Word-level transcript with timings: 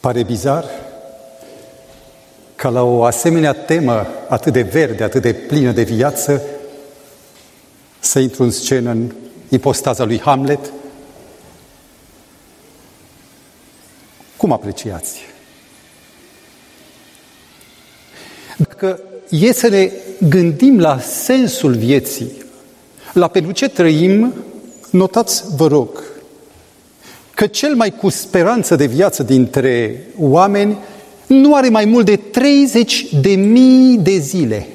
Pare 0.00 0.22
bizar 0.22 0.64
ca 2.54 2.68
la 2.68 2.82
o 2.82 3.04
asemenea 3.04 3.52
temă 3.52 4.06
atât 4.28 4.52
de 4.52 4.62
verde, 4.62 5.02
atât 5.02 5.22
de 5.22 5.32
plină 5.32 5.72
de 5.72 5.82
viață, 5.82 6.42
să 8.00 8.18
intru 8.18 8.42
în 8.42 8.50
scenă 8.50 8.90
în 8.90 9.12
ipostaza 9.48 10.04
lui 10.04 10.20
Hamlet. 10.20 10.72
Cum 14.36 14.52
apreciați? 14.52 15.20
Dacă 18.56 19.00
e 19.28 19.52
să 19.52 19.68
ne 19.68 19.90
gândim 20.28 20.80
la 20.80 21.00
sensul 21.00 21.74
vieții, 21.74 22.44
la 23.12 23.28
pentru 23.28 23.52
ce 23.52 23.68
trăim, 23.68 24.34
notați, 24.90 25.44
vă 25.56 25.66
rog, 25.66 26.02
că 27.40 27.46
cel 27.46 27.74
mai 27.74 27.90
cu 27.90 28.08
speranță 28.08 28.76
de 28.76 28.86
viață 28.86 29.22
dintre 29.22 30.04
oameni 30.18 30.78
nu 31.26 31.54
are 31.54 31.68
mai 31.68 31.84
mult 31.84 32.04
de 32.04 32.16
30 32.16 33.06
de 33.20 33.34
mii 33.34 33.98
de 33.98 34.18
zile 34.18 34.68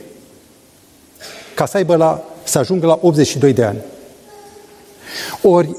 ca 1.53 1.65
să 1.65 1.77
aibă 1.77 1.95
la, 1.95 2.23
să 2.43 2.57
ajungă 2.57 2.85
la 2.85 2.99
82 3.01 3.53
de 3.53 3.63
ani. 3.63 3.77
Ori, 5.41 5.75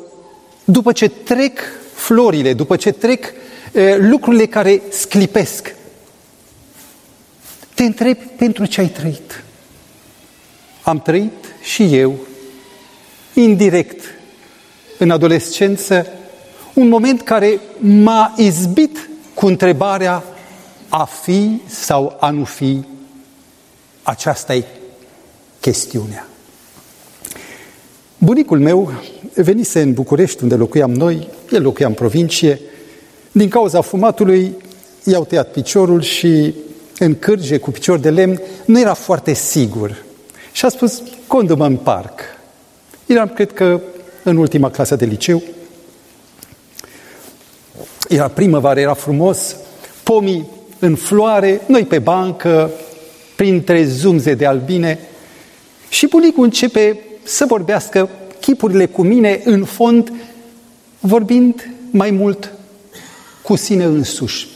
după 0.65 0.93
ce 0.93 1.09
trec 1.09 1.61
florile, 1.95 2.53
după 2.53 2.77
ce 2.77 2.93
trec 2.93 3.33
e, 3.73 3.97
lucrurile 3.97 4.47
care 4.47 4.83
sclipesc, 4.91 5.75
te 7.75 7.83
întrebi 7.83 8.25
pentru 8.37 8.67
ce 8.67 8.81
ai 8.81 8.89
trăit. 8.89 9.45
Am 10.83 11.01
trăit 11.01 11.55
și 11.63 11.97
eu, 11.97 12.15
indirect, 13.35 14.05
în 14.99 15.11
adolescență, 15.11 16.07
un 16.77 16.89
moment 16.89 17.23
care 17.23 17.61
m-a 17.79 18.35
izbit 18.37 19.09
cu 19.35 19.47
întrebarea 19.47 20.23
a 20.89 21.05
fi 21.05 21.61
sau 21.67 22.17
a 22.21 22.31
nu 22.31 22.45
fi. 22.45 22.85
Aceasta 24.03 24.55
e 24.55 24.65
chestiunea. 25.61 26.29
Bunicul 28.19 28.59
meu 28.59 28.93
venise 29.35 29.81
în 29.81 29.93
București, 29.93 30.43
unde 30.43 30.55
locuiam 30.55 30.93
noi, 30.93 31.29
el 31.51 31.63
locuia 31.63 31.87
în 31.87 31.95
provincie, 31.95 32.61
din 33.33 33.49
cauza 33.49 33.81
fumatului 33.81 34.55
i-au 35.05 35.25
tăiat 35.25 35.51
piciorul 35.51 36.03
și 36.03 36.55
în 36.99 37.19
cârge 37.19 37.59
cu 37.59 37.71
picior 37.71 37.99
de 37.99 38.11
lemn 38.11 38.41
nu 38.65 38.81
era 38.81 38.95
foarte 38.95 39.33
sigur. 39.33 40.05
Și 40.53 40.65
a 40.65 40.69
spus, 40.69 41.03
condă-mă 41.27 41.67
în 41.67 41.77
parc. 41.77 42.21
Eram, 43.07 43.29
cred 43.29 43.53
că, 43.53 43.81
în 44.23 44.37
ultima 44.37 44.71
clasă 44.71 44.97
de 44.97 45.05
liceu. 45.05 45.43
Era 48.09 48.29
primăvară, 48.29 48.81
era 48.81 48.95
frumos, 48.95 49.57
pomii 50.03 50.47
în 50.79 50.95
floare, 50.95 51.61
noi 51.67 51.85
pe 51.85 51.99
bancă, 51.99 52.71
printre 53.37 53.85
zumze 53.85 54.35
de 54.35 54.47
albine 54.47 54.99
și 55.89 56.07
bunicul 56.07 56.45
începe 56.45 56.99
să 57.23 57.45
vorbească 57.45 58.09
chipurile 58.41 58.87
cu 58.87 59.03
mine 59.03 59.41
în 59.45 59.65
fond, 59.65 60.13
vorbind 61.01 61.71
mai 61.91 62.11
mult 62.11 62.53
cu 63.43 63.57
sine 63.57 63.85
însuși. 63.85 64.49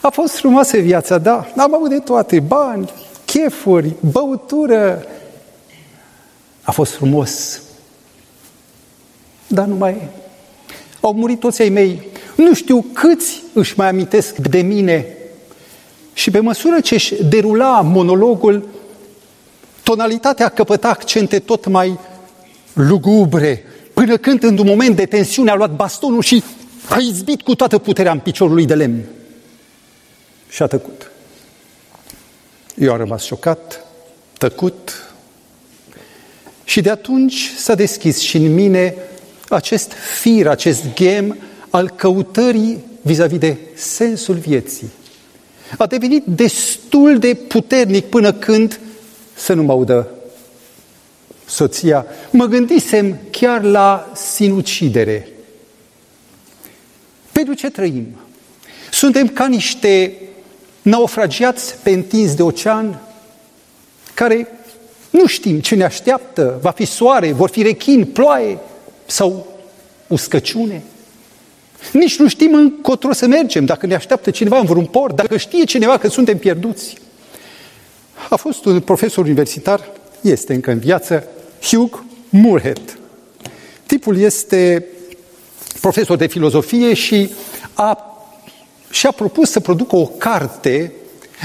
A 0.00 0.10
fost 0.10 0.36
frumoasă 0.36 0.78
viața, 0.78 1.18
da, 1.18 1.52
am 1.56 1.74
avut 1.74 1.88
de 1.88 1.98
toate, 1.98 2.40
bani, 2.40 2.90
chefuri, 3.24 3.92
băutură. 4.12 5.06
A 6.62 6.70
fost 6.70 6.92
frumos, 6.92 7.62
dar 9.46 9.66
nu 9.66 9.74
mai 9.74 10.08
au 11.00 11.12
murit 11.12 11.40
toți 11.40 11.62
ai 11.62 11.68
mei. 11.68 12.02
Nu 12.36 12.54
știu 12.54 12.84
câți 12.92 13.42
își 13.52 13.74
mai 13.76 13.88
amintesc 13.88 14.36
de 14.36 14.60
mine. 14.60 15.06
Și 16.12 16.30
pe 16.30 16.40
măsură 16.40 16.80
ce 16.80 16.94
își 16.94 17.24
derula 17.24 17.80
monologul, 17.80 18.68
tonalitatea 19.82 20.48
căpăta 20.48 20.88
accente 20.88 21.38
tot 21.38 21.66
mai 21.66 21.98
lugubre, 22.72 23.64
până 23.92 24.16
când, 24.16 24.42
în 24.42 24.58
un 24.58 24.66
moment 24.66 24.96
de 24.96 25.06
tensiune, 25.06 25.50
a 25.50 25.54
luat 25.54 25.76
bastonul 25.76 26.22
și 26.22 26.42
a 26.88 26.98
izbit 26.98 27.42
cu 27.42 27.54
toată 27.54 27.78
puterea 27.78 28.12
în 28.12 28.18
piciorul 28.18 28.54
lui 28.54 28.66
de 28.66 28.74
lemn. 28.74 29.04
Și 30.48 30.62
a 30.62 30.66
tăcut. 30.66 31.10
Eu 32.74 32.92
am 32.92 32.98
rămas 32.98 33.24
șocat, 33.24 33.86
tăcut, 34.38 35.14
și 36.64 36.80
de 36.80 36.90
atunci 36.90 37.50
s-a 37.56 37.74
deschis 37.74 38.18
și 38.18 38.36
în 38.36 38.54
mine 38.54 38.94
acest 39.48 39.92
fir, 39.92 40.46
acest 40.46 40.82
ghem 40.94 41.36
al 41.74 41.90
căutării 41.90 42.84
vis-a-vis 43.02 43.38
de 43.38 43.56
sensul 43.74 44.34
vieții. 44.34 44.90
A 45.78 45.86
devenit 45.86 46.24
destul 46.26 47.18
de 47.18 47.34
puternic 47.34 48.04
până 48.04 48.32
când 48.32 48.80
să 49.34 49.52
nu 49.52 49.62
mă 49.62 49.72
audă 49.72 50.08
soția. 51.46 52.06
Mă 52.30 52.46
gândisem 52.46 53.18
chiar 53.30 53.62
la 53.62 54.12
sinucidere. 54.14 55.28
Pentru 57.32 57.54
ce 57.54 57.70
trăim? 57.70 58.16
Suntem 58.90 59.28
ca 59.28 59.46
niște 59.46 60.20
naufragiați 60.82 61.74
pe 61.82 61.90
întins 61.90 62.34
de 62.34 62.42
ocean 62.42 63.00
care 64.14 64.48
nu 65.10 65.26
știm 65.26 65.60
ce 65.60 65.74
ne 65.74 65.84
așteaptă, 65.84 66.58
va 66.62 66.70
fi 66.70 66.84
soare, 66.84 67.32
vor 67.32 67.50
fi 67.50 67.62
rechini, 67.62 68.04
ploaie 68.04 68.58
sau 69.06 69.46
uscăciune. 70.06 70.82
Nici 71.92 72.18
nu 72.18 72.28
știm 72.28 72.54
încotro 72.54 73.12
să 73.12 73.26
mergem, 73.26 73.64
dacă 73.64 73.86
ne 73.86 73.94
așteaptă 73.94 74.30
cineva 74.30 74.58
în 74.58 74.64
vreun 74.64 74.84
port, 74.84 75.16
dacă 75.16 75.36
știe 75.36 75.64
cineva 75.64 75.98
că 75.98 76.08
suntem 76.08 76.38
pierduți. 76.38 76.94
A 78.30 78.36
fost 78.36 78.64
un 78.64 78.80
profesor 78.80 79.24
universitar, 79.24 79.90
este 80.20 80.54
încă 80.54 80.70
în 80.70 80.78
viață, 80.78 81.24
Hugh 81.62 81.98
Moorhead. 82.28 82.98
Tipul 83.86 84.18
este 84.18 84.86
profesor 85.80 86.16
de 86.16 86.26
filozofie 86.26 86.94
și 86.94 87.30
a, 87.72 88.18
și-a 88.90 89.10
propus 89.10 89.50
să 89.50 89.60
producă 89.60 89.96
o 89.96 90.06
carte 90.06 90.92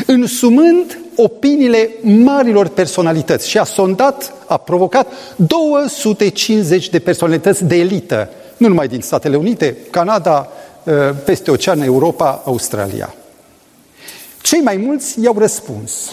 însumând 0.06 1.00
opiniile 1.16 1.90
marilor 2.02 2.68
personalități 2.68 3.50
și 3.50 3.58
a 3.58 3.64
sondat, 3.64 4.34
a 4.48 4.58
provocat 4.58 5.14
250 5.36 6.90
de 6.90 7.00
personalități 7.00 7.64
de 7.64 7.76
elită, 7.76 8.30
nu 8.60 8.68
numai 8.68 8.88
din 8.88 9.02
Statele 9.02 9.36
Unite, 9.36 9.78
Canada, 9.90 10.48
ă, 10.88 11.14
peste 11.26 11.52
ocean, 11.52 11.82
Europa, 11.82 12.42
Australia. 12.46 13.16
Cei 14.42 14.60
mai 14.60 14.78
mulți 14.78 15.22
i-au 15.22 15.38
răspuns. 15.38 16.12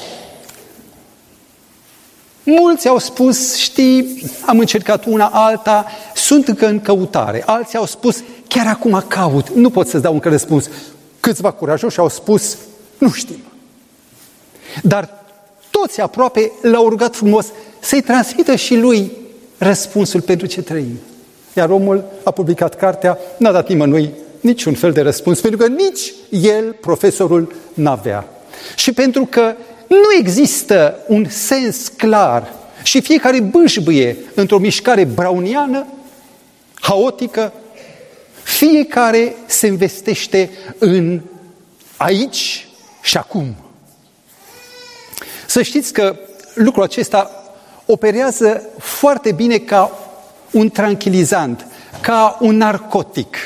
Mulți 2.43 2.89
au 2.89 2.99
spus, 2.99 3.57
știi, 3.57 4.23
am 4.47 4.59
încercat 4.59 5.05
una, 5.05 5.27
alta, 5.27 5.87
sunt 6.15 6.49
încă 6.49 6.67
în 6.67 6.81
căutare. 6.81 7.43
Alții 7.47 7.79
au 7.79 7.87
spus, 7.87 8.23
chiar 8.49 8.67
acum 8.67 9.05
caut, 9.09 9.51
nu 9.51 9.71
pot 9.71 9.89
să-ți 9.89 10.03
dau 10.03 10.13
încă 10.13 10.29
răspuns. 10.29 10.69
Câțiva 11.21 11.51
curajoși 11.51 11.99
au 11.99 12.09
spus, 12.09 12.57
nu 12.99 13.11
știm. 13.11 13.43
Dar 14.83 15.25
toți 15.71 16.01
aproape 16.01 16.53
l-au 16.63 16.89
rugat 16.89 17.17
frumos 17.17 17.47
să-i 17.81 18.01
transmită 18.01 18.55
și 18.55 18.77
lui 18.77 19.13
răspunsul 19.59 20.21
pentru 20.21 20.47
ce 20.47 20.63
trăim. 20.63 20.99
Iar 21.57 21.71
omul 21.71 22.05
a 22.25 22.31
publicat 22.31 22.75
cartea, 22.75 23.19
n-a 23.39 23.53
dat 23.53 23.69
nimănui 23.69 24.11
niciun 24.41 24.75
fel 24.75 24.93
de 24.93 25.01
răspuns, 25.01 25.41
pentru 25.41 25.59
că 25.59 25.67
nici 25.67 26.13
el, 26.31 26.73
profesorul, 26.81 27.55
n-avea. 27.75 28.29
Și 28.77 28.93
pentru 28.93 29.27
că 29.31 29.55
nu 29.87 30.19
există 30.19 30.99
un 31.07 31.27
sens 31.29 31.89
clar 31.89 32.53
și 32.83 33.01
fiecare 33.01 33.41
bâșbâie 33.41 34.17
într-o 34.35 34.59
mișcare 34.59 35.05
brauniană, 35.05 35.87
haotică, 36.81 37.53
fiecare 38.43 39.35
se 39.47 39.67
investește 39.67 40.51
în 40.79 41.21
aici 41.97 42.69
și 43.03 43.17
acum. 43.17 43.55
Să 45.47 45.63
știți 45.63 45.93
că 45.93 46.17
lucrul 46.55 46.83
acesta 46.83 47.31
operează 47.87 48.63
foarte 48.79 49.33
bine 49.33 49.59
ca 49.59 50.06
un 50.57 50.71
tranquilizant, 50.71 51.67
ca 52.01 52.37
un 52.41 52.57
narcotic. 52.57 53.37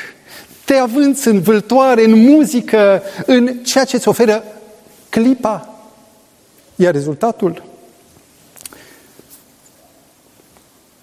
Te 0.65 0.73
avânți 0.73 1.27
în 1.27 1.41
vâltoare, 1.41 2.03
în 2.03 2.19
muzică, 2.19 3.03
în 3.25 3.57
ceea 3.63 3.83
ce 3.83 3.95
îți 3.95 4.07
oferă 4.07 4.43
clipa. 5.09 5.69
Iar 6.75 6.93
rezultatul? 6.93 7.63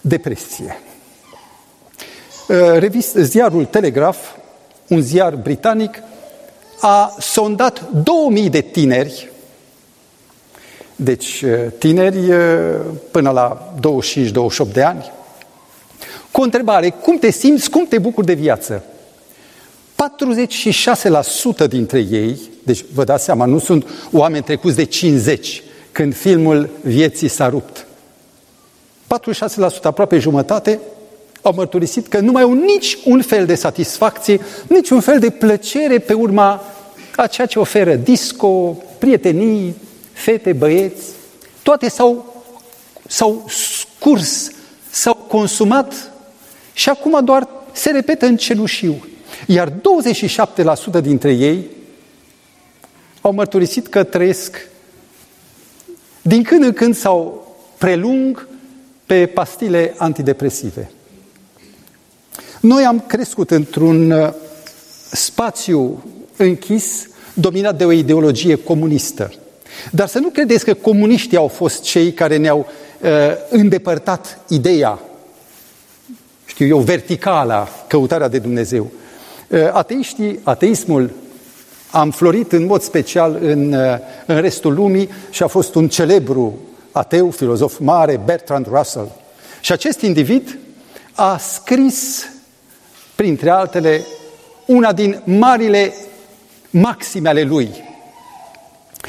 Depresie. 0.01 0.81
Uh, 2.49 2.57
revist, 2.79 3.15
ziarul 3.15 3.65
Telegraph, 3.65 4.19
un 4.89 5.01
ziar 5.01 5.35
britanic, 5.35 6.03
a 6.81 7.17
sondat 7.19 7.91
2000 7.91 8.51
de 8.51 8.61
tineri 8.61 9.31
deci 11.01 11.43
uh, 11.43 11.51
tineri 11.79 12.31
uh, 12.31 12.37
până 13.11 13.31
la 13.31 13.75
25-28 14.69 14.73
de 14.73 14.83
ani, 14.83 15.13
cu 16.39 16.45
o 16.45 16.47
întrebare, 16.47 16.91
cum 16.91 17.19
te 17.19 17.31
simți, 17.31 17.71
cum 17.71 17.87
te 17.87 17.99
bucuri 17.99 18.27
de 18.27 18.33
viață? 18.33 18.83
46% 21.65 21.69
dintre 21.69 21.99
ei, 21.99 22.39
deci 22.63 22.85
vă 22.95 23.05
dați 23.05 23.25
seama, 23.25 23.45
nu 23.45 23.59
sunt 23.59 23.87
oameni 24.13 24.45
trecuți 24.45 24.77
de 24.77 24.85
50 24.85 25.63
când 25.93 26.15
filmul 26.15 26.71
vieții 26.83 27.29
s-a 27.29 27.49
rupt. 27.49 27.87
46%, 29.07 29.83
aproape 29.83 30.19
jumătate, 30.19 30.81
au 31.43 31.53
mărturisit 31.57 32.07
că 32.07 32.21
nu 32.21 32.33
mai 32.33 32.43
au 32.43 32.53
nici 32.53 32.99
un 33.05 33.23
fel 33.23 33.47
de 33.47 33.55
satisfacție, 33.55 34.41
nici 34.69 34.91
un 34.91 35.01
fel 35.01 35.19
de 35.19 35.31
plăcere 35.31 35.99
pe 35.99 36.13
urma 36.13 36.65
a 37.17 37.27
ceea 37.27 37.47
ce 37.47 37.59
oferă 37.59 37.95
disco, 37.95 38.77
prietenii, 38.99 39.75
fete, 40.13 40.53
băieți. 40.53 41.05
Toate 41.63 41.89
s-au, 41.89 42.43
s-au 43.07 43.45
scurs, 43.49 44.51
s-au 44.91 45.15
consumat 45.15 46.17
și 46.79 46.89
acum 46.89 47.25
doar 47.25 47.49
se 47.73 47.91
repetă 47.91 48.27
în 48.27 48.37
cenușiu. 48.37 49.07
Iar 49.47 49.73
27% 49.73 51.01
dintre 51.03 51.33
ei 51.33 51.67
au 53.21 53.33
mărturisit 53.33 53.87
că 53.87 54.05
trăiesc 54.05 54.69
din 56.23 56.43
când 56.43 56.63
în 56.63 56.73
când 56.73 56.97
sau 56.97 57.47
prelung 57.79 58.49
pe 59.07 59.27
pastile 59.27 59.95
antidepresive. 59.97 60.91
Noi 62.61 62.85
am 62.85 63.01
crescut 63.07 63.51
într-un 63.51 64.11
uh, 64.11 64.33
spațiu 65.11 66.05
închis, 66.37 67.09
dominat 67.35 67.77
de 67.77 67.85
o 67.85 67.93
ideologie 67.93 68.55
comunistă. 68.55 69.33
Dar 69.91 70.09
să 70.09 70.19
nu 70.19 70.29
credeți 70.29 70.65
că 70.65 70.75
comuniștii 70.75 71.37
au 71.37 71.49
fost 71.49 71.83
cei 71.83 72.13
care 72.13 72.37
ne-au 72.37 72.67
uh, 73.01 73.09
îndepărtat 73.49 74.39
ideea, 74.49 74.99
știu 76.59 76.77
eu, 76.77 76.79
verticala, 76.79 77.69
căutarea 77.87 78.29
de 78.29 78.39
Dumnezeu. 78.39 78.91
Uh, 79.49 79.71
ateiștii, 79.73 80.41
ateismul 80.43 81.11
a 81.91 82.03
înflorit 82.03 82.53
în 82.53 82.67
mod 82.67 82.83
special 82.83 83.39
în, 83.41 83.73
uh, 83.73 83.99
în 84.27 84.41
restul 84.41 84.75
lumii 84.75 85.09
și 85.31 85.43
a 85.43 85.47
fost 85.47 85.75
un 85.75 85.89
celebru 85.89 86.59
ateu, 86.93 87.31
filozof 87.31 87.79
mare, 87.79 88.21
Bertrand 88.25 88.67
Russell. 88.67 89.11
Și 89.61 89.73
acest 89.73 90.01
individ 90.01 90.59
a 91.15 91.37
scris, 91.37 92.29
printre 93.15 93.51
altele, 93.51 94.05
una 94.67 94.93
din 94.93 95.23
marile 95.25 95.95
maxime 96.71 97.29
ale 97.29 97.43
lui. 97.43 97.69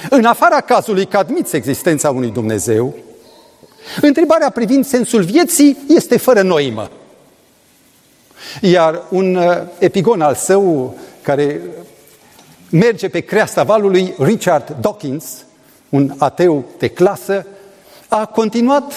În 0.09 0.25
afara 0.25 0.61
cazului 0.61 1.05
că 1.05 1.17
admiți 1.17 1.55
existența 1.55 2.09
unui 2.09 2.31
Dumnezeu, 2.31 2.95
întrebarea 4.01 4.49
privind 4.49 4.85
sensul 4.85 5.21
vieții 5.21 5.77
este 5.87 6.17
fără 6.17 6.41
noimă. 6.41 6.89
Iar 8.61 9.01
un 9.09 9.35
uh, 9.35 9.57
epigon 9.77 10.21
al 10.21 10.35
său, 10.35 10.97
care 11.21 11.61
merge 12.69 13.09
pe 13.09 13.19
creasta 13.19 13.63
valului, 13.63 14.13
Richard 14.17 14.75
Dawkins, 14.81 15.25
un 15.89 16.13
ateu 16.17 16.65
de 16.77 16.87
clasă, 16.87 17.45
a 18.07 18.25
continuat 18.25 18.93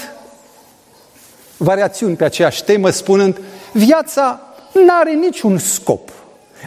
variațiuni 1.57 2.17
pe 2.17 2.25
aceeași 2.25 2.65
temă, 2.65 2.91
spunând, 2.91 3.41
viața 3.73 4.41
nu 4.73 4.87
are 5.01 5.13
niciun 5.13 5.59
scop. 5.59 6.11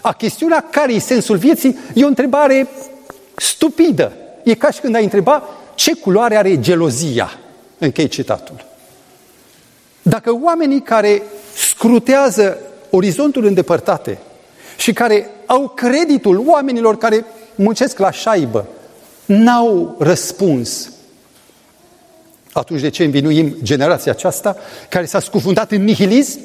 A 0.02 0.14
chestiunea 0.14 0.66
care 0.72 0.94
e 0.94 1.00
sensul 1.00 1.38
vieții 1.38 1.78
e 1.94 2.04
o 2.04 2.08
întrebare 2.08 2.68
stupidă. 3.36 4.12
E 4.44 4.56
ca 4.56 4.72
și 4.72 4.80
când 4.80 4.96
ai 4.96 5.04
întreba 5.04 5.44
ce 5.76 5.96
culoare 5.96 6.38
are 6.38 6.60
gelozia. 6.60 7.40
Închei 7.78 8.08
citatul. 8.08 8.66
Dacă 10.02 10.38
oamenii 10.42 10.82
care 10.82 11.22
scrutează 11.76 12.58
orizontul 12.90 13.46
îndepărtate 13.46 14.18
și 14.78 14.94
care 14.94 15.30
au 15.46 15.68
creditul 15.68 16.44
oamenilor 16.48 16.98
care 16.98 17.26
muncesc 17.56 17.98
la 18.00 18.12
șaibă, 18.12 18.68
n-au 19.26 19.96
răspuns, 20.00 20.92
atunci 22.52 22.82
de 22.82 22.90
ce 22.90 23.04
învinuim 23.04 23.56
generația 23.64 24.12
aceasta 24.12 24.58
care 24.90 25.06
s-a 25.06 25.20
scufundat 25.20 25.72
în 25.72 25.84
nihilism 25.84 26.40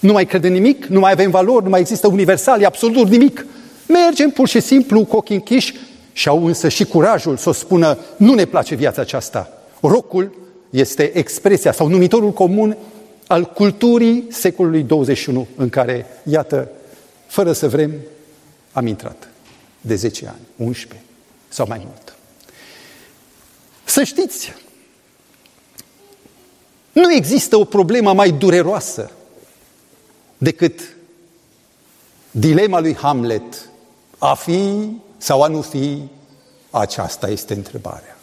nu 0.00 0.12
mai 0.12 0.26
crede 0.26 0.48
nimic, 0.48 0.84
nu 0.84 1.00
mai 1.00 1.12
avem 1.12 1.30
valori, 1.30 1.64
nu 1.64 1.70
mai 1.70 1.80
există 1.80 2.06
universal, 2.06 2.60
e 2.60 2.64
absolut 2.64 3.08
nimic. 3.08 3.46
Mergem 3.88 4.30
pur 4.30 4.48
și 4.48 4.60
simplu 4.60 5.04
cu 5.04 5.16
ochii 5.16 5.34
închiși 5.34 5.74
și 6.12 6.28
au 6.28 6.46
însă 6.46 6.68
și 6.68 6.84
curajul 6.84 7.36
să 7.36 7.48
o 7.48 7.52
spună, 7.52 7.98
nu 8.16 8.34
ne 8.34 8.44
place 8.44 8.74
viața 8.74 9.00
aceasta. 9.00 9.52
Rocul 9.80 10.34
este 10.70 11.18
expresia 11.18 11.72
sau 11.72 11.88
numitorul 11.88 12.30
comun 12.30 12.76
al 13.26 13.44
culturii 13.44 14.26
secolului 14.30 14.82
21 14.82 15.46
în 15.56 15.68
care, 15.68 16.06
iată, 16.24 16.70
fără 17.26 17.52
să 17.52 17.68
vrem, 17.68 17.92
am 18.72 18.86
intrat 18.86 19.28
de 19.80 19.94
10 19.94 20.26
ani, 20.26 20.68
11 20.68 21.06
sau 21.48 21.66
mai 21.68 21.82
mult. 21.84 22.16
Să 23.84 24.02
știți, 24.02 24.52
nu 26.92 27.12
există 27.12 27.56
o 27.56 27.64
problemă 27.64 28.12
mai 28.12 28.30
dureroasă 28.30 29.10
decât 30.38 30.96
dilema 32.30 32.80
lui 32.80 32.94
Hamlet, 32.94 33.68
a 34.18 34.34
fi 34.34 34.88
sau 35.16 35.42
a 35.42 35.46
nu 35.46 35.60
fi, 35.60 36.02
aceasta 36.70 37.28
este 37.28 37.54
întrebarea. 37.54 38.18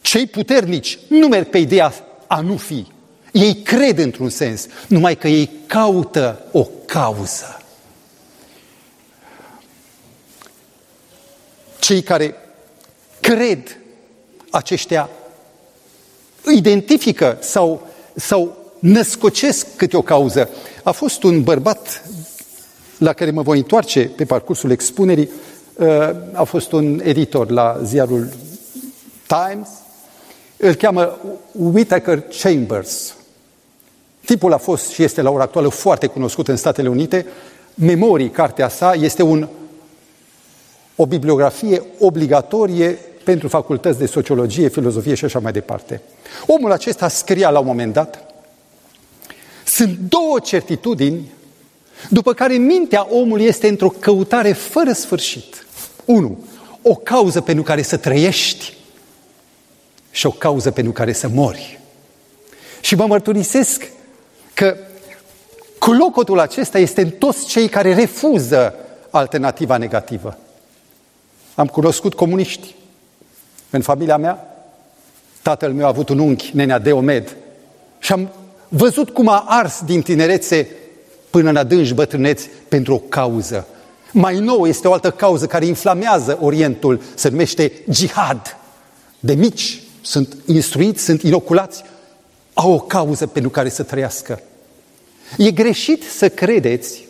Cei 0.00 0.26
puternici 0.26 0.98
nu 1.08 1.28
merg 1.28 1.48
pe 1.48 1.58
ideea 1.58 1.92
a 2.26 2.40
nu 2.40 2.56
fi. 2.56 2.86
Ei 3.32 3.54
cred 3.54 3.98
într-un 3.98 4.28
sens, 4.28 4.66
numai 4.88 5.16
că 5.16 5.28
ei 5.28 5.50
caută 5.66 6.44
o 6.50 6.68
cauză. 6.86 7.56
Cei 11.78 12.02
care 12.02 12.34
cred, 13.20 13.78
aceștia 14.50 15.10
identifică 16.54 17.38
sau, 17.40 17.88
sau 18.14 18.56
născocesc 18.78 19.66
câte 19.76 19.96
o 19.96 20.02
cauză. 20.02 20.48
A 20.82 20.90
fost 20.90 21.22
un 21.22 21.42
bărbat 21.42 22.04
la 22.98 23.12
care 23.12 23.30
mă 23.30 23.42
voi 23.42 23.58
întoarce 23.58 24.10
pe 24.16 24.24
parcursul 24.24 24.70
expunerii, 24.70 25.30
uh, 25.74 26.10
a 26.32 26.42
fost 26.42 26.72
un 26.72 27.00
editor 27.04 27.50
la 27.50 27.80
ziarul 27.84 28.28
Times, 29.26 29.68
îl 30.56 30.74
cheamă 30.74 31.18
Whitaker 31.52 32.22
Chambers. 32.42 33.14
Tipul 34.24 34.52
a 34.52 34.56
fost 34.56 34.90
și 34.90 35.02
este 35.02 35.22
la 35.22 35.30
ora 35.30 35.42
actuală 35.42 35.68
foarte 35.68 36.06
cunoscut 36.06 36.48
în 36.48 36.56
Statele 36.56 36.88
Unite. 36.88 37.26
Memorii, 37.74 38.30
cartea 38.30 38.68
sa, 38.68 38.94
este 38.94 39.22
un, 39.22 39.48
o 40.96 41.06
bibliografie 41.06 41.82
obligatorie 41.98 42.98
pentru 43.24 43.48
facultăți 43.48 43.98
de 43.98 44.06
sociologie, 44.06 44.68
filozofie 44.68 45.14
și 45.14 45.24
așa 45.24 45.38
mai 45.38 45.52
departe. 45.52 46.00
Omul 46.46 46.72
acesta 46.72 47.08
scria 47.08 47.50
la 47.50 47.58
un 47.58 47.66
moment 47.66 47.92
dat 47.92 48.26
sunt 49.64 49.98
două 50.08 50.38
certitudini 50.38 51.30
după 52.08 52.32
care 52.32 52.54
mintea 52.54 53.06
omului 53.10 53.44
este 53.44 53.68
într-o 53.68 53.88
căutare 53.88 54.52
fără 54.52 54.92
sfârșit. 54.92 55.66
Unu, 56.04 56.44
o 56.82 56.94
cauză 56.94 57.40
pentru 57.40 57.62
care 57.62 57.82
să 57.82 57.96
trăiești 57.96 58.76
și 60.10 60.26
o 60.26 60.30
cauză 60.30 60.70
pentru 60.70 60.92
care 60.92 61.12
să 61.12 61.28
mori. 61.28 61.80
Și 62.80 62.94
vă 62.94 63.06
mărturisesc 63.06 63.90
că 64.54 64.76
clocotul 65.78 66.38
acesta 66.38 66.78
este 66.78 67.00
în 67.00 67.10
toți 67.10 67.46
cei 67.46 67.68
care 67.68 67.94
refuză 67.94 68.74
alternativa 69.10 69.76
negativă. 69.76 70.38
Am 71.54 71.66
cunoscut 71.66 72.14
comuniști. 72.14 72.74
În 73.70 73.82
familia 73.82 74.16
mea, 74.16 74.56
tatăl 75.42 75.72
meu 75.72 75.84
a 75.84 75.88
avut 75.88 76.08
un 76.08 76.18
unchi, 76.18 76.50
nenea 76.54 76.78
Deomed, 76.78 77.36
și 77.98 78.12
am 78.12 78.28
văzut 78.68 79.10
cum 79.10 79.28
a 79.28 79.44
ars 79.46 79.80
din 79.84 80.02
tinerețe 80.02 80.68
până 81.30 81.48
în 81.48 81.56
adânci 81.56 81.92
bătrâneți 81.92 82.48
pentru 82.68 82.94
o 82.94 82.98
cauză. 82.98 83.66
Mai 84.12 84.38
nou 84.38 84.66
este 84.66 84.88
o 84.88 84.92
altă 84.92 85.10
cauză 85.10 85.46
care 85.46 85.66
inflamează 85.66 86.38
Orientul, 86.40 87.02
se 87.14 87.28
numește 87.28 87.72
jihad. 87.90 88.56
De 89.20 89.34
mici 89.34 89.82
sunt 90.00 90.36
instruiți, 90.46 91.04
sunt 91.04 91.22
inoculați, 91.22 91.82
au 92.54 92.72
o 92.72 92.78
cauză 92.78 93.26
pentru 93.26 93.50
care 93.50 93.68
să 93.68 93.82
trăiască. 93.82 94.40
E 95.38 95.50
greșit 95.50 96.02
să 96.02 96.28
credeți 96.28 97.08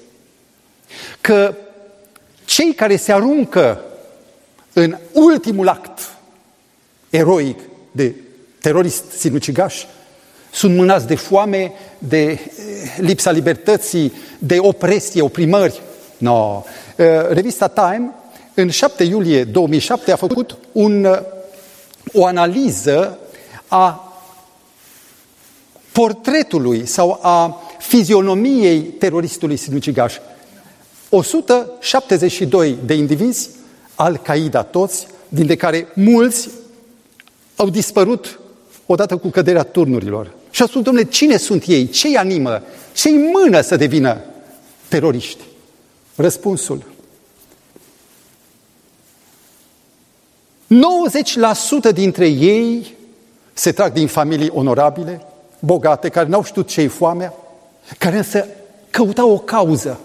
că 1.21 1.55
cei 2.45 2.75
care 2.75 2.97
se 2.97 3.13
aruncă 3.13 3.81
în 4.73 4.97
ultimul 5.13 5.69
act 5.69 5.99
eroic 7.11 7.59
de 7.91 8.15
terorist 8.61 9.05
sinucigaș 9.11 9.85
sunt 10.53 10.77
mânați 10.77 11.07
de 11.07 11.15
foame, 11.15 11.73
de 11.99 12.23
eh, 12.23 12.39
lipsa 12.97 13.31
libertății, 13.31 14.13
de 14.39 14.59
opresie, 14.59 15.23
oprimări. 15.23 15.83
No. 16.19 16.63
Eh, 16.97 17.07
revista 17.29 17.69
Time, 17.69 18.11
în 18.55 18.71
7 18.71 19.05
iulie 19.05 19.45
2007, 19.45 20.13
a 20.13 20.17
făcut 20.17 20.57
un, 20.73 21.05
eh, 21.05 21.19
o 22.13 22.27
analiză 22.27 23.19
a 23.69 24.12
portretului 25.93 26.87
sau 26.87 27.19
a 27.23 27.63
fizionomiei 27.79 28.81
teroristului 28.81 29.57
sinucigaș. 29.57 30.15
172 31.09 32.77
de 32.85 32.95
indivizi, 32.95 33.51
Al-Qaeda 33.95 34.63
toți, 34.63 35.07
dintre 35.29 35.57
care 35.57 35.89
mulți 35.95 36.49
au 37.57 37.69
dispărut 37.69 38.41
odată 38.87 39.17
cu 39.17 39.29
căderea 39.29 39.63
turnurilor. 39.63 40.33
Și 40.51 40.63
a 40.63 40.67
spus, 40.67 40.83
domnule, 40.83 41.07
cine 41.07 41.37
sunt 41.37 41.65
ei? 41.67 41.89
Ce 41.89 42.07
îi 42.07 42.17
animă? 42.17 42.63
Ce 42.93 43.09
îi 43.09 43.31
mână 43.33 43.61
să 43.61 43.77
devină 43.77 44.21
teroriști? 44.89 45.43
Răspunsul. 46.15 46.85
90% 51.91 51.93
dintre 51.93 52.29
ei 52.29 52.95
se 53.53 53.73
trag 53.73 53.93
din 53.93 54.07
familii 54.07 54.51
onorabile, 54.53 55.27
bogate, 55.65 56.09
care 56.09 56.29
n-au 56.29 56.45
știut 56.45 56.69
ce-i 56.69 56.87
foamea, 56.87 57.35
care 57.99 58.17
însă 58.17 58.47
căutau 58.91 59.31
o 59.31 59.39
cauză. 59.39 60.01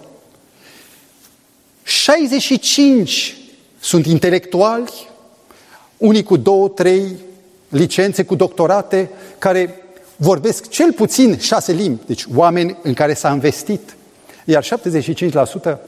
65 1.82 3.36
sunt 3.80 4.06
intelectuali, 4.06 5.08
unii 5.96 6.22
cu 6.22 6.36
două, 6.36 6.68
trei 6.68 7.16
licențe, 7.68 8.24
cu 8.24 8.34
doctorate, 8.34 9.10
care 9.38 9.82
vorbesc 10.16 10.68
cel 10.68 10.92
puțin 10.92 11.38
șase 11.38 11.72
limbi, 11.72 12.06
deci 12.06 12.24
oameni 12.34 12.76
în 12.82 12.94
care 12.94 13.14
s-a 13.14 13.30
investit. 13.30 13.96
Iar 14.44 14.64
75% 14.64 15.78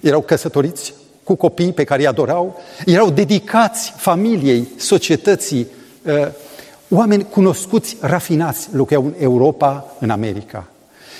erau 0.00 0.20
căsătoriți 0.20 0.94
cu 1.22 1.34
copii 1.34 1.72
pe 1.72 1.84
care 1.84 2.00
îi 2.00 2.06
adorau, 2.06 2.60
erau 2.84 3.10
dedicați 3.10 3.92
familiei, 3.96 4.68
societății, 4.76 5.66
uh, 6.02 6.28
oameni 6.88 7.24
cunoscuți, 7.24 7.96
rafinați, 8.00 8.68
locuiau 8.72 9.04
în 9.04 9.14
Europa, 9.18 9.94
în 9.98 10.10
America. 10.10 10.66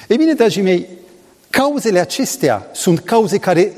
Ei 0.09 0.17
bine, 0.17 0.33
dragii 0.33 0.63
mei, 0.63 0.89
cauzele 1.51 1.99
acestea 1.99 2.67
sunt 2.73 2.99
cauze 2.99 3.39
care 3.39 3.73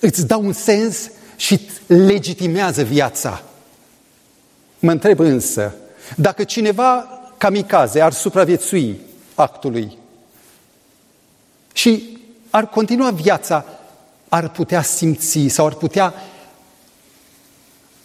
îți 0.00 0.26
dau 0.26 0.44
un 0.44 0.52
sens 0.52 1.10
și 1.36 1.60
legitimează 1.86 2.82
viața. 2.82 3.42
Mă 4.78 4.90
întreb 4.90 5.18
însă, 5.18 5.74
dacă 6.16 6.44
cineva 6.44 7.06
kamikaze 7.38 8.00
ar 8.00 8.12
supraviețui 8.12 9.00
actului 9.34 9.98
și 11.72 12.18
ar 12.50 12.66
continua 12.68 13.10
viața, 13.10 13.64
ar 14.28 14.48
putea 14.48 14.82
simți 14.82 15.46
sau 15.48 15.66
ar 15.66 15.74
putea 15.74 16.14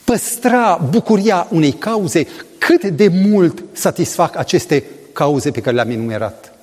păstra 0.04 0.76
bucuria 0.90 1.48
unei 1.52 1.72
cauze, 1.72 2.28
cât 2.58 2.84
de 2.84 3.08
mult 3.08 3.64
satisfac 3.72 4.36
aceste 4.36 4.84
cauze 5.14 5.52
pe 5.52 5.62
care 5.62 5.76
le-am 5.76 5.90
enumerat. 5.90 6.54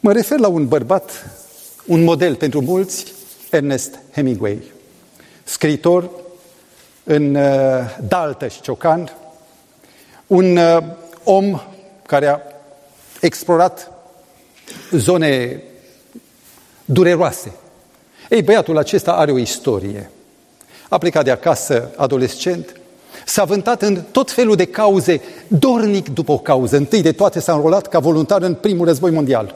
Mă 0.00 0.12
refer 0.12 0.38
la 0.38 0.48
un 0.48 0.68
bărbat, 0.68 1.30
un 1.86 2.02
model 2.02 2.34
pentru 2.34 2.60
mulți, 2.60 3.12
Ernest 3.50 3.98
Hemingway, 4.14 4.62
scriitor 5.44 6.10
în 7.04 7.34
uh, 7.34 7.96
Daltăș 8.08 8.54
și 8.54 8.60
Ciocan, 8.60 9.12
un 10.26 10.56
uh, 10.56 10.78
om 11.24 11.60
care 12.06 12.26
a 12.26 12.40
explorat 13.20 13.90
zone 14.90 15.62
dureroase. 16.84 17.52
Ei, 18.30 18.42
băiatul 18.42 18.78
acesta 18.78 19.12
are 19.12 19.32
o 19.32 19.38
istorie. 19.38 20.10
A 20.88 20.98
plecat 20.98 21.24
de 21.24 21.30
acasă 21.30 21.90
adolescent, 21.96 22.80
s-a 23.24 23.44
vântat 23.44 23.82
în 23.82 24.02
tot 24.10 24.30
felul 24.30 24.56
de 24.56 24.64
cauze, 24.64 25.20
dornic 25.48 26.08
după 26.08 26.32
o 26.32 26.38
cauză. 26.38 26.76
Întâi 26.76 27.02
de 27.02 27.12
toate 27.12 27.40
s-a 27.40 27.52
înrolat 27.52 27.88
ca 27.88 27.98
voluntar 27.98 28.42
în 28.42 28.54
primul 28.54 28.86
război 28.86 29.10
mondial. 29.10 29.54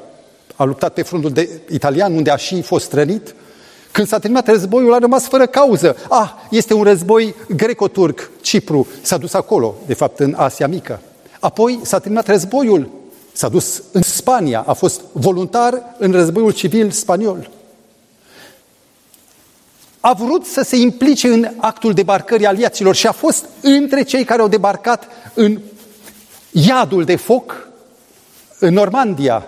A 0.57 0.65
luptat 0.65 0.93
pe 0.93 1.03
frontul 1.03 1.31
de 1.31 1.49
italian, 1.71 2.15
unde 2.15 2.31
a 2.31 2.37
și 2.37 2.63
fost 2.63 2.93
rănit. 2.93 3.35
Când 3.93 4.07
s-a 4.07 4.19
terminat 4.19 4.47
războiul, 4.47 4.95
a 4.95 4.99
rămas 4.99 5.25
fără 5.27 5.47
cauză. 5.47 5.97
Ah, 6.09 6.31
este 6.51 6.75
un 6.75 6.83
război 6.83 7.35
greco-turc, 7.57 8.31
Cipru. 8.41 8.87
S-a 9.03 9.17
dus 9.17 9.35
acolo, 9.35 9.75
de 9.87 9.95
fapt, 9.95 10.19
în 10.19 10.35
Asia 10.37 10.67
Mică. 10.67 11.01
Apoi 11.41 11.79
s-a 11.83 11.99
terminat 11.99 12.27
războiul, 12.27 12.89
s-a 13.33 13.49
dus 13.49 13.83
în 13.93 14.03
Spania, 14.03 14.65
a 14.67 14.73
fost 14.73 15.01
voluntar 15.13 15.83
în 15.99 16.13
războiul 16.13 16.53
civil 16.53 16.91
spaniol. 16.91 17.51
A 20.01 20.13
vrut 20.13 20.45
să 20.47 20.63
se 20.63 20.77
implice 20.77 21.29
în 21.29 21.49
actul 21.57 21.93
debarcării 21.93 22.47
aliaților 22.47 22.95
și 22.95 23.07
a 23.07 23.13
fost 23.13 23.45
între 23.61 24.03
cei 24.03 24.25
care 24.25 24.41
au 24.41 24.49
debarcat 24.49 25.09
în 25.35 25.59
iadul 26.51 27.05
de 27.05 27.17
foc 27.17 27.69
în 28.59 28.75
Normandia. 28.75 29.47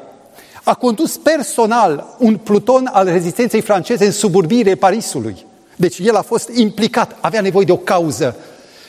A 0.62 0.74
condus 0.74 1.16
personal 1.16 2.16
un 2.18 2.36
pluton 2.36 2.88
al 2.92 3.06
rezistenței 3.06 3.60
franceze 3.60 4.04
în 4.04 4.12
suburbire 4.12 4.74
Parisului. 4.74 5.46
Deci 5.76 5.98
el 5.98 6.16
a 6.16 6.22
fost 6.22 6.48
implicat, 6.48 7.16
avea 7.20 7.40
nevoie 7.40 7.64
de 7.64 7.72
o 7.72 7.76
cauză. 7.76 8.36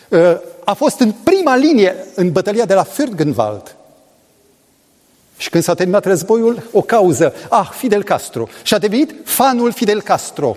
Uh, 0.09 0.19
a 0.63 0.73
fost 0.73 0.99
în 0.99 1.11
prima 1.23 1.55
linie 1.55 1.95
în 2.15 2.31
bătălia 2.31 2.65
de 2.65 2.73
la 2.73 2.85
Fürgenwald. 2.85 3.75
Și 5.37 5.49
când 5.49 5.63
s-a 5.63 5.73
terminat 5.73 6.05
războiul, 6.05 6.69
o 6.71 6.81
cauză, 6.81 7.33
ah, 7.49 7.69
Fidel 7.73 8.03
Castro. 8.03 8.47
Și 8.63 8.73
a 8.73 8.77
devenit 8.77 9.13
fanul 9.23 9.71
Fidel 9.71 10.01
Castro. 10.01 10.55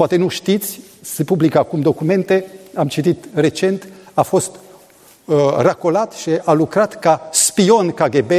Poate 0.00 0.16
nu 0.16 0.28
știți, 0.28 0.80
se 1.00 1.24
publică 1.24 1.58
acum 1.58 1.80
documente, 1.80 2.46
am 2.74 2.88
citit 2.88 3.24
recent, 3.34 3.88
a 4.14 4.22
fost 4.22 4.50
uh, 5.24 5.36
racolat 5.58 6.12
și 6.12 6.30
a 6.44 6.52
lucrat 6.52 6.98
ca 6.98 7.28
spion 7.32 7.90
KGB 7.90 8.30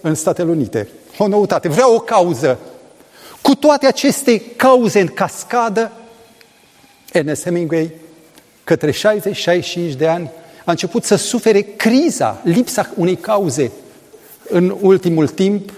în 0.00 0.14
Statele 0.14 0.50
Unite. 0.50 0.88
O 1.18 1.26
noutate, 1.26 1.68
vrea 1.68 1.94
o 1.94 1.98
cauză. 1.98 2.58
Cu 3.42 3.54
toate 3.54 3.86
aceste 3.86 4.40
cauze 4.56 5.00
în 5.00 5.06
cascadă, 5.06 5.92
Ernest 7.12 7.42
Hemingway, 7.42 7.90
către 8.64 8.92
60-65 8.92 9.96
de 9.96 10.06
ani, 10.06 10.30
a 10.64 10.70
început 10.70 11.04
să 11.04 11.16
sufere 11.16 11.60
criza, 11.60 12.40
lipsa 12.44 12.90
unei 12.96 13.16
cauze. 13.16 13.70
În 14.48 14.76
ultimul 14.80 15.28
timp, 15.28 15.72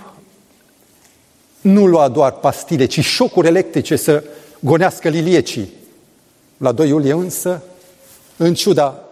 nu 1.60 1.86
lua 1.86 2.08
doar 2.08 2.32
pastile, 2.32 2.84
ci 2.84 3.00
șocuri 3.00 3.46
electrice 3.46 3.96
să 3.96 4.22
gonească 4.64 5.08
liliecii. 5.08 5.72
La 6.56 6.72
2 6.72 6.88
iulie 6.88 7.12
însă, 7.12 7.62
în 8.36 8.54
ciuda 8.54 9.04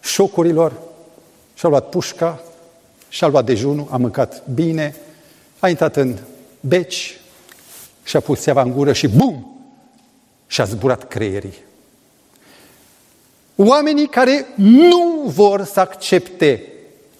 șocurilor, 0.00 0.72
și-a 1.54 1.68
luat 1.68 1.88
pușca, 1.88 2.42
și-a 3.08 3.26
luat 3.26 3.44
dejunul, 3.44 3.86
a 3.90 3.96
mâncat 3.96 4.48
bine, 4.54 4.96
a 5.58 5.68
intrat 5.68 5.96
în 5.96 6.18
beci, 6.60 7.20
și-a 8.02 8.20
pus 8.20 8.40
seava 8.40 8.62
în 8.62 8.72
gură 8.72 8.92
și 8.92 9.08
bum! 9.08 9.60
Și-a 10.46 10.64
zburat 10.64 11.08
creierii. 11.08 11.54
Oamenii 13.56 14.08
care 14.08 14.46
nu 14.54 15.22
vor 15.26 15.64
să 15.64 15.80
accepte 15.80 16.72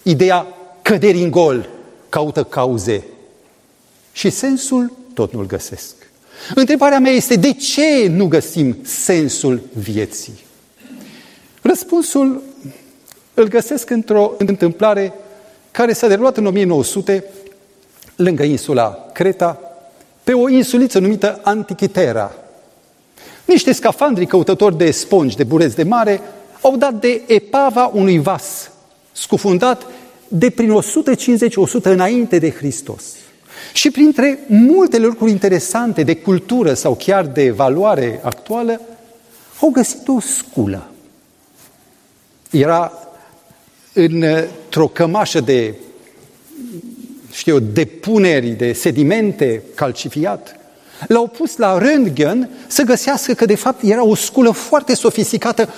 ideea 0.02 0.46
căderii 0.82 1.22
în 1.22 1.30
gol, 1.30 1.68
caută 2.08 2.44
cauze. 2.44 3.04
Și 4.12 4.30
sensul 4.30 4.92
tot 5.14 5.32
nu-l 5.32 5.46
găsesc. 5.46 6.05
Întrebarea 6.54 6.98
mea 6.98 7.12
este, 7.12 7.36
de 7.36 7.52
ce 7.52 8.06
nu 8.08 8.26
găsim 8.26 8.76
sensul 8.82 9.60
vieții? 9.72 10.44
Răspunsul 11.62 12.42
îl 13.34 13.48
găsesc 13.48 13.90
într-o 13.90 14.32
întâmplare 14.38 15.12
care 15.70 15.92
s-a 15.92 16.08
derulat 16.08 16.36
în 16.36 16.46
1900 16.46 17.24
lângă 18.16 18.42
insula 18.42 19.08
Creta, 19.12 19.60
pe 20.24 20.32
o 20.32 20.48
insuliță 20.48 20.98
numită 20.98 21.40
Antichitera, 21.42 22.34
niște 23.44 23.72
scafandri 23.72 24.26
căutători 24.26 24.76
de 24.76 24.90
spongi, 24.90 25.36
de 25.36 25.44
bureți 25.44 25.76
de 25.76 25.82
mare, 25.82 26.20
au 26.60 26.76
dat 26.76 26.94
de 26.94 27.22
epava 27.26 27.90
unui 27.94 28.18
vas 28.18 28.70
scufundat 29.12 29.86
de 30.28 30.50
prin 30.50 30.80
150-100 31.80 31.82
înainte 31.82 32.38
de 32.38 32.50
Hristos. 32.50 33.02
Și 33.72 33.90
printre 33.90 34.38
multele 34.46 35.06
lucruri 35.06 35.30
interesante 35.30 36.02
de 36.02 36.16
cultură 36.16 36.74
sau 36.74 36.94
chiar 36.94 37.26
de 37.26 37.50
valoare 37.50 38.20
actuală, 38.22 38.80
au 39.60 39.68
găsit 39.68 40.08
o 40.08 40.20
sculă. 40.20 40.90
Era 42.50 42.92
într-o 43.92 44.86
cămașă 44.86 45.40
de, 45.40 45.74
știu 47.32 47.54
eu, 47.54 47.60
depuneri 47.60 48.48
de 48.48 48.72
sedimente 48.72 49.62
calcifiat, 49.74 50.56
L-au 51.08 51.26
pus 51.26 51.56
la 51.56 51.78
röntgen 51.78 52.48
să 52.66 52.82
găsească 52.82 53.32
că 53.32 53.44
de 53.44 53.54
fapt 53.54 53.82
era 53.82 54.04
o 54.04 54.14
sculă 54.14 54.50
foarte 54.50 54.94
sofisticată 54.94 55.68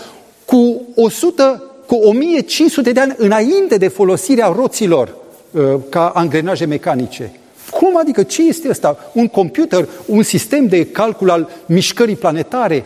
cu 0.44 0.82
100, 0.94 1.62
cu 1.86 1.94
1500 1.94 2.92
de 2.92 3.00
ani 3.00 3.14
înainte 3.16 3.76
de 3.76 3.88
folosirea 3.88 4.46
roților 4.46 5.14
uh, 5.50 5.62
ca 5.88 6.08
angrenaje 6.08 6.64
mecanice. 6.64 7.32
Cum 7.78 7.96
adică? 7.96 8.22
Ce 8.22 8.42
este 8.42 8.68
ăsta? 8.68 9.10
Un 9.12 9.28
computer, 9.28 9.88
un 10.06 10.22
sistem 10.22 10.66
de 10.66 10.86
calcul 10.86 11.30
al 11.30 11.50
mișcării 11.66 12.16
planetare? 12.16 12.84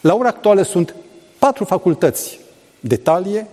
La 0.00 0.14
ora 0.14 0.28
actuală 0.28 0.62
sunt 0.62 0.94
patru 1.38 1.64
facultăți 1.64 2.38
de 2.80 2.96
talie 2.96 3.46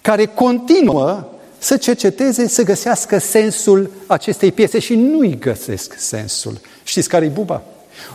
care 0.00 0.26
continuă 0.26 1.28
să 1.58 1.76
cerceteze, 1.76 2.48
să 2.48 2.62
găsească 2.62 3.18
sensul 3.18 3.90
acestei 4.06 4.52
piese 4.52 4.78
și 4.78 4.94
nu-i 4.94 5.38
găsesc 5.38 5.94
sensul. 5.98 6.60
Știți 6.82 7.08
care 7.08 7.24
e 7.24 7.28
buba? 7.28 7.62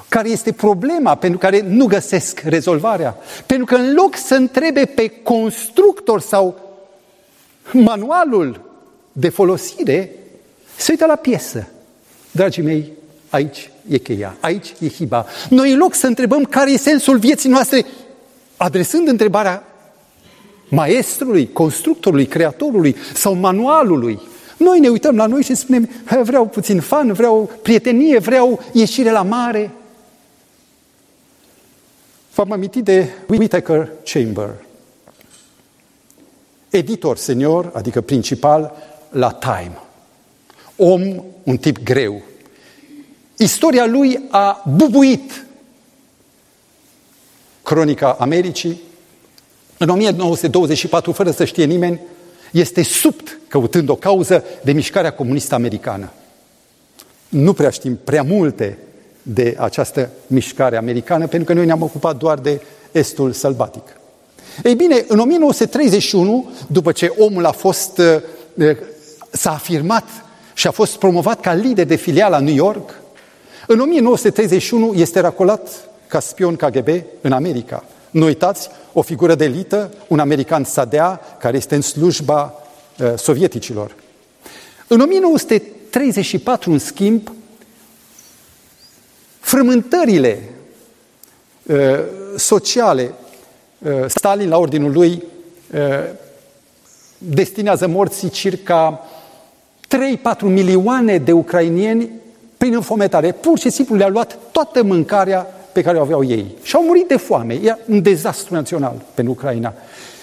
Care 0.09 0.29
este 0.29 0.51
problema 0.51 1.15
pentru 1.15 1.39
care 1.39 1.61
nu 1.61 1.85
găsesc 1.85 2.39
rezolvarea? 2.39 3.17
Pentru 3.45 3.65
că 3.65 3.75
în 3.75 3.93
loc 3.93 4.15
să 4.15 4.35
întrebe 4.35 4.85
pe 4.85 5.07
constructor 5.23 6.21
sau 6.21 6.59
manualul 7.71 8.61
de 9.11 9.29
folosire, 9.29 10.24
se 10.75 10.91
uită 10.91 11.05
la 11.05 11.15
piesă. 11.15 11.67
Dragii 12.31 12.63
mei, 12.63 12.91
aici 13.29 13.69
e 13.87 13.97
cheia, 13.97 14.37
aici 14.39 14.73
e 14.79 14.89
hiba. 14.89 15.25
Noi 15.49 15.71
în 15.71 15.77
loc 15.77 15.93
să 15.93 16.07
întrebăm 16.07 16.43
care 16.43 16.71
e 16.71 16.77
sensul 16.77 17.17
vieții 17.17 17.49
noastre, 17.49 17.85
adresând 18.57 19.07
întrebarea 19.07 19.63
maestrului, 20.69 21.51
constructorului, 21.53 22.25
creatorului 22.25 22.95
sau 23.13 23.33
manualului, 23.33 24.19
noi 24.57 24.79
ne 24.79 24.89
uităm 24.89 25.15
la 25.15 25.25
noi 25.25 25.43
și 25.43 25.55
spunem, 25.55 25.89
vreau 26.23 26.47
puțin 26.47 26.79
fan, 26.79 27.13
vreau 27.13 27.51
prietenie, 27.61 28.19
vreau 28.19 28.63
ieșire 28.71 29.11
la 29.11 29.21
mare. 29.21 29.71
V-am 32.33 32.51
amintit 32.51 32.83
de 32.83 33.09
Whittaker 33.27 33.89
Chamber, 34.03 34.49
editor 36.69 37.17
senior, 37.17 37.71
adică 37.73 38.01
principal, 38.01 38.73
la 39.09 39.31
Time. 39.31 39.79
Om, 40.75 41.23
un 41.43 41.57
tip 41.57 41.83
greu. 41.83 42.21
Istoria 43.37 43.85
lui 43.85 44.19
a 44.29 44.63
bubuit 44.75 45.45
cronica 47.63 48.15
Americii. 48.19 48.81
În 49.77 49.89
1924, 49.89 51.11
fără 51.11 51.31
să 51.31 51.45
știe 51.45 51.65
nimeni, 51.65 51.99
este 52.51 52.83
subt 52.83 53.39
căutând 53.47 53.89
o 53.89 53.95
cauză 53.95 54.43
de 54.63 54.71
mișcarea 54.71 55.13
comunistă 55.13 55.55
americană. 55.55 56.11
Nu 57.29 57.53
prea 57.53 57.69
știm 57.69 57.99
prea 58.03 58.23
multe 58.23 58.77
de 59.21 59.55
această 59.59 60.09
mișcare 60.27 60.77
americană, 60.77 61.27
pentru 61.27 61.47
că 61.47 61.53
noi 61.53 61.65
ne-am 61.65 61.81
ocupat 61.81 62.17
doar 62.17 62.39
de 62.39 62.61
estul 62.91 63.31
sălbatic. 63.31 63.83
Ei 64.63 64.75
bine, 64.75 65.05
în 65.07 65.19
1931, 65.19 66.49
după 66.67 66.91
ce 66.91 67.13
omul 67.17 67.45
a 67.45 67.51
fost, 67.51 67.99
eh, 68.57 68.77
s-a 69.31 69.51
afirmat 69.51 70.24
și 70.55 70.67
a 70.67 70.71
fost 70.71 70.95
promovat 70.97 71.39
ca 71.39 71.53
lider 71.53 71.85
de 71.85 71.95
filială 71.95 72.35
la 72.35 72.43
New 72.43 72.53
York, 72.53 73.01
în 73.67 73.79
1931 73.79 74.93
este 74.93 75.19
racolat 75.19 75.69
ca 76.07 76.19
spion 76.19 76.55
KGB 76.55 76.87
în 77.21 77.31
America. 77.31 77.83
Nu 78.09 78.25
uitați, 78.25 78.69
o 78.93 79.01
figură 79.01 79.35
de 79.35 79.43
elită, 79.43 79.93
un 80.07 80.19
american 80.19 80.63
Sadea, 80.63 81.21
care 81.39 81.57
este 81.57 81.75
în 81.75 81.81
slujba 81.81 82.53
uh, 82.99 83.13
sovieticilor. 83.15 83.95
În 84.87 84.99
1934, 84.99 86.71
în 86.71 86.79
schimb, 86.79 87.31
frământările 89.39 90.49
uh, 91.63 91.99
sociale, 92.35 93.13
uh, 93.77 93.91
Stalin, 94.07 94.49
la 94.49 94.57
ordinul 94.57 94.91
lui, 94.91 95.23
uh, 95.73 95.79
destinează 97.17 97.87
morții 97.87 98.29
circa 98.29 99.07
3-4 99.87 100.39
milioane 100.39 101.17
de 101.17 101.31
ucrainieni 101.31 102.09
prin 102.57 102.73
înfometare. 102.73 103.31
Pur 103.31 103.59
și 103.59 103.69
simplu 103.69 103.95
le-a 103.95 104.07
luat 104.07 104.37
toată 104.51 104.83
mâncarea 104.83 105.47
pe 105.71 105.81
care 105.81 105.97
o 105.97 106.01
aveau 106.01 106.23
ei. 106.23 106.45
Și 106.61 106.75
au 106.75 106.83
murit 106.83 107.07
de 107.07 107.17
foame. 107.17 107.53
E 107.53 107.77
un 107.87 108.01
dezastru 108.01 108.53
național 108.53 109.01
pentru 109.13 109.33
Ucraina. 109.33 109.73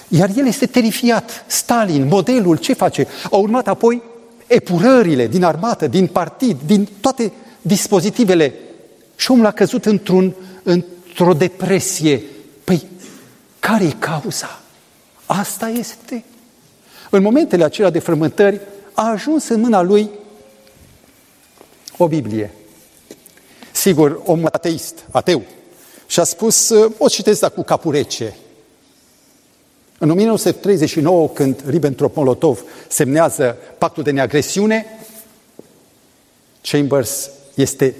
Iar 0.09 0.31
el 0.37 0.47
este 0.47 0.67
terifiat. 0.67 1.45
Stalin, 1.47 2.07
modelul, 2.07 2.57
ce 2.57 2.73
face? 2.73 3.07
Au 3.31 3.43
urmat 3.43 3.69
apoi 3.69 4.03
epurările 4.47 5.27
din 5.27 5.45
armată, 5.45 5.87
din 5.87 6.07
partid, 6.07 6.57
din 6.67 6.89
toate 7.01 7.33
dispozitivele. 7.63 8.55
Și 9.17 9.31
omul 9.31 9.47
a 9.47 9.51
căzut 9.51 9.85
într-un, 9.85 10.35
într-o 10.63 11.33
depresie. 11.33 12.23
Păi, 12.65 12.87
care 13.59 13.85
e 13.85 13.95
cauza? 13.99 14.61
Asta 15.27 15.69
este. 15.69 16.25
În 17.11 17.23
momentele 17.23 17.65
acelea 17.65 17.91
de 17.91 17.99
frământări, 17.99 18.61
a 19.03 19.11
ajuns 19.11 19.49
în 19.49 19.61
mâna 19.61 19.83
lui 19.83 20.11
o 21.97 22.09
Biblie. 22.09 22.55
Sigur, 23.73 24.21
om 24.25 24.45
ateist, 24.45 25.05
ateu. 25.11 25.43
Și 26.07 26.21
a 26.21 26.25
spus, 26.25 26.73
o 26.99 27.09
citesc 27.09 27.41
dar 27.41 27.51
cu 27.51 27.63
capul 27.63 27.93
rece. 27.93 28.37
În 29.99 30.11
1939, 30.11 31.29
când 31.29 31.63
Ribbentrop-Molotov 31.67 32.65
semnează 32.89 33.57
pactul 33.79 34.03
de 34.03 34.11
neagresiune, 34.11 34.87
Chambers 36.63 37.31
este 37.55 37.95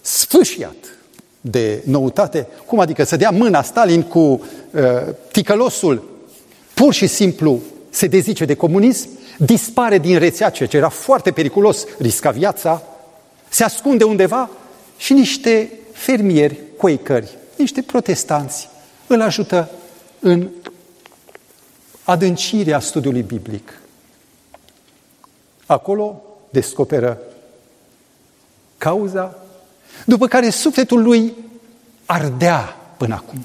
sfâșiat 0.00 0.98
de 1.40 1.82
noutate. 1.84 2.46
Cum 2.66 2.78
adică 2.78 3.04
să 3.04 3.16
dea 3.16 3.30
mâna 3.30 3.62
Stalin 3.62 4.02
cu 4.02 4.18
uh, 4.18 4.40
ticălosul, 5.32 6.08
pur 6.74 6.92
și 6.92 7.06
simplu 7.06 7.60
se 7.90 8.06
dezice 8.06 8.44
de 8.44 8.54
comunism, 8.54 9.08
dispare 9.44 9.98
din 9.98 10.18
rețea, 10.18 10.50
ceea 10.50 10.68
ce 10.68 10.76
era 10.76 10.88
foarte 10.88 11.30
periculos, 11.30 11.86
risca 11.98 12.30
viața, 12.30 12.82
se 13.48 13.64
ascunde 13.64 14.04
undeva 14.04 14.50
și 14.96 15.12
niște 15.12 15.72
fermieri, 15.92 16.60
coicări, 16.76 17.36
niște 17.56 17.82
protestanți 17.82 18.68
îl 19.06 19.20
ajută 19.20 19.70
în 20.18 20.48
adâncirea 22.04 22.80
studiului 22.80 23.22
biblic. 23.22 23.80
Acolo 25.66 26.22
descoperă 26.50 27.18
cauza 28.78 29.38
după 30.06 30.26
care 30.26 30.50
sufletul 30.50 31.02
lui 31.02 31.34
ardea 32.06 32.76
până 32.96 33.14
acum. 33.14 33.40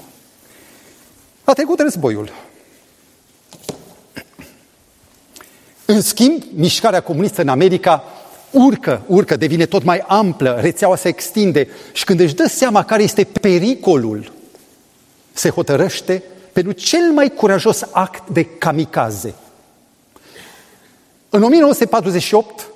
A 1.43 1.53
trecut 1.53 1.79
războiul. 1.79 2.44
În 5.85 6.01
schimb, 6.01 6.43
mișcarea 6.53 7.01
comunistă 7.01 7.41
în 7.41 7.47
America 7.47 8.03
urcă, 8.51 9.01
urcă, 9.07 9.35
devine 9.35 9.65
tot 9.65 9.83
mai 9.83 10.03
amplă, 10.07 10.57
rețeaua 10.61 10.95
se 10.95 11.07
extinde 11.07 11.67
și 11.93 12.03
când 12.03 12.19
își 12.19 12.35
dă 12.35 12.47
seama 12.47 12.83
care 12.83 13.03
este 13.03 13.23
pericolul, 13.23 14.31
se 15.33 15.49
hotărăște 15.49 16.23
pentru 16.53 16.71
cel 16.71 17.11
mai 17.11 17.29
curajos 17.29 17.81
act 17.91 18.29
de 18.29 18.45
kamikaze. 18.45 19.33
În 21.29 21.43
1948 21.43 22.67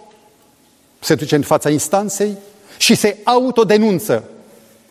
se 1.00 1.16
duce 1.16 1.36
în 1.36 1.42
fața 1.42 1.70
instanței 1.70 2.38
și 2.78 2.96
se 2.96 3.18
autodenunță 3.24 4.24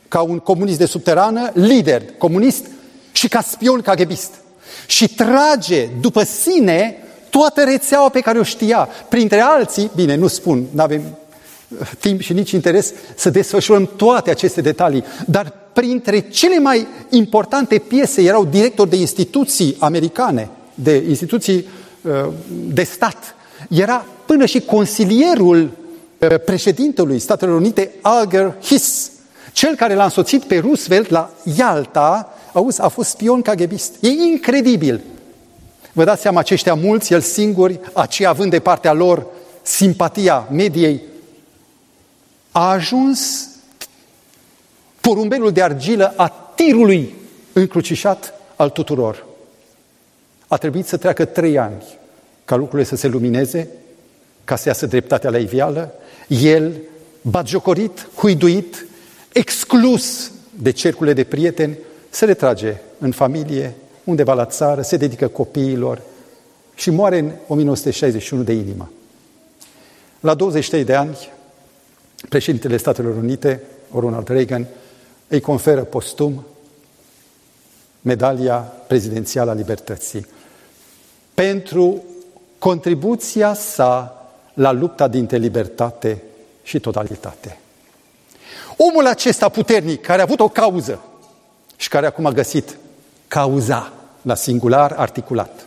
ca 0.09 0.21
un 0.21 0.39
comunist 0.39 0.79
de 0.79 0.87
subterană, 0.87 1.51
lider 1.55 2.03
comunist 2.19 2.67
și 3.13 3.29
ca 3.29 3.41
spion 3.41 3.81
KGBist. 3.81 4.35
Și 4.87 5.09
trage 5.09 5.87
după 6.01 6.23
sine 6.23 7.08
toată 7.39 7.65
rețeaua 7.65 8.09
pe 8.09 8.21
care 8.21 8.39
o 8.39 8.43
știa. 8.43 8.89
Printre 9.09 9.41
alții, 9.41 9.91
bine, 9.95 10.15
nu 10.15 10.27
spun, 10.27 10.67
nu 10.71 10.83
avem 10.83 11.03
uh, 11.69 11.91
timp 11.99 12.21
și 12.21 12.33
nici 12.33 12.51
interes 12.51 12.93
să 13.17 13.31
desfășurăm 13.31 13.91
toate 13.97 14.31
aceste 14.31 14.61
detalii, 14.61 15.05
dar 15.27 15.53
printre 15.73 16.21
cele 16.21 16.59
mai 16.59 16.87
importante 17.11 17.79
piese 17.79 18.23
erau 18.23 18.45
directori 18.45 18.91
de 18.91 18.97
instituții 18.97 19.77
americane, 19.79 20.51
de 20.75 21.05
instituții 21.09 21.67
uh, 22.03 22.33
de 22.49 22.83
stat. 22.83 23.35
Era 23.69 24.07
până 24.27 24.47
și 24.47 24.61
consilierul 24.61 25.71
uh, 26.19 26.29
președintelui 26.45 27.19
Statelor 27.19 27.57
Unite, 27.57 27.91
Alger 28.01 28.55
Hiss, 28.63 29.11
cel 29.53 29.75
care 29.75 29.95
l-a 29.95 30.05
însoțit 30.05 30.45
pe 30.45 30.59
Roosevelt 30.59 31.11
la 31.11 31.31
Ialta, 31.57 32.33
auzi, 32.53 32.81
a 32.81 32.89
fost 32.89 33.09
spion 33.09 33.43
KGBist. 33.43 33.95
E 34.01 34.09
incredibil. 34.09 35.01
Vă 35.99 36.05
dați 36.05 36.23
seama, 36.23 36.39
aceștia 36.39 36.75
mulți, 36.75 37.13
el 37.13 37.21
singuri, 37.21 37.81
aceia 37.93 38.29
având 38.29 38.51
de 38.51 38.59
partea 38.59 38.93
lor 38.93 39.27
simpatia 39.63 40.49
mediei, 40.51 41.03
a 42.51 42.71
ajuns 42.71 43.49
porumbelul 45.01 45.53
de 45.53 45.63
argilă 45.63 46.15
a 46.17 46.29
tirului 46.55 47.15
încrucișat 47.53 48.35
al 48.57 48.71
tuturor. 48.71 49.27
A 50.49 50.57
trebuit 50.57 50.87
să 50.87 50.97
treacă 50.97 51.25
trei 51.25 51.59
ani 51.59 51.83
ca 52.45 52.57
lucrurile 52.57 52.89
să 52.89 52.97
se 52.97 53.09
lumineze, 53.09 53.69
ca 54.45 54.57
să 54.57 54.69
iasă 54.69 54.87
dreptatea 54.87 55.31
la 55.31 55.39
iveală, 55.39 55.95
el, 56.29 56.73
batjocorit, 57.23 58.09
huiduit, 58.17 58.87
exclus 59.33 60.31
de 60.51 60.71
cercurile 60.71 61.15
de 61.15 61.25
prieteni, 61.25 61.79
se 62.11 62.25
retrage 62.25 62.77
în 62.99 63.13
familie, 63.13 63.75
undeva 64.09 64.35
la 64.35 64.47
țară, 64.47 64.83
se 64.83 64.97
dedică 64.97 65.29
copiilor 65.29 66.03
și 66.75 66.91
moare 66.91 67.19
în 67.19 67.33
1961 67.47 68.43
de 68.43 68.53
inimă. 68.53 68.91
La 70.21 70.35
23 70.35 70.85
de 70.85 70.95
ani, 70.95 71.19
președintele 72.29 72.77
Statelor 72.77 73.17
Unite, 73.17 73.63
Ronald 73.95 74.29
Reagan, 74.29 74.67
îi 75.29 75.41
conferă 75.41 75.83
postum 75.83 76.47
medalia 78.01 78.59
prezidențială 78.59 79.51
a 79.51 79.55
libertății 79.55 80.27
pentru 81.35 82.05
contribuția 82.59 83.55
sa 83.55 84.23
la 84.55 84.73
lupta 84.73 85.09
dintre 85.09 85.37
libertate 85.37 86.23
și 86.63 86.81
totalitate. 86.81 87.59
Omul 88.77 89.07
acesta 89.07 89.49
puternic, 89.49 90.01
care 90.01 90.21
a 90.21 90.25
avut 90.25 90.41
o 90.41 90.49
cauză 90.49 91.03
și 91.77 91.89
care 91.89 92.07
acum 92.07 92.27
a 92.27 92.33
găsit 92.33 92.77
cauza 93.29 93.93
la 94.29 94.35
singular 94.35 94.95
articulat. 94.97 95.67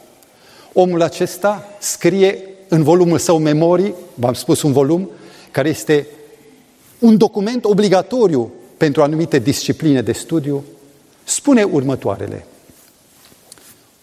Omul 0.73 1.01
acesta 1.01 1.67
scrie 1.79 2.39
în 2.67 2.83
volumul 2.83 3.17
său 3.17 3.37
memorii, 3.37 3.93
v-am 4.13 4.33
spus 4.33 4.61
un 4.61 4.71
volum, 4.71 5.09
care 5.51 5.69
este 5.69 6.07
un 6.99 7.17
document 7.17 7.65
obligatoriu 7.65 8.51
pentru 8.77 9.01
anumite 9.01 9.39
discipline 9.39 10.01
de 10.01 10.11
studiu, 10.11 10.63
spune 11.23 11.63
următoarele. 11.63 12.45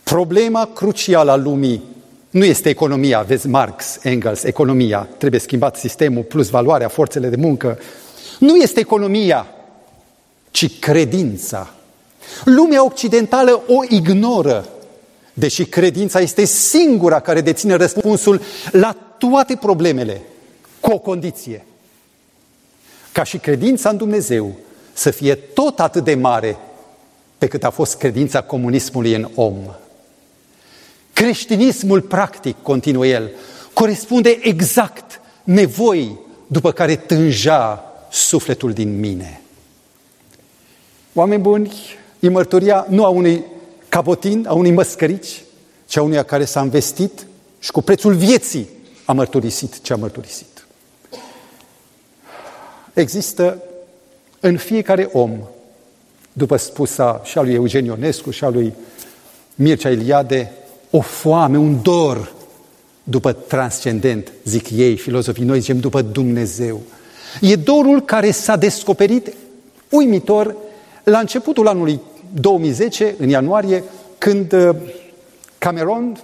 Problema 0.02 0.70
crucială 0.74 1.30
a 1.30 1.36
lumii 1.36 1.82
nu 2.30 2.44
este 2.44 2.68
economia, 2.68 3.20
vezi 3.20 3.46
Marx, 3.46 3.98
Engels, 4.02 4.42
economia, 4.42 5.08
trebuie 5.18 5.40
schimbat 5.40 5.76
sistemul 5.76 6.22
plus 6.22 6.48
valoarea, 6.48 6.88
forțele 6.88 7.28
de 7.28 7.36
muncă. 7.36 7.78
Nu 8.38 8.56
este 8.56 8.80
economia, 8.80 9.46
ci 10.50 10.78
credința. 10.78 11.72
Lumea 12.44 12.84
occidentală 12.84 13.62
o 13.66 13.84
ignoră, 13.88 14.68
deși 15.32 15.64
credința 15.64 16.20
este 16.20 16.44
singura 16.44 17.20
care 17.20 17.40
deține 17.40 17.74
răspunsul 17.74 18.40
la 18.70 18.96
toate 19.18 19.56
problemele, 19.56 20.22
cu 20.80 20.90
o 20.90 20.98
condiție. 20.98 21.64
Ca 23.12 23.22
și 23.22 23.38
credința 23.38 23.88
în 23.88 23.96
Dumnezeu 23.96 24.54
să 24.92 25.10
fie 25.10 25.34
tot 25.34 25.80
atât 25.80 26.04
de 26.04 26.14
mare 26.14 26.58
pe 27.38 27.46
cât 27.46 27.64
a 27.64 27.70
fost 27.70 27.96
credința 27.96 28.40
comunismului 28.40 29.14
în 29.14 29.28
om. 29.34 29.56
Creștinismul 31.12 32.00
practic, 32.00 32.56
continuă 32.62 33.06
el, 33.06 33.30
corespunde 33.72 34.38
exact 34.42 35.20
nevoii 35.44 36.18
după 36.46 36.72
care 36.72 36.96
tânja 36.96 37.92
sufletul 38.10 38.72
din 38.72 38.98
mine. 38.98 39.40
Oameni 41.14 41.42
buni, 41.42 41.72
e 42.20 42.28
mărturia 42.28 42.86
nu 42.88 43.04
a 43.04 43.08
unui 43.08 43.44
cabotin, 43.88 44.46
a 44.48 44.52
unui 44.52 44.70
măscărici, 44.70 45.42
ci 45.86 45.96
a 45.96 46.02
unuia 46.02 46.22
care 46.22 46.44
s-a 46.44 46.62
investit 46.62 47.26
și 47.58 47.70
cu 47.70 47.82
prețul 47.82 48.14
vieții 48.14 48.68
a 49.04 49.12
mărturisit 49.12 49.80
ce 49.80 49.92
a 49.92 49.96
mărturisit. 49.96 50.66
Există 52.94 53.62
în 54.40 54.56
fiecare 54.56 55.08
om, 55.12 55.38
după 56.32 56.56
spusa 56.56 57.20
și 57.24 57.38
a 57.38 57.42
lui 57.42 57.54
Eugen 57.54 57.84
Ionescu 57.84 58.30
și 58.30 58.44
a 58.44 58.48
lui 58.48 58.72
Mircea 59.54 59.90
Iliade, 59.90 60.52
o 60.90 61.00
foame, 61.00 61.58
un 61.58 61.82
dor 61.82 62.32
după 63.02 63.32
transcendent, 63.32 64.32
zic 64.44 64.70
ei, 64.70 64.96
filozofii, 64.96 65.44
noi 65.44 65.60
zicem 65.60 65.80
după 65.80 66.02
Dumnezeu. 66.02 66.80
E 67.40 67.56
dorul 67.56 68.02
care 68.02 68.30
s-a 68.30 68.56
descoperit 68.56 69.32
uimitor 69.88 70.56
la 71.04 71.18
începutul 71.18 71.68
anului 71.68 72.00
2010, 72.34 73.14
în 73.18 73.28
ianuarie, 73.28 73.84
când 74.18 74.52
uh, 74.52 74.74
Cameron 75.58 76.20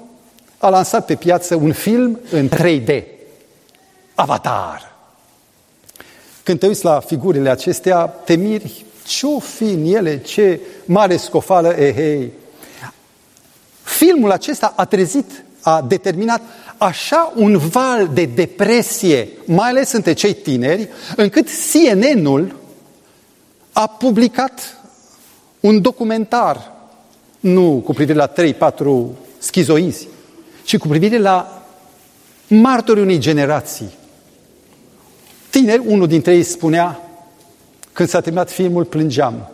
a 0.59 0.69
lansat 0.69 1.07
pe 1.07 1.15
piață 1.15 1.55
un 1.55 1.73
film 1.73 2.21
în 2.31 2.49
3D, 2.49 3.03
Avatar. 4.15 4.95
Când 6.43 6.59
te 6.59 6.67
uiți 6.67 6.85
la 6.85 7.01
figurile 7.01 7.51
acestea, 7.51 8.07
te 8.07 8.35
miri 8.35 8.85
ce-o 9.07 9.39
fi 9.39 9.65
în 9.65 9.85
ele, 9.85 10.21
ce 10.21 10.61
mare 10.85 11.17
scofală, 11.17 11.69
ehei. 11.69 12.23
Eh, 12.23 12.31
Filmul 13.83 14.31
acesta 14.31 14.73
a 14.77 14.85
trezit, 14.85 15.45
a 15.61 15.83
determinat 15.83 16.41
așa 16.79 17.33
un 17.37 17.57
val 17.57 18.11
de 18.13 18.25
depresie, 18.25 19.29
mai 19.45 19.69
ales 19.69 19.93
între 19.93 20.13
cei 20.13 20.35
tineri, 20.35 20.89
încât 21.17 21.49
CNN-ul 21.73 22.57
a 23.73 23.87
publicat 23.87 24.84
un 25.65 25.81
documentar, 25.81 26.73
nu 27.41 27.83
cu 27.85 27.93
privire 27.93 28.19
la 28.19 28.33
3-4 28.33 28.75
schizoizi, 29.39 30.09
ci 30.65 30.79
cu 30.79 30.89
privire 30.89 31.19
la 31.19 31.63
martorii 32.49 33.03
unei 33.03 33.19
generații. 33.19 33.95
Tineri, 35.51 35.83
unul 35.87 36.07
dintre 36.07 36.35
ei 36.35 36.43
spunea, 36.43 37.01
când 37.93 38.09
s-a 38.09 38.21
terminat 38.21 38.51
filmul, 38.51 38.85
plângeam. 38.85 39.51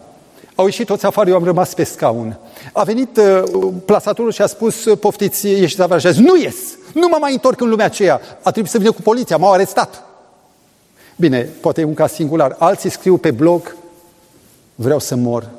Au 0.55 0.64
ieșit 0.64 0.87
toți 0.87 1.07
afară, 1.07 1.29
eu 1.29 1.37
am 1.37 1.44
rămas 1.44 1.75
pe 1.75 1.85
scaun. 1.85 2.38
A 2.73 2.83
venit 2.83 3.16
uh, 3.16 3.42
plasatorul 3.85 4.33
și 4.33 4.42
a 4.42 4.46
spus, 4.46 4.85
uh, 4.85 4.99
poftiți, 4.99 5.46
ieșiți 5.46 5.83
afară. 5.83 6.01
Și 6.01 6.07
a 6.07 6.11
zis, 6.11 6.25
nu 6.25 6.37
ies, 6.37 6.57
nu 6.94 7.09
mă 7.11 7.16
mai 7.20 7.33
întorc 7.33 7.61
în 7.61 7.68
lumea 7.68 7.85
aceea. 7.85 8.20
A 8.42 8.51
trebuit 8.51 8.73
să 8.73 8.79
vină 8.79 8.92
cu 8.92 9.03
poliția, 9.03 9.37
m-au 9.37 9.53
arestat. 9.53 10.05
Bine, 11.16 11.40
poate 11.61 11.81
e 11.81 11.85
un 11.85 11.94
caz 11.94 12.12
singular. 12.12 12.57
Alții 12.59 12.90
scriu 12.90 13.16
pe 13.16 13.31
blog, 13.31 13.77
vreau 14.75 14.99
să 14.99 15.14
mor. 15.14 15.59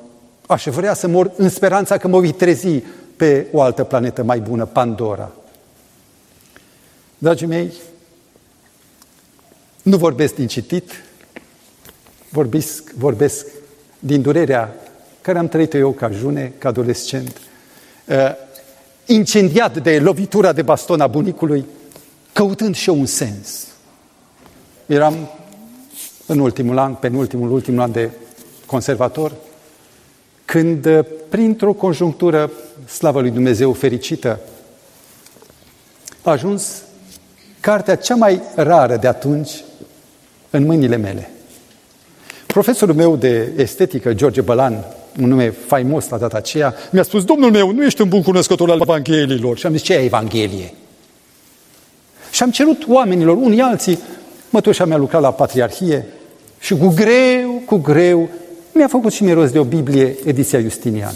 Aș 0.52 0.64
vrea 0.66 0.94
să 0.94 1.08
mor 1.08 1.32
în 1.36 1.50
speranța 1.50 1.98
că 1.98 2.08
mă 2.08 2.20
voi 2.20 2.32
trezi 2.32 2.84
pe 3.16 3.48
o 3.52 3.62
altă 3.62 3.84
planetă 3.84 4.24
mai 4.24 4.40
bună, 4.40 4.66
Pandora. 4.66 5.32
Dragii 7.18 7.48
mei, 7.48 7.74
nu 9.82 9.98
vorbesc 9.98 10.36
din 10.36 10.48
citit, 10.48 10.92
vorbesc, 12.30 12.92
vorbesc 12.92 13.46
din 14.00 14.22
durerea 14.22 14.76
care 15.22 15.38
am 15.38 15.48
trăit 15.48 15.74
eu 15.74 15.92
ca 15.92 16.12
june, 16.12 16.54
ca 16.58 16.68
adolescent, 16.68 17.42
uh, 18.06 18.32
incendiat 19.06 19.84
de 19.84 20.00
lovitura 20.00 20.54
de 20.54 20.62
baston 20.62 21.02
a 21.02 21.08
bunicului, 21.08 21.66
căutând 22.34 22.76
și 22.76 22.90
eu 22.90 23.00
un 23.00 23.06
sens. 23.06 23.68
Eram 24.86 25.30
în 26.26 26.40
ultimul 26.40 26.78
an, 26.78 26.94
penultimul, 26.94 27.52
ultimul 27.52 27.82
an 27.82 27.92
de 27.92 28.10
conservator, 28.66 29.32
când, 30.52 30.86
uh, 30.86 31.00
printr-o 31.30 31.74
conjunctură, 31.74 32.52
slavă 32.88 33.22
lui 33.22 33.30
Dumnezeu 33.30 33.74
fericită, 33.74 34.40
a 36.22 36.32
ajuns 36.32 36.82
cartea 37.60 37.96
cea 37.96 38.16
mai 38.16 38.42
rară 38.56 38.96
de 38.96 39.08
atunci 39.08 39.64
în 40.50 40.66
mâinile 40.66 40.96
mele. 40.96 41.32
Profesorul 42.46 42.96
meu 42.96 43.16
de 43.16 43.52
estetică, 43.58 44.14
George 44.14 44.42
Bălan, 44.42 44.86
un 45.22 45.28
nume 45.28 45.50
faimos 45.50 46.10
la 46.10 46.18
data 46.18 46.38
aceea, 46.38 46.76
mi-a 46.92 47.04
spus, 47.04 47.24
domnul 47.24 47.52
meu, 47.52 47.72
nu 47.72 47.86
ești 47.86 48.02
un 48.02 48.10
bun 48.10 48.22
cunoscător 48.22 48.70
al 48.70 48.82
Evangheliilor. 48.82 49.58
Și 49.58 49.66
am 49.66 49.72
zis, 49.72 49.82
ce 49.82 49.94
e 49.94 50.04
Evanghelie? 50.04 50.74
Și 52.32 52.44
am 52.44 52.52
cerut 52.52 52.86
oamenilor, 52.88 53.38
unii 53.38 53.62
alții, 53.62 54.00
mătușa 54.50 54.86
mea 54.86 54.98
lucra 54.98 55.20
la 55.20 55.34
Patriarhie 55.34 56.06
și 56.60 56.78
cu 56.78 56.88
greu, 56.88 57.62
cu 57.66 57.78
greu, 57.78 58.30
mi-a 58.74 58.88
făcut 58.88 59.14
și 59.14 59.24
mie 59.24 59.34
rost 59.34 59.52
de 59.52 59.60
o 59.60 59.64
Biblie, 59.64 60.18
ediția 60.26 60.60
Justinian. 60.60 61.16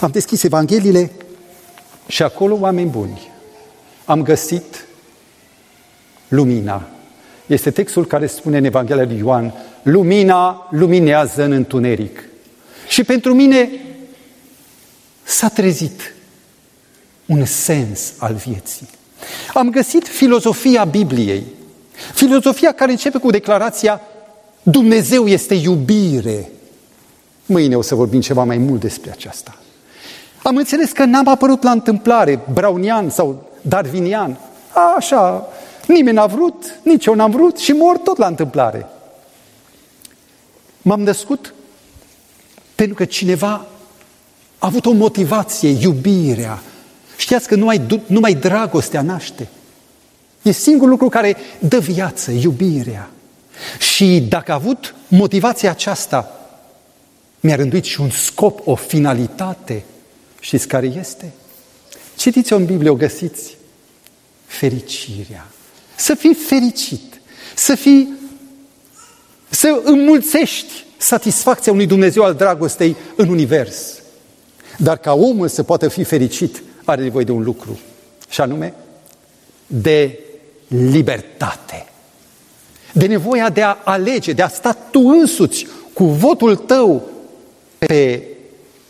Am 0.00 0.10
deschis 0.10 0.42
Evangheliile 0.42 1.10
și 2.06 2.22
acolo, 2.22 2.56
oameni 2.60 2.90
buni, 2.90 3.30
am 4.04 4.22
găsit 4.22 4.86
lumina. 6.28 6.88
Este 7.46 7.70
textul 7.70 8.06
care 8.06 8.26
spune 8.26 8.58
în 8.58 8.64
Evanghelia 8.64 9.04
lui 9.04 9.18
Ioan, 9.18 9.54
lumina 9.82 10.68
luminează 10.70 11.42
în 11.42 11.52
întuneric. 11.52 12.28
Și 12.88 13.04
pentru 13.04 13.34
mine 13.34 13.70
s-a 15.22 15.48
trezit 15.48 16.14
un 17.26 17.44
sens 17.44 18.12
al 18.18 18.34
vieții. 18.34 18.88
Am 19.54 19.70
găsit 19.70 20.08
filozofia 20.08 20.84
Bibliei. 20.84 21.44
Filozofia 22.14 22.72
care 22.72 22.90
începe 22.90 23.18
cu 23.18 23.30
declarația 23.30 24.00
Dumnezeu 24.66 25.26
este 25.26 25.54
iubire. 25.54 26.50
Mâine 27.46 27.76
o 27.76 27.82
să 27.82 27.94
vorbim 27.94 28.20
ceva 28.20 28.44
mai 28.44 28.58
mult 28.58 28.80
despre 28.80 29.10
aceasta. 29.10 29.58
Am 30.42 30.56
înțeles 30.56 30.90
că 30.90 31.04
n-am 31.04 31.28
apărut 31.28 31.62
la 31.62 31.70
întâmplare, 31.70 32.40
brownian 32.52 33.10
sau 33.10 33.50
darwinian. 33.62 34.38
Așa, 34.96 35.48
nimeni 35.86 36.16
n-a 36.16 36.26
vrut, 36.26 36.78
nici 36.82 37.06
eu 37.06 37.14
n-am 37.14 37.30
vrut 37.30 37.58
și 37.58 37.72
mor 37.72 37.98
tot 37.98 38.16
la 38.16 38.26
întâmplare. 38.26 38.86
M-am 40.82 41.00
născut 41.00 41.54
pentru 42.74 42.94
că 42.94 43.04
cineva 43.04 43.66
a 44.58 44.66
avut 44.66 44.86
o 44.86 44.92
motivație, 44.92 45.68
iubirea. 45.68 46.62
Știați 47.16 47.48
că 47.48 47.54
numai, 47.54 48.02
numai 48.06 48.34
dragostea 48.34 49.02
naște. 49.02 49.48
E 50.42 50.50
singurul 50.50 50.88
lucru 50.88 51.08
care 51.08 51.36
dă 51.58 51.78
viață, 51.78 52.30
iubirea. 52.30 53.10
Și 53.78 54.20
dacă 54.20 54.50
a 54.50 54.54
avut 54.54 54.94
motivația 55.08 55.70
aceasta, 55.70 56.48
mi-a 57.40 57.56
rânduit 57.56 57.84
și 57.84 58.00
un 58.00 58.10
scop, 58.10 58.60
o 58.64 58.74
finalitate. 58.74 59.84
Știți 60.40 60.68
care 60.68 60.86
este? 60.86 61.32
Citiți-o 62.16 62.56
în 62.56 62.64
Biblie, 62.64 62.90
o 62.90 62.94
găsiți. 62.94 63.56
Fericirea. 64.46 65.46
Să 65.96 66.14
fii 66.14 66.34
fericit. 66.34 67.20
Să 67.54 67.74
fii 67.74 68.12
să 69.48 69.80
înmulțești 69.84 70.84
satisfacția 70.96 71.72
unui 71.72 71.86
Dumnezeu 71.86 72.22
al 72.22 72.34
dragostei 72.34 72.96
în 73.16 73.28
univers. 73.28 74.02
Dar 74.78 74.96
ca 74.96 75.12
omul 75.12 75.48
să 75.48 75.62
poată 75.62 75.88
fi 75.88 76.04
fericit, 76.04 76.62
are 76.84 77.02
nevoie 77.02 77.24
de 77.24 77.32
un 77.32 77.42
lucru, 77.42 77.78
și 78.28 78.40
anume 78.40 78.74
de 79.66 80.18
libertate. 80.68 81.86
De 82.96 83.06
nevoia 83.06 83.50
de 83.50 83.62
a 83.62 83.76
alege, 83.84 84.32
de 84.32 84.42
a 84.42 84.48
sta 84.48 84.72
tu 84.90 85.00
însuți 85.00 85.66
cu 85.92 86.04
votul 86.04 86.56
tău 86.56 87.08
pe 87.78 88.22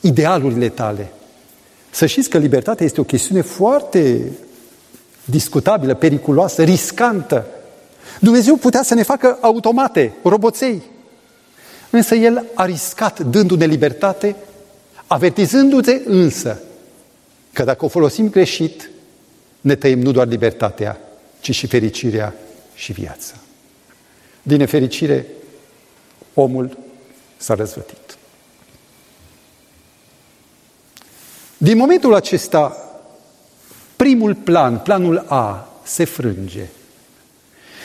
idealurile 0.00 0.68
tale. 0.68 1.12
Să 1.90 2.06
știți 2.06 2.28
că 2.28 2.38
libertatea 2.38 2.86
este 2.86 3.00
o 3.00 3.04
chestiune 3.04 3.40
foarte 3.40 4.32
discutabilă, 5.24 5.94
periculoasă, 5.94 6.62
riscantă. 6.62 7.46
Dumnezeu 8.20 8.56
putea 8.56 8.82
să 8.82 8.94
ne 8.94 9.02
facă 9.02 9.38
automate, 9.40 10.12
roboței. 10.22 10.82
Însă 11.90 12.14
El 12.14 12.44
a 12.54 12.64
riscat 12.64 13.20
dându-ne 13.20 13.64
libertate, 13.64 14.36
avertizându-te 15.06 16.00
însă 16.04 16.60
că 17.52 17.64
dacă 17.64 17.84
o 17.84 17.88
folosim 17.88 18.30
greșit, 18.30 18.90
ne 19.60 19.74
tăiem 19.74 20.00
nu 20.00 20.10
doar 20.10 20.26
libertatea, 20.26 21.00
ci 21.40 21.54
și 21.54 21.66
fericirea 21.66 22.34
și 22.74 22.92
viața. 22.92 23.34
Din 24.46 24.56
nefericire, 24.56 25.26
omul 26.34 26.78
s-a 27.36 27.54
răzvătit. 27.54 28.16
Din 31.56 31.76
momentul 31.76 32.14
acesta, 32.14 32.76
primul 33.96 34.34
plan, 34.34 34.78
planul 34.78 35.24
A, 35.28 35.68
se 35.82 36.04
frânge. 36.04 36.66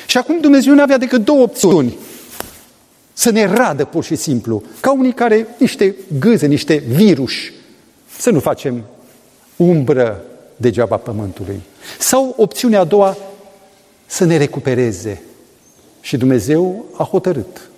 Și 0.07 0.17
acum 0.17 0.39
Dumnezeu 0.39 0.73
nu 0.73 0.81
avea 0.81 0.97
decât 0.97 1.23
două 1.23 1.41
opțiuni. 1.41 1.97
Să 3.13 3.29
ne 3.29 3.45
radă 3.45 3.85
pur 3.85 4.03
și 4.03 4.15
simplu, 4.15 4.63
ca 4.79 4.91
unii 4.91 5.13
care, 5.13 5.47
niște 5.57 5.95
gâze, 6.19 6.45
niște 6.45 6.75
virus, 6.75 7.31
să 8.17 8.29
nu 8.29 8.39
facem 8.39 8.83
umbră 9.55 10.23
degeaba 10.55 10.97
pământului. 10.97 11.61
Sau 11.99 12.33
opțiunea 12.37 12.79
a 12.79 12.83
doua, 12.83 13.17
să 14.05 14.25
ne 14.25 14.37
recupereze. 14.37 15.21
Și 16.01 16.17
Dumnezeu 16.17 16.85
a 16.97 17.03
hotărât 17.03 17.69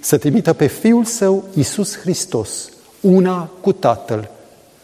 să 0.00 0.16
trimită 0.16 0.52
pe 0.52 0.66
Fiul 0.66 1.04
Său, 1.04 1.44
Iisus 1.54 1.98
Hristos, 1.98 2.68
una 3.00 3.50
cu 3.60 3.72
Tatăl, 3.72 4.30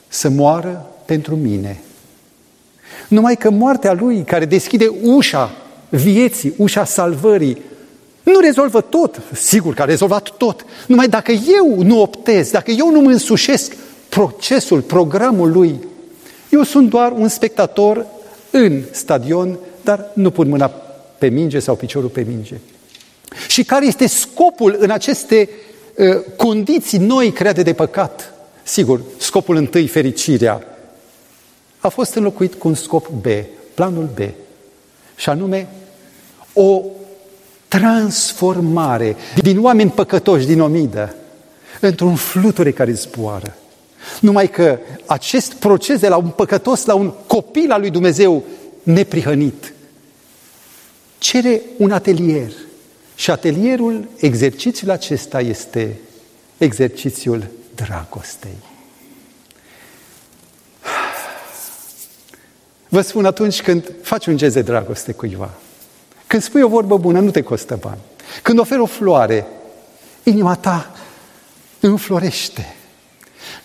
să 0.09 0.29
moară 0.29 0.87
pentru 1.05 1.37
mine. 1.37 1.81
Numai 3.09 3.37
că 3.37 3.51
moartea 3.51 3.93
Lui, 3.93 4.23
care 4.23 4.45
deschide 4.45 4.93
ușa 5.03 5.51
vieții, 5.89 6.55
ușa 6.57 6.85
salvării, 6.85 7.63
nu 8.23 8.41
rezolvă 8.41 8.81
tot. 8.81 9.21
Sigur 9.33 9.75
că 9.75 9.83
a 9.83 9.85
rezolvat 9.85 10.29
tot. 10.37 10.65
Numai 10.87 11.09
dacă 11.09 11.33
eu 11.33 11.83
nu 11.83 12.01
optez, 12.01 12.51
dacă 12.51 12.71
eu 12.71 12.91
nu 12.91 13.01
mă 13.01 13.11
însușesc 13.11 13.77
procesul, 14.09 14.81
programul 14.81 15.53
Lui, 15.53 15.79
eu 16.51 16.63
sunt 16.63 16.91
doar 16.91 17.13
un 17.13 17.29
spectator 17.29 18.07
în 18.51 18.83
stadion, 18.91 19.59
dar 19.85 20.11
nu 20.15 20.31
pun 20.31 20.49
mâna 20.49 20.67
pe 21.19 21.29
minge 21.29 21.59
sau 21.59 21.75
piciorul 21.75 22.09
pe 22.09 22.27
minge. 22.29 22.55
Și 23.49 23.65
care 23.65 23.87
este 23.87 24.07
scopul 24.07 24.77
în 24.79 24.91
aceste 24.91 25.49
uh, 25.95 26.07
condiții 26.37 26.99
noi 26.99 27.33
create 27.33 27.63
de 27.63 27.73
păcat? 27.73 28.33
Sigur, 28.63 29.01
scopul 29.17 29.57
întâi, 29.57 29.87
fericirea, 29.87 30.63
a 31.79 31.89
fost 31.89 32.15
înlocuit 32.15 32.55
cu 32.55 32.69
un 32.69 32.75
scop 32.75 33.09
B, 33.09 33.27
planul 33.75 34.09
B, 34.15 34.19
și 35.17 35.29
anume 35.29 35.69
o 36.53 36.83
transformare 37.69 39.17
din 39.43 39.63
oameni 39.63 39.91
păcătoși, 39.91 40.47
din 40.47 40.61
omidă, 40.61 41.15
într-un 41.81 42.15
fluture 42.15 42.73
care 42.73 42.93
zboară. 42.93 43.57
Numai 44.21 44.51
că 44.51 44.79
acest 45.07 45.53
proces 45.53 45.99
de 46.01 46.09
la 46.09 46.17
un 46.17 46.29
păcătos 46.29 46.85
la 46.85 46.95
un 46.95 47.13
copil 47.27 47.71
al 47.71 47.81
lui 47.81 47.91
Dumnezeu 47.91 48.45
neprihănit 48.83 49.73
cere 51.19 51.63
un 51.77 51.91
atelier. 51.91 52.53
Și 53.19 53.31
atelierul, 53.31 54.09
exercițiul 54.17 54.91
acesta 54.91 55.41
este 55.41 55.99
exercițiul 56.59 57.47
dragostei. 57.75 58.57
Vă 62.89 63.01
spun 63.01 63.25
atunci 63.25 63.63
când 63.63 63.93
faci 64.03 64.27
un 64.27 64.37
gest 64.37 64.55
de 64.55 64.63
dragoste 64.63 65.13
cuiva, 65.13 65.51
când 66.27 66.43
spui 66.43 66.63
o 66.63 66.69
vorbă 66.69 66.99
bună, 66.99 67.21
nu 67.21 67.31
te 67.31 67.43
costă 67.43 67.77
bani. 67.81 68.01
Când 68.43 68.59
oferi 68.59 68.81
o 68.81 68.87
floare, 68.87 69.47
inima 70.23 70.55
ta 70.55 70.97
înflorește. 71.81 72.75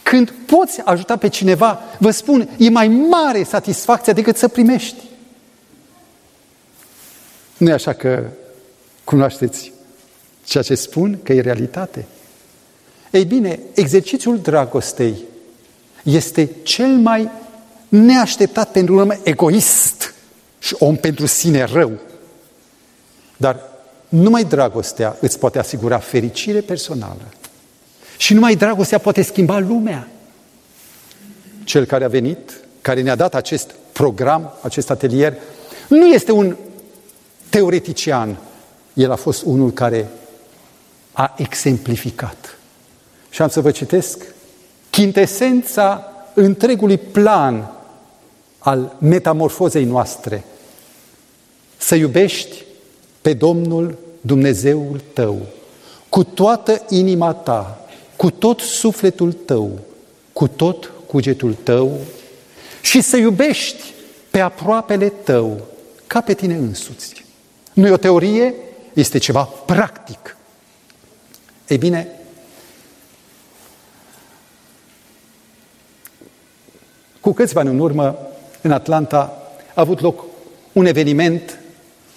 Când 0.04 0.34
poți 0.46 0.82
ajuta 0.82 1.18
pe 1.18 1.28
cineva, 1.28 1.82
vă 2.00 2.12
spun, 2.12 2.50
e 2.58 2.70
mai 2.70 2.88
mare 2.88 3.44
satisfacția 3.44 4.14
decât 4.14 4.38
să 4.38 4.48
primești. 4.48 5.04
Nu 7.58 7.70
e 7.70 7.74
așa 7.74 7.94
că 7.94 8.24
cunoașteți 9.04 9.72
ceea 10.46 10.64
ce 10.64 10.76
spun, 10.76 11.20
că 11.24 11.34
e 11.34 11.42
realitate? 11.42 12.06
Ei 13.12 13.26
bine, 13.26 13.60
exercițiul 13.74 14.40
dragostei 14.40 15.16
este 16.04 16.50
cel 16.64 16.88
mai 16.88 17.30
neașteptat 17.90 18.72
pentru 18.72 18.94
un 18.94 19.00
om 19.00 19.10
egoist 19.24 20.14
și 20.60 20.76
om 20.80 20.96
pentru 20.96 21.26
sine 21.26 21.64
rău. 21.64 21.92
Dar 23.38 23.60
numai 24.10 24.44
dragostea 24.44 25.18
îți 25.20 25.40
poate 25.40 25.60
asigura 25.60 25.98
fericire 25.98 26.62
personală. 26.62 27.32
Și 28.18 28.34
numai 28.34 28.56
dragostea 28.56 28.98
poate 28.98 29.22
schimba 29.22 29.60
lumea. 29.60 30.08
Cel 31.64 31.86
care 31.86 32.04
a 32.04 32.08
venit, 32.08 32.60
care 32.82 33.02
ne-a 33.02 33.16
dat 33.16 33.36
acest 33.36 33.72
program, 33.92 34.54
acest 34.62 34.90
atelier, 34.90 35.34
nu 35.88 36.06
este 36.08 36.32
un 36.32 36.56
teoretician. 37.50 38.38
El 38.94 39.12
a 39.12 39.16
fost 39.16 39.44
unul 39.46 39.72
care 39.72 40.08
a 41.12 41.34
exemplificat. 41.38 42.58
Și 43.30 43.42
am 43.42 43.50
să 43.50 43.62
vă 43.62 43.72
citesc 43.72 44.26
chintesența 44.90 46.12
întregului 46.34 46.98
plan 46.98 47.72
al 48.58 48.96
metamorfozei 49.00 49.86
noastre. 49.86 50.44
Să 51.78 51.96
iubești 51.96 52.64
pe 53.22 53.34
Domnul 53.34 53.98
Dumnezeul 54.22 55.02
tău 55.14 55.42
cu 56.14 56.24
toată 56.24 56.86
inima 56.90 57.34
ta, 57.34 57.88
cu 58.16 58.30
tot 58.32 58.60
sufletul 58.60 59.34
tău, 59.34 59.80
cu 60.34 60.48
tot 60.48 60.92
cugetul 61.06 61.56
tău 61.64 61.98
și 62.82 63.02
să 63.02 63.18
iubești 63.18 63.94
pe 64.30 64.40
aproapele 64.40 65.10
tău 65.10 65.62
ca 66.08 66.22
pe 66.22 66.34
tine 66.34 66.56
însuți. 66.56 67.26
Nu 67.74 67.88
e 67.88 67.92
o 67.92 67.98
teorie, 67.98 68.54
este 68.94 69.18
ceva 69.18 69.44
practic. 69.44 70.38
Ei 71.68 71.78
bine, 71.78 72.08
cu 77.20 77.34
câțiva 77.34 77.60
ani 77.60 77.70
în 77.70 77.80
urmă, 77.80 78.18
în 78.62 78.72
Atlanta, 78.72 79.42
a 79.74 79.82
avut 79.82 80.00
loc 80.00 80.26
un 80.72 80.86
eveniment 80.86 81.60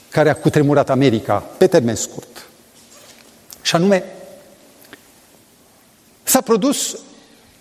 care 0.09 0.31
a 0.31 0.37
cutremurat 0.37 0.91
America 0.91 1.35
pe 1.35 1.67
termen 1.67 1.95
scurt. 1.95 2.49
Și 3.63 3.75
anume, 3.75 4.05
s-a 6.23 6.41
produs 6.41 6.99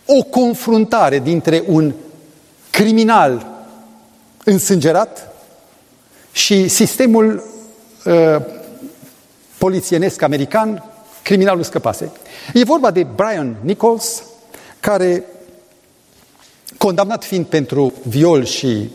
o 0.06 0.24
confruntare 0.24 1.20
dintre 1.20 1.64
un 1.68 1.94
criminal 2.70 3.48
însângerat 4.44 5.34
și 6.32 6.68
sistemul 6.68 7.44
uh, 8.06 8.36
polițienesc 9.66 10.22
american, 10.22 10.84
criminalul 11.24 11.64
scăpase. 11.64 12.12
E 12.54 12.64
vorba 12.64 12.92
de 12.92 13.08
Brian 13.16 13.56
Nichols, 13.62 14.24
care, 14.80 15.24
condamnat 16.78 17.24
fiind 17.24 17.46
pentru 17.46 17.94
viol 18.04 18.44
și 18.44 18.90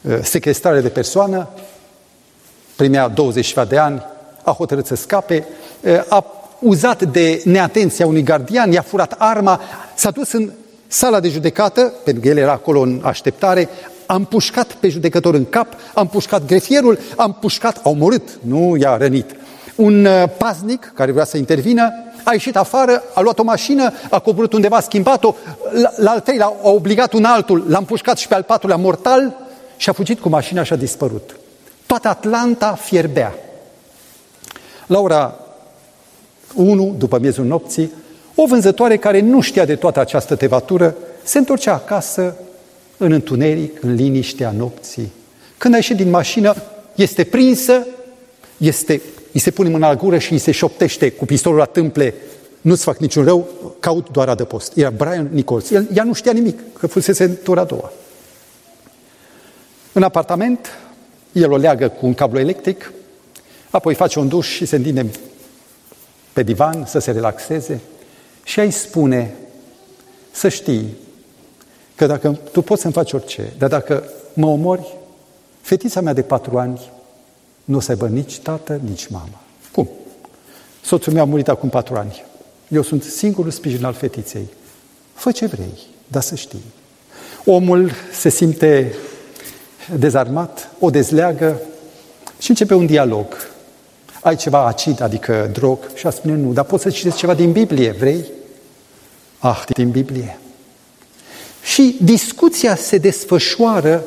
uh, 0.00 0.18
sequestrare 0.22 0.80
de 0.80 0.88
persoană, 0.88 1.48
primea 2.76 3.08
20 3.08 3.54
de 3.68 3.78
ani, 3.78 4.02
a 4.42 4.50
hotărât 4.50 4.86
să 4.86 4.94
scape, 4.94 5.46
uh, 5.80 6.04
a 6.08 6.24
uzat 6.60 7.02
de 7.02 7.42
neatenția 7.44 8.06
unui 8.06 8.22
gardian, 8.22 8.72
i-a 8.72 8.82
furat 8.82 9.14
arma, 9.18 9.60
s-a 9.94 10.10
dus 10.10 10.32
în 10.32 10.50
sala 10.86 11.20
de 11.20 11.28
judecată, 11.28 11.92
pentru 12.04 12.22
că 12.22 12.28
el 12.28 12.36
era 12.36 12.52
acolo 12.52 12.80
în 12.80 13.00
așteptare, 13.04 13.68
a 14.06 14.14
împușcat 14.14 14.72
pe 14.72 14.88
judecător 14.88 15.34
în 15.34 15.44
cap, 15.44 15.66
a 15.94 16.00
împușcat 16.00 16.44
grefierul, 16.46 16.98
a 17.16 17.24
împușcat, 17.24 17.76
a 17.76 17.88
omorât, 17.88 18.38
nu 18.42 18.76
i-a 18.76 18.96
rănit. 18.96 19.39
Un 19.80 20.04
uh, 20.04 20.24
paznic 20.36 20.92
care 20.94 21.12
vrea 21.12 21.24
să 21.24 21.36
intervină 21.36 21.92
a 22.24 22.32
ieșit 22.32 22.56
afară, 22.56 23.02
a 23.14 23.20
luat 23.20 23.38
o 23.38 23.42
mașină, 23.42 23.92
a 24.10 24.18
coborât 24.18 24.52
undeva, 24.52 24.76
a 24.76 24.80
schimbat-o, 24.80 25.34
la, 25.72 25.92
la 25.96 26.10
al 26.10 26.20
treilea 26.20 26.46
a 26.46 26.68
obligat 26.68 27.12
un 27.12 27.24
altul, 27.24 27.64
l-a 27.68 27.78
împușcat 27.78 28.18
și 28.18 28.28
pe 28.28 28.34
al 28.34 28.42
patrulea 28.42 28.76
mortal 28.76 29.36
și 29.76 29.88
a 29.88 29.92
fugit 29.92 30.20
cu 30.20 30.28
mașina 30.28 30.62
și 30.62 30.72
a 30.72 30.76
dispărut. 30.76 31.36
Toată 31.86 32.08
Atlanta 32.08 32.74
fierbea. 32.74 33.34
La 34.86 34.98
ora 34.98 35.38
1, 36.54 36.94
după 36.98 37.18
miezul 37.18 37.44
nopții, 37.44 37.92
o 38.34 38.46
vânzătoare 38.46 38.96
care 38.96 39.20
nu 39.20 39.40
știa 39.40 39.64
de 39.64 39.74
toată 39.76 40.00
această 40.00 40.36
tevatură 40.36 40.96
se 41.22 41.38
întorcea 41.38 41.74
acasă 41.74 42.36
în 42.96 43.12
întuneric, 43.12 43.82
în 43.82 43.94
liniștea 43.94 44.50
nopții, 44.50 45.12
Când 45.58 45.74
a 45.74 45.76
ieșit 45.76 45.96
din 45.96 46.10
mașină, 46.10 46.54
este 46.94 47.24
prinsă, 47.24 47.86
este, 48.56 49.00
îi 49.32 49.40
se 49.40 49.50
pune 49.50 49.68
mâna 49.68 49.88
la 49.88 49.96
gură 49.96 50.18
și 50.18 50.32
îi 50.32 50.38
se 50.38 50.50
șoptește 50.50 51.10
cu 51.10 51.24
pistolul 51.24 51.58
la 51.58 51.64
tâmple, 51.64 52.14
nu-ți 52.60 52.84
fac 52.84 52.98
niciun 52.98 53.24
rău, 53.24 53.48
caut 53.80 54.10
doar 54.10 54.28
adăpost. 54.28 54.76
Era 54.76 54.90
Brian 54.90 55.28
Nichols. 55.32 55.70
El, 55.70 55.88
ea 55.94 56.04
nu 56.04 56.12
știa 56.12 56.32
nimic, 56.32 56.58
că 56.78 56.86
fusese 56.86 57.24
în 57.24 57.36
tura 57.42 57.60
a 57.60 57.64
doua. 57.64 57.92
În 59.92 60.02
apartament, 60.02 60.68
el 61.32 61.52
o 61.52 61.56
leagă 61.56 61.88
cu 61.88 62.06
un 62.06 62.14
cablu 62.14 62.38
electric, 62.38 62.92
apoi 63.70 63.94
face 63.94 64.18
un 64.18 64.28
duș 64.28 64.48
și 64.48 64.66
se 64.66 64.76
întinde 64.76 65.06
pe 66.32 66.42
divan 66.42 66.84
să 66.86 66.98
se 66.98 67.10
relaxeze 67.10 67.80
și 68.44 68.60
îi 68.60 68.70
spune 68.70 69.34
să 70.30 70.48
știi 70.48 70.96
că 71.96 72.06
dacă 72.06 72.38
tu 72.52 72.62
poți 72.62 72.80
să-mi 72.80 72.92
faci 72.92 73.12
orice, 73.12 73.52
dar 73.58 73.68
dacă 73.68 74.04
mă 74.32 74.46
omori, 74.46 74.96
fetița 75.60 76.00
mea 76.00 76.12
de 76.12 76.22
patru 76.22 76.58
ani 76.58 76.90
nu 77.70 77.76
o 77.76 77.80
să 77.80 77.90
aibă 77.90 78.08
nici 78.08 78.38
tată, 78.38 78.80
nici 78.88 79.06
mamă. 79.06 79.40
Cum? 79.72 79.88
Soțul 80.84 81.12
meu 81.12 81.22
a 81.22 81.26
murit 81.26 81.48
acum 81.48 81.68
patru 81.68 81.94
ani. 81.94 82.24
Eu 82.68 82.82
sunt 82.82 83.02
singurul 83.02 83.50
sprijin 83.50 83.84
al 83.84 83.92
fetiței. 83.92 84.48
Fă 85.14 85.30
ce 85.30 85.46
vrei, 85.46 85.78
dar 86.06 86.22
să 86.22 86.34
știi. 86.34 86.62
Omul 87.44 87.90
se 88.12 88.28
simte 88.28 88.94
dezarmat, 89.98 90.70
o 90.78 90.90
dezleagă 90.90 91.60
și 92.38 92.50
începe 92.50 92.74
un 92.74 92.86
dialog. 92.86 93.26
Ai 94.22 94.36
ceva 94.36 94.66
acid, 94.66 95.00
adică 95.00 95.50
drog? 95.52 95.78
Și 95.94 96.06
a 96.06 96.10
spune 96.10 96.34
nu, 96.34 96.52
dar 96.52 96.64
poți 96.64 96.82
să 96.82 96.90
citești 96.90 97.18
ceva 97.18 97.34
din 97.34 97.52
Biblie, 97.52 97.90
vrei? 97.90 98.24
Ah, 99.38 99.62
din 99.66 99.90
Biblie. 99.90 100.38
Și 101.62 101.96
discuția 102.02 102.76
se 102.76 102.98
desfășoară 102.98 104.04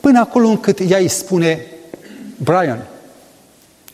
până 0.00 0.18
acolo 0.18 0.48
încât 0.48 0.78
ea 0.88 0.98
îi 0.98 1.08
spune, 1.08 1.66
Brian, 2.36 2.86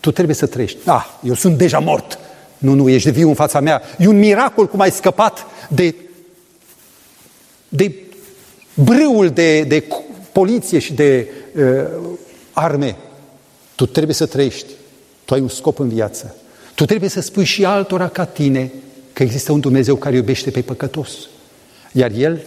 tu 0.02 0.10
trebuie 0.10 0.36
să 0.36 0.46
trăiești. 0.46 0.78
Ah, 0.84 1.06
eu 1.22 1.34
sunt 1.34 1.58
deja 1.58 1.78
mort. 1.78 2.18
Nu, 2.58 2.74
nu, 2.74 2.88
ești 2.88 3.10
viu 3.10 3.28
în 3.28 3.34
fața 3.34 3.60
mea. 3.60 3.82
E 3.98 4.06
un 4.06 4.18
miracol 4.18 4.68
cum 4.68 4.80
ai 4.80 4.90
scăpat 4.90 5.46
de, 5.68 5.94
de 7.68 7.94
brâul 8.74 9.30
de, 9.30 9.62
de 9.62 9.84
poliție 10.32 10.78
și 10.78 10.92
de 10.92 11.28
uh, 11.56 12.16
arme. 12.52 12.96
Tu 13.74 13.86
trebuie 13.86 14.14
să 14.14 14.26
trăiești. 14.26 14.66
Tu 15.24 15.34
ai 15.34 15.40
un 15.40 15.48
scop 15.48 15.78
în 15.78 15.88
viață. 15.88 16.36
Tu 16.74 16.84
trebuie 16.84 17.10
să 17.10 17.20
spui 17.20 17.44
și 17.44 17.64
altora 17.64 18.08
ca 18.08 18.24
tine 18.24 18.72
că 19.12 19.22
există 19.22 19.52
un 19.52 19.60
Dumnezeu 19.60 19.96
care 19.96 20.16
iubește 20.16 20.50
pe 20.50 20.62
păcătos. 20.62 21.10
Iar 21.92 22.10
El, 22.10 22.44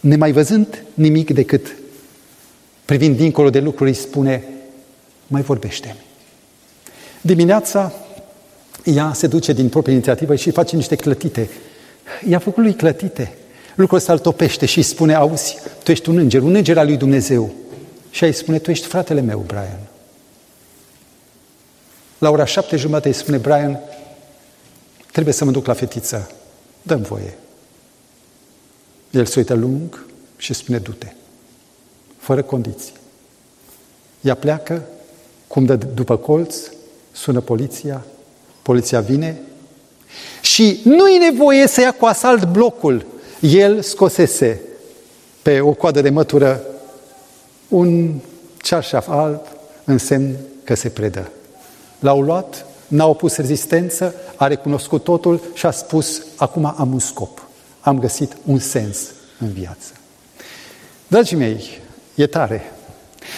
nemai 0.00 0.32
văzând 0.32 0.82
nimic 0.94 1.30
decât 1.30 1.76
privind 2.84 3.16
dincolo 3.16 3.50
de 3.50 3.60
lucruri, 3.60 3.90
îi 3.90 3.96
spune, 3.96 4.44
mai 5.26 5.42
vorbește 5.42 5.96
Dimineața, 7.26 7.92
ea 8.84 9.12
se 9.12 9.26
duce 9.26 9.52
din 9.52 9.68
proprie 9.68 9.94
inițiativă 9.94 10.34
și 10.34 10.50
face 10.50 10.76
niște 10.76 10.96
clătite. 10.96 11.50
I-a 12.28 12.38
făcut 12.38 12.62
lui 12.62 12.74
clătite. 12.74 13.36
Lucrul 13.74 13.98
ăsta 13.98 14.12
îl 14.12 14.18
topește 14.18 14.66
și 14.66 14.78
îi 14.78 14.84
spune, 14.84 15.14
auzi, 15.14 15.56
tu 15.82 15.90
ești 15.90 16.08
un 16.08 16.16
înger, 16.16 16.42
un 16.42 16.54
înger 16.54 16.78
al 16.78 16.86
lui 16.86 16.96
Dumnezeu. 16.96 17.52
Și 18.10 18.24
îi 18.24 18.32
spune, 18.32 18.58
tu 18.58 18.70
ești 18.70 18.86
fratele 18.86 19.20
meu, 19.20 19.38
Brian. 19.46 19.78
La 22.18 22.30
ora 22.30 22.44
șapte 22.44 22.76
jumate 22.76 23.08
îi 23.08 23.14
spune, 23.14 23.36
Brian, 23.36 23.80
trebuie 25.12 25.34
să 25.34 25.44
mă 25.44 25.50
duc 25.50 25.66
la 25.66 25.72
fetiță, 25.72 26.30
dăm 26.82 27.02
voie. 27.02 27.38
El 29.10 29.26
se 29.26 29.38
uită 29.38 29.54
lung 29.54 30.06
și 30.36 30.54
spune, 30.54 30.78
du-te, 30.78 31.12
fără 32.16 32.42
condiții. 32.42 32.92
Ea 34.20 34.34
pleacă, 34.34 34.82
cum 35.46 35.64
dă 35.64 35.76
după 35.76 36.16
colț, 36.16 36.56
sună 37.14 37.40
poliția, 37.40 38.04
poliția 38.62 39.00
vine 39.00 39.40
și 40.40 40.80
nu 40.84 41.08
e 41.08 41.30
nevoie 41.30 41.66
să 41.66 41.80
ia 41.80 41.92
cu 41.92 42.04
asalt 42.04 42.44
blocul. 42.44 43.06
El 43.40 43.82
scosese 43.82 44.60
pe 45.42 45.60
o 45.60 45.72
coadă 45.72 46.00
de 46.00 46.10
mătură 46.10 46.62
un 47.68 48.14
cearșaf 48.56 49.08
alb 49.08 49.40
în 49.84 49.98
semn 49.98 50.36
că 50.64 50.74
se 50.74 50.88
predă. 50.88 51.30
L-au 51.98 52.20
luat, 52.20 52.66
n-a 52.86 53.06
opus 53.06 53.36
rezistență, 53.36 54.14
a 54.36 54.46
recunoscut 54.46 55.04
totul 55.04 55.40
și 55.54 55.66
a 55.66 55.70
spus, 55.70 56.22
acum 56.36 56.74
am 56.76 56.92
un 56.92 56.98
scop, 56.98 57.46
am 57.80 57.98
găsit 57.98 58.36
un 58.44 58.58
sens 58.58 58.98
în 59.38 59.52
viață. 59.52 59.92
Dragii 61.06 61.36
mei, 61.36 61.80
e 62.14 62.26
tare. 62.26 62.72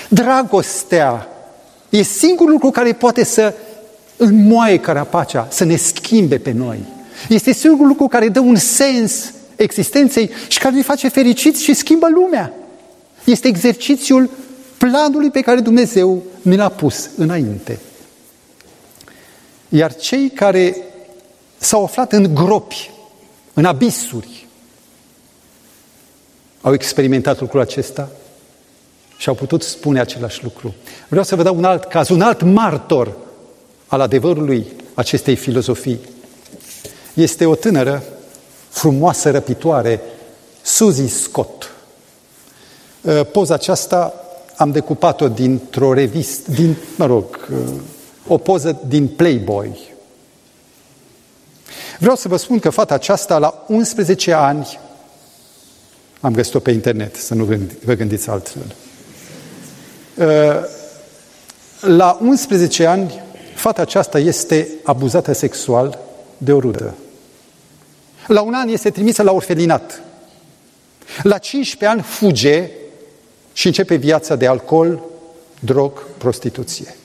Dragostea 0.08 1.28
e 1.88 2.02
singurul 2.02 2.52
lucru 2.52 2.70
care 2.70 2.92
poate 2.92 3.24
să 3.24 3.54
înmoaie 4.16 4.78
carapacea, 4.78 5.48
să 5.50 5.64
ne 5.64 5.76
schimbe 5.76 6.38
pe 6.38 6.52
noi. 6.52 6.78
Este 7.28 7.52
singurul 7.52 7.86
lucru 7.86 8.06
care 8.06 8.28
dă 8.28 8.40
un 8.40 8.56
sens 8.56 9.32
existenței 9.56 10.30
și 10.48 10.58
care 10.58 10.74
ne 10.74 10.82
face 10.82 11.08
fericiți 11.08 11.62
și 11.62 11.74
schimbă 11.74 12.08
lumea. 12.14 12.52
Este 13.24 13.48
exercițiul 13.48 14.30
planului 14.78 15.30
pe 15.30 15.40
care 15.40 15.60
Dumnezeu 15.60 16.22
ne 16.42 16.56
l-a 16.56 16.68
pus 16.68 17.10
înainte. 17.16 17.78
Iar 19.68 19.94
cei 19.94 20.30
care 20.30 20.76
s-au 21.58 21.84
aflat 21.84 22.12
în 22.12 22.34
gropi, 22.34 22.90
în 23.54 23.64
abisuri, 23.64 24.46
au 26.60 26.72
experimentat 26.72 27.40
lucrul 27.40 27.60
acesta 27.60 28.08
și 29.16 29.28
au 29.28 29.34
putut 29.34 29.62
spune 29.62 30.00
același 30.00 30.42
lucru. 30.42 30.74
Vreau 31.08 31.24
să 31.24 31.36
vă 31.36 31.42
dau 31.42 31.56
un 31.56 31.64
alt 31.64 31.84
caz, 31.84 32.08
un 32.08 32.20
alt 32.20 32.42
martor 32.42 33.16
al 33.86 34.00
adevărului 34.00 34.66
acestei 34.94 35.36
filozofii. 35.36 36.00
Este 37.14 37.46
o 37.46 37.54
tânără 37.54 38.02
frumoasă, 38.68 39.30
răpitoare, 39.30 40.00
Suzy 40.62 41.08
Scott. 41.08 41.70
Uh, 43.00 43.20
poza 43.32 43.54
aceasta 43.54 44.14
am 44.56 44.70
decupat-o 44.70 45.28
dintr-o 45.28 45.92
revistă, 45.92 46.50
din, 46.50 46.76
mă 46.96 47.06
rog, 47.06 47.48
uh, 47.52 47.58
o 48.26 48.38
poză 48.38 48.80
din 48.86 49.08
Playboy. 49.08 49.94
Vreau 51.98 52.16
să 52.16 52.28
vă 52.28 52.36
spun 52.36 52.58
că 52.58 52.70
fata 52.70 52.94
aceasta, 52.94 53.38
la 53.38 53.64
11 53.68 54.32
ani, 54.32 54.78
am 56.20 56.32
găsit-o 56.32 56.58
pe 56.58 56.70
internet, 56.70 57.16
să 57.16 57.34
nu 57.34 57.44
vă 57.84 57.94
gândiți 57.94 58.28
altfel. 58.28 58.74
Uh, 60.14 60.64
la 61.80 62.18
11 62.20 62.86
ani, 62.86 63.22
fata 63.56 63.82
aceasta 63.82 64.18
este 64.18 64.68
abuzată 64.82 65.32
sexual 65.32 65.98
de 66.38 66.52
o 66.52 66.60
rudă. 66.60 66.94
La 68.26 68.40
un 68.40 68.54
an 68.54 68.68
este 68.68 68.90
trimisă 68.90 69.22
la 69.22 69.32
orfelinat. 69.32 70.02
La 71.22 71.38
15 71.38 71.90
ani 71.90 72.02
fuge 72.02 72.70
și 73.52 73.66
începe 73.66 73.94
viața 73.94 74.36
de 74.36 74.46
alcool, 74.46 75.02
drog, 75.60 76.06
prostituție. 76.18 76.96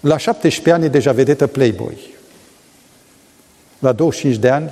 La 0.00 0.16
17 0.16 0.72
ani 0.72 0.84
e 0.84 0.88
deja 0.88 1.12
vedetă 1.12 1.46
Playboy. 1.46 1.98
La 3.78 3.92
25 3.92 4.40
de 4.40 4.48
ani 4.48 4.70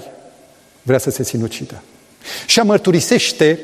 vrea 0.83 0.99
să 0.99 1.11
se 1.11 1.23
sinucidă. 1.23 1.83
Și 2.47 2.59
mărturisește 2.59 3.61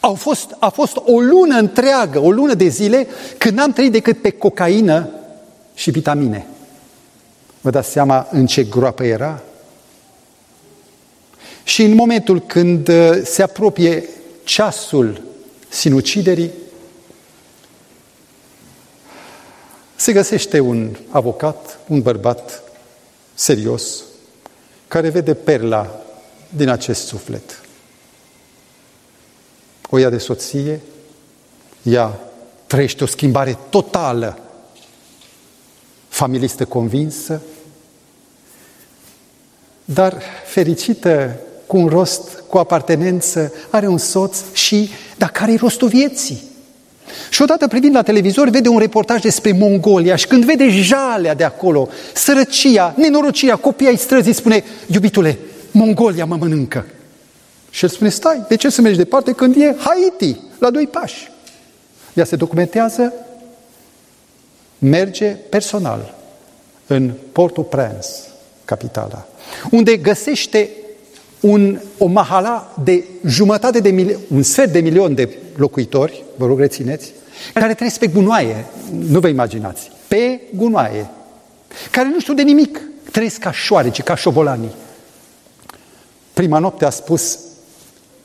Au 0.00 0.14
fost, 0.14 0.56
a 0.58 0.68
fost 0.68 0.96
o 0.96 1.20
lună 1.20 1.58
întreagă, 1.58 2.18
o 2.18 2.30
lună 2.30 2.54
de 2.54 2.68
zile, 2.68 3.06
când 3.38 3.56
n-am 3.56 3.72
trăit 3.72 3.92
decât 3.92 4.20
pe 4.20 4.30
cocaină 4.30 5.08
și 5.74 5.90
vitamine. 5.90 6.46
Vă 7.60 7.70
dați 7.70 7.90
seama 7.90 8.28
în 8.30 8.46
ce 8.46 8.64
groapă 8.64 9.04
era? 9.04 9.42
Și 11.64 11.82
în 11.82 11.94
momentul 11.94 12.40
când 12.40 12.88
uh, 12.88 13.10
se 13.24 13.42
apropie 13.42 14.08
ceasul 14.44 15.22
sinuciderii, 15.68 16.50
se 19.96 20.12
găsește 20.12 20.60
un 20.60 20.96
avocat, 21.08 21.78
un 21.86 22.02
bărbat 22.02 22.62
serios, 23.34 24.02
care 24.88 25.08
vede 25.08 25.34
perla 25.34 26.00
din 26.48 26.68
acest 26.68 27.06
suflet. 27.06 27.67
O 29.90 29.98
ia 29.98 30.10
de 30.10 30.18
soție, 30.18 30.80
ea 31.82 32.20
trăiește 32.66 33.04
o 33.04 33.06
schimbare 33.06 33.58
totală, 33.68 34.38
familistă 36.08 36.64
convinsă, 36.64 37.42
dar 39.84 40.22
fericită, 40.46 41.36
cu 41.66 41.76
un 41.76 41.86
rost, 41.86 42.42
cu 42.48 42.58
apartenență, 42.58 43.52
are 43.70 43.86
un 43.86 43.98
soț 43.98 44.36
și, 44.52 44.90
dar 45.16 45.30
care 45.30 45.52
e 45.52 45.56
rostul 45.56 45.88
vieții? 45.88 46.42
Și 47.30 47.42
odată 47.42 47.68
privind 47.68 47.94
la 47.94 48.02
televizor 48.02 48.48
vede 48.48 48.68
un 48.68 48.78
reportaj 48.78 49.20
despre 49.20 49.52
Mongolia 49.52 50.16
și 50.16 50.26
când 50.26 50.44
vede 50.44 50.68
jalea 50.68 51.34
de 51.34 51.44
acolo, 51.44 51.88
sărăcia, 52.14 52.94
nenorocirea, 52.96 53.56
copiii 53.56 53.88
ai 53.88 53.96
străzii, 53.96 54.32
spune, 54.32 54.64
iubitule, 54.86 55.38
Mongolia 55.70 56.24
mă 56.24 56.36
mănâncă. 56.36 56.86
Și 57.70 57.84
el 57.84 57.90
spune, 57.90 58.10
stai, 58.10 58.44
de 58.48 58.54
ce 58.54 58.68
să 58.68 58.80
mergi 58.80 58.98
departe 58.98 59.32
când 59.32 59.56
e 59.56 59.76
Haiti, 59.78 60.40
la 60.58 60.70
doi 60.70 60.86
pași? 60.86 61.30
Ea 62.14 62.24
se 62.24 62.36
documentează, 62.36 63.12
merge 64.78 65.26
personal 65.26 66.14
în 66.86 67.12
Portul 67.32 67.64
Prince, 67.64 68.08
capitala, 68.64 69.26
unde 69.70 69.96
găsește 69.96 70.70
un, 71.40 71.80
o 71.98 72.06
mahala 72.06 72.74
de 72.84 73.04
jumătate 73.26 73.80
de 73.80 73.90
milion, 73.90 74.20
un 74.30 74.42
sfert 74.42 74.72
de 74.72 74.80
milion 74.80 75.14
de 75.14 75.36
locuitori, 75.56 76.24
vă 76.36 76.46
rog 76.46 76.58
rețineți, 76.58 77.12
care 77.54 77.74
trăiesc 77.74 77.98
pe 77.98 78.06
gunoaie, 78.06 78.66
nu 78.90 79.20
vă 79.20 79.28
imaginați, 79.28 79.90
pe 80.08 80.40
gunoaie, 80.54 81.10
care 81.90 82.08
nu 82.08 82.20
știu 82.20 82.34
de 82.34 82.42
nimic, 82.42 82.80
trăiesc 83.12 83.38
ca 83.38 83.52
șoareci, 83.52 84.02
ca 84.02 84.14
șobolanii. 84.14 84.74
Prima 86.32 86.58
noapte 86.58 86.84
a 86.84 86.90
spus, 86.90 87.38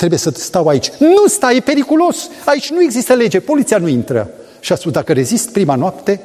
trebuie 0.03 0.33
să 0.33 0.41
stau 0.41 0.67
aici. 0.67 0.89
Nu 0.99 1.27
stai, 1.27 1.55
e 1.55 1.59
periculos, 1.59 2.29
aici 2.45 2.69
nu 2.69 2.81
există 2.81 3.13
lege, 3.13 3.39
poliția 3.39 3.77
nu 3.77 3.87
intră. 3.87 4.29
Și 4.59 4.71
a 4.71 4.75
spus, 4.75 4.91
dacă 4.91 5.13
rezist 5.13 5.49
prima 5.49 5.75
noapte, 5.75 6.21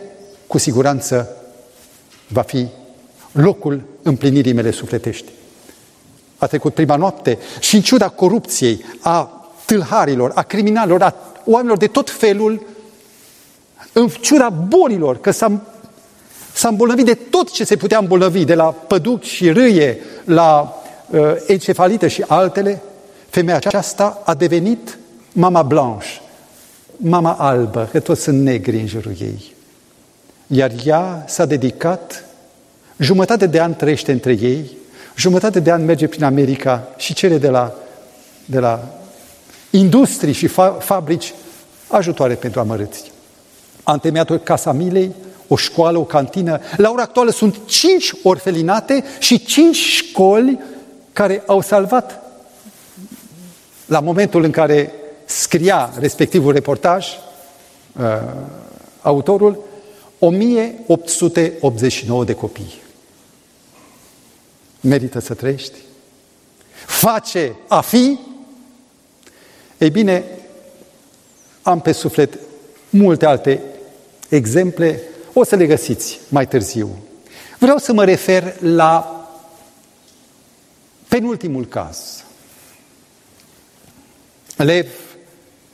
cu 0.46 0.58
siguranță 0.58 1.36
va 2.28 2.42
fi 2.42 2.66
locul 3.32 3.82
împlinirii 4.02 4.52
mele 4.52 4.70
sufletești. 4.70 5.32
A 6.38 6.46
trecut 6.46 6.74
prima 6.74 6.96
noapte 6.96 7.38
și 7.60 7.74
în 7.74 7.80
ciuda 7.80 8.08
corupției, 8.08 8.84
a 9.00 9.48
tâlharilor, 9.64 10.32
a 10.34 10.42
criminalilor, 10.42 11.02
a 11.02 11.14
oamenilor 11.44 11.78
de 11.78 11.86
tot 11.86 12.10
felul, 12.10 12.66
în 13.92 14.08
ciuda 14.08 14.48
bolilor, 14.48 15.18
că 15.20 15.30
s-a, 15.30 15.60
s-a 16.52 16.68
îmbolnăvit 16.68 17.04
de 17.04 17.14
tot 17.14 17.50
ce 17.50 17.64
se 17.64 17.76
putea 17.76 17.98
îmbolnăvi, 17.98 18.44
de 18.44 18.54
la 18.54 18.64
păduc 18.64 19.22
și 19.22 19.50
râie, 19.50 19.98
la 20.24 20.76
uh, 21.10 21.20
encefalită 21.46 22.06
și 22.06 22.24
altele, 22.26 22.82
femeia 23.38 23.56
aceasta 23.56 24.22
a 24.24 24.34
devenit 24.34 24.98
mama 25.32 25.62
blanche, 25.62 26.06
mama 26.96 27.32
albă, 27.32 27.88
că 27.90 28.00
toți 28.00 28.22
sunt 28.22 28.42
negri 28.42 28.80
în 28.80 28.86
jurul 28.86 29.14
ei. 29.20 29.54
Iar 30.46 30.72
ea 30.84 31.24
s-a 31.26 31.46
dedicat, 31.46 32.24
jumătate 32.96 33.46
de 33.46 33.60
an 33.60 33.74
trăiește 33.74 34.12
între 34.12 34.32
ei, 34.32 34.70
jumătate 35.16 35.60
de 35.60 35.72
an 35.72 35.84
merge 35.84 36.06
prin 36.08 36.24
America 36.24 36.88
și 36.96 37.14
cere 37.14 37.38
de 37.38 37.48
la, 37.48 37.74
de 38.44 38.58
la 38.58 39.00
industrii 39.70 40.32
și 40.32 40.48
fa- 40.48 40.78
fabrici 40.78 41.34
ajutoare 41.88 42.34
pentru 42.34 42.60
amărâți. 42.60 43.12
A 43.82 43.92
întemeiat 43.92 44.30
o 44.30 44.38
casa 44.38 44.72
milei, 44.72 45.14
o 45.48 45.56
școală, 45.56 45.98
o 45.98 46.04
cantină. 46.04 46.60
La 46.76 46.90
ora 46.90 47.02
actuală 47.02 47.30
sunt 47.30 47.56
cinci 47.66 48.12
orfelinate 48.22 49.04
și 49.18 49.44
cinci 49.44 49.76
școli 49.76 50.58
care 51.12 51.42
au 51.46 51.60
salvat 51.60 52.27
la 53.88 54.00
momentul 54.00 54.42
în 54.42 54.50
care 54.50 54.92
scria 55.24 55.92
respectivul 55.98 56.52
reportaj, 56.52 57.06
uh, 58.00 58.04
autorul, 59.00 59.64
1889 60.18 62.24
de 62.24 62.34
copii. 62.34 62.74
Merită 64.80 65.20
să 65.20 65.34
trăiești? 65.34 65.78
Face 66.86 67.56
a 67.68 67.80
fi? 67.80 68.18
Ei 69.78 69.90
bine, 69.90 70.24
am 71.62 71.80
pe 71.80 71.92
suflet 71.92 72.38
multe 72.90 73.26
alte 73.26 73.62
exemple, 74.28 75.02
o 75.32 75.44
să 75.44 75.56
le 75.56 75.66
găsiți 75.66 76.20
mai 76.28 76.48
târziu. 76.48 76.96
Vreau 77.58 77.78
să 77.78 77.92
mă 77.92 78.04
refer 78.04 78.60
la 78.60 79.12
penultimul 81.08 81.66
caz. 81.66 82.22
Lev 84.62 84.86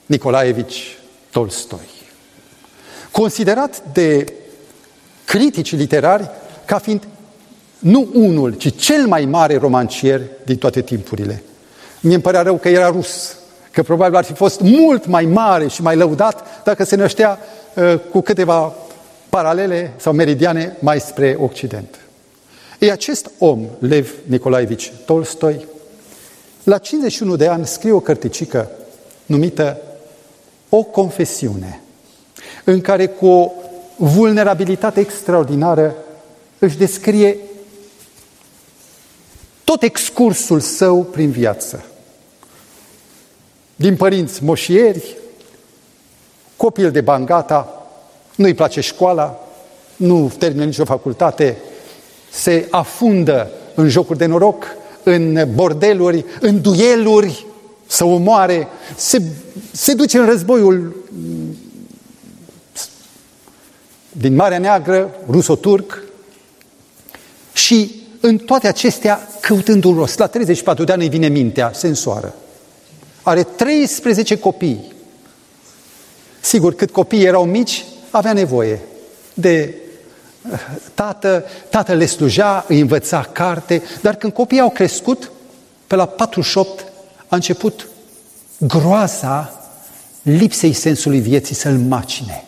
Nicolaevici 0.05 0.97
Tolstoi 1.31 1.93
considerat 3.15 3.83
de 3.93 4.33
critici 5.25 5.75
literari 5.75 6.29
ca 6.65 6.77
fiind 6.77 7.07
nu 7.79 8.09
unul, 8.13 8.53
ci 8.53 8.75
cel 8.75 9.07
mai 9.07 9.25
mare 9.25 9.57
romancier 9.57 10.21
din 10.45 10.57
toate 10.57 10.81
timpurile. 10.81 11.43
Mie 11.99 12.13
îmi 12.13 12.23
părea 12.23 12.41
rău 12.41 12.57
că 12.57 12.69
era 12.69 12.89
rus, 12.89 13.37
că 13.71 13.83
probabil 13.83 14.15
ar 14.15 14.23
fi 14.23 14.33
fost 14.33 14.59
mult 14.59 15.05
mai 15.05 15.25
mare 15.25 15.67
și 15.67 15.81
mai 15.81 15.95
lăudat 15.95 16.63
dacă 16.63 16.83
se 16.83 16.95
năștea 16.95 17.39
uh, 17.73 17.99
cu 18.11 18.21
câteva 18.21 18.73
paralele 19.29 19.93
sau 19.97 20.13
meridiane 20.13 20.77
mai 20.79 20.99
spre 20.99 21.37
Occident. 21.39 21.99
Ei, 22.79 22.91
acest 22.91 23.31
om, 23.37 23.65
Lev 23.79 24.13
Nicolaevici 24.25 24.91
Tolstoi, 25.05 25.65
la 26.65 26.77
51 26.77 27.35
de 27.35 27.47
ani 27.47 27.67
scrie 27.67 27.91
o 27.91 27.99
cărticică 27.99 28.69
numită 29.25 29.77
O 30.69 30.83
confesiune– 30.83 31.79
în 32.63 32.81
care 32.81 33.07
cu 33.07 33.27
o 33.27 33.51
vulnerabilitate 33.97 34.99
extraordinară 34.99 35.95
își 36.59 36.77
descrie 36.77 37.37
tot 39.63 39.81
excursul 39.81 40.59
său 40.59 41.03
prin 41.03 41.31
viață. 41.31 41.85
Din 43.75 43.95
părinți 43.95 44.43
moșieri, 44.43 45.17
copil 46.57 46.91
de 46.91 47.01
bangata, 47.01 47.87
nu-i 48.35 48.53
place 48.53 48.81
școala, 48.81 49.47
nu 49.95 50.31
termină 50.37 50.65
nicio 50.65 50.85
facultate, 50.85 51.57
se 52.31 52.67
afundă 52.71 53.51
în 53.75 53.89
jocuri 53.89 54.17
de 54.17 54.25
noroc, 54.25 54.65
în 55.05 55.47
bordeluri, 55.53 56.25
în 56.39 56.61
dueluri, 56.61 57.45
să 57.87 58.05
omoare, 58.05 58.67
se, 58.95 59.21
se 59.71 59.93
duce 59.93 60.17
în 60.17 60.25
războiul 60.25 60.95
din 64.11 64.35
Marea 64.35 64.57
Neagră, 64.57 65.15
ruso-turc, 65.29 66.03
și 67.53 68.03
în 68.19 68.37
toate 68.37 68.67
acestea 68.67 69.29
căutând 69.41 69.83
un 69.83 69.95
rost. 69.95 70.17
La 70.17 70.27
34 70.27 70.83
de 70.83 70.91
ani 70.91 71.03
îi 71.03 71.09
vine 71.09 71.27
mintea 71.27 71.71
sensoară. 71.73 72.35
Are 73.21 73.43
13 73.43 74.37
copii. 74.37 74.93
Sigur, 76.39 76.73
cât 76.73 76.91
copiii 76.91 77.25
erau 77.25 77.45
mici, 77.45 77.85
avea 78.09 78.33
nevoie 78.33 78.79
de 79.33 79.73
uh, 79.73 79.84
tată, 80.93 81.45
tatăl 81.69 81.97
le 81.97 82.05
slujea, 82.05 82.65
îi 82.67 82.79
învăța 82.79 83.29
carte, 83.31 83.81
dar 84.01 84.15
când 84.15 84.33
copiii 84.33 84.61
au 84.61 84.69
crescut, 84.69 85.31
pe 85.87 85.95
la 85.95 86.05
48 86.05 86.85
a 87.27 87.35
început 87.35 87.87
groaza 88.57 89.65
lipsei 90.21 90.73
sensului 90.73 91.19
vieții 91.19 91.55
să-l 91.55 91.77
macine. 91.77 92.43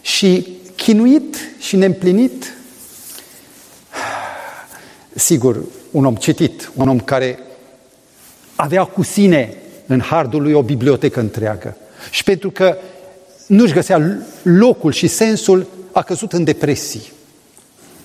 Și 0.00 0.48
chinuit 0.76 1.36
și 1.58 1.76
neîmplinit, 1.76 2.54
sigur, 5.14 5.64
un 5.90 6.04
om 6.04 6.14
citit, 6.14 6.70
un 6.74 6.88
om 6.88 6.98
care 6.98 7.38
avea 8.54 8.84
cu 8.84 9.02
sine 9.02 9.54
în 9.86 10.00
hardul 10.00 10.42
lui 10.42 10.52
o 10.52 10.62
bibliotecă 10.62 11.20
întreagă. 11.20 11.76
Și 12.10 12.24
pentru 12.24 12.50
că 12.50 12.76
nu-și 13.46 13.72
găsea 13.72 14.18
locul 14.42 14.92
și 14.92 15.06
sensul, 15.06 15.66
a 15.92 16.02
căzut 16.02 16.32
în 16.32 16.44
depresii. 16.44 17.12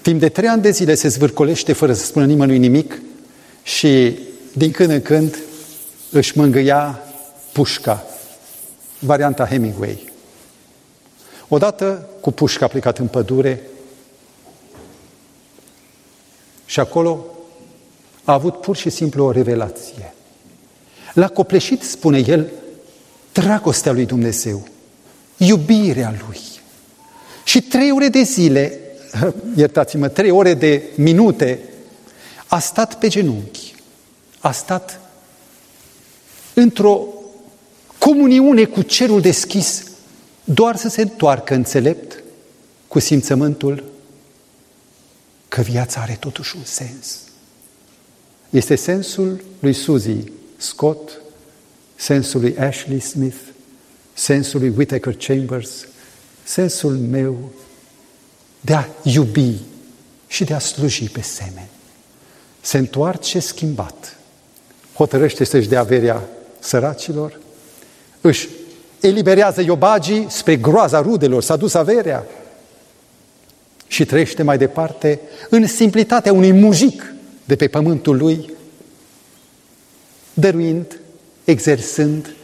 Timp 0.01 0.19
de 0.19 0.29
trei 0.29 0.49
ani 0.49 0.61
de 0.61 0.71
zile 0.71 0.95
se 0.95 1.07
zvârcolește 1.07 1.73
fără 1.73 1.93
să 1.93 2.05
spună 2.05 2.25
nimănui 2.25 2.57
nimic 2.57 3.01
și 3.63 4.19
din 4.53 4.71
când 4.71 4.89
în 4.89 5.01
când 5.01 5.37
își 6.11 6.37
mângâia 6.37 7.03
pușca, 7.51 8.05
varianta 8.99 9.45
Hemingway. 9.45 10.11
Odată 11.47 12.09
cu 12.21 12.31
pușca 12.31 12.65
a 12.65 12.67
plecat 12.67 12.97
în 12.97 13.07
pădure 13.07 13.61
și 16.65 16.79
acolo 16.79 17.25
a 18.23 18.33
avut 18.33 18.61
pur 18.61 18.75
și 18.75 18.89
simplu 18.89 19.25
o 19.25 19.31
revelație. 19.31 20.13
L-a 21.13 21.27
copleșit, 21.27 21.83
spune 21.83 22.23
el, 22.27 22.51
dragostea 23.33 23.91
lui 23.91 24.05
Dumnezeu, 24.05 24.67
iubirea 25.37 26.13
lui. 26.27 26.39
Și 27.47 27.61
trei 27.61 27.91
ore 27.91 28.07
de 28.07 28.21
zile, 28.21 28.79
iertați-mă, 29.55 30.07
trei 30.07 30.29
ore 30.29 30.53
de 30.53 30.83
minute, 30.95 31.59
a 32.47 32.59
stat 32.59 32.99
pe 32.99 33.07
genunchi, 33.07 33.75
a 34.39 34.51
stat 34.51 34.99
într-o 36.53 37.07
comuniune 37.97 38.65
cu 38.65 38.81
cerul 38.81 39.21
deschis, 39.21 39.83
doar 40.43 40.75
să 40.75 40.89
se 40.89 41.01
întoarcă 41.01 41.53
înțelept 41.53 42.23
cu 42.87 42.99
simțământul 42.99 43.83
că 45.47 45.61
viața 45.61 46.01
are 46.01 46.17
totuși 46.19 46.55
un 46.55 46.63
sens. 46.63 47.19
Este 48.49 48.75
sensul 48.75 49.43
lui 49.59 49.73
Suzy 49.73 50.17
Scott, 50.57 51.21
sensul 51.95 52.41
lui 52.41 52.57
Ashley 52.57 52.99
Smith, 52.99 53.39
sensul 54.13 54.59
lui 54.59 54.73
Whittaker 54.77 55.15
Chambers, 55.15 55.87
sensul 56.47 56.97
meu 56.97 57.51
de 58.61 58.73
a 58.73 58.85
iubi 59.03 59.55
și 60.27 60.43
de 60.43 60.53
a 60.53 60.59
sluji 60.59 61.09
pe 61.09 61.21
semeni. 61.21 61.69
Se 62.61 62.77
întoarce 62.77 63.39
schimbat, 63.39 64.17
hotărăște 64.93 65.43
să-și 65.43 65.67
dea 65.67 65.79
averea 65.79 66.23
săracilor, 66.59 67.39
își 68.21 68.49
eliberează 68.99 69.61
iobagii 69.61 70.25
spre 70.29 70.55
groaza 70.55 71.01
rudelor, 71.01 71.43
s-a 71.43 71.55
dus 71.55 71.73
averea 71.73 72.25
și 73.87 74.05
trăiește 74.05 74.43
mai 74.43 74.57
departe 74.57 75.19
în 75.49 75.67
simplitatea 75.67 76.33
unui 76.33 76.51
mujic 76.51 77.13
de 77.45 77.55
pe 77.55 77.67
pământul 77.67 78.17
lui, 78.17 78.51
dăruind, 80.33 80.99
exersând 81.43 82.35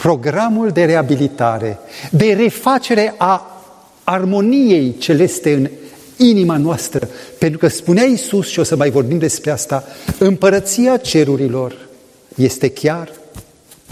programul 0.00 0.70
de 0.70 0.84
reabilitare, 0.84 1.78
de 2.10 2.32
refacere 2.32 3.14
a 3.18 3.62
armoniei 4.04 4.96
celeste 4.98 5.52
în 5.52 5.68
inima 6.16 6.56
noastră. 6.56 7.08
Pentru 7.38 7.58
că 7.58 7.68
spunea 7.68 8.04
Iisus, 8.04 8.48
și 8.48 8.58
o 8.58 8.62
să 8.62 8.76
mai 8.76 8.90
vorbim 8.90 9.18
despre 9.18 9.50
asta, 9.50 9.84
împărăția 10.18 10.96
cerurilor 10.96 11.88
este 12.36 12.70
chiar 12.70 13.12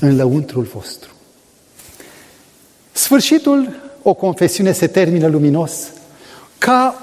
în 0.00 0.16
lăuntrul 0.16 0.62
vostru. 0.62 1.10
Sfârșitul, 2.92 3.76
o 4.02 4.14
confesiune 4.14 4.72
se 4.72 4.86
termină 4.86 5.26
luminos, 5.26 5.72
ca 6.58 7.02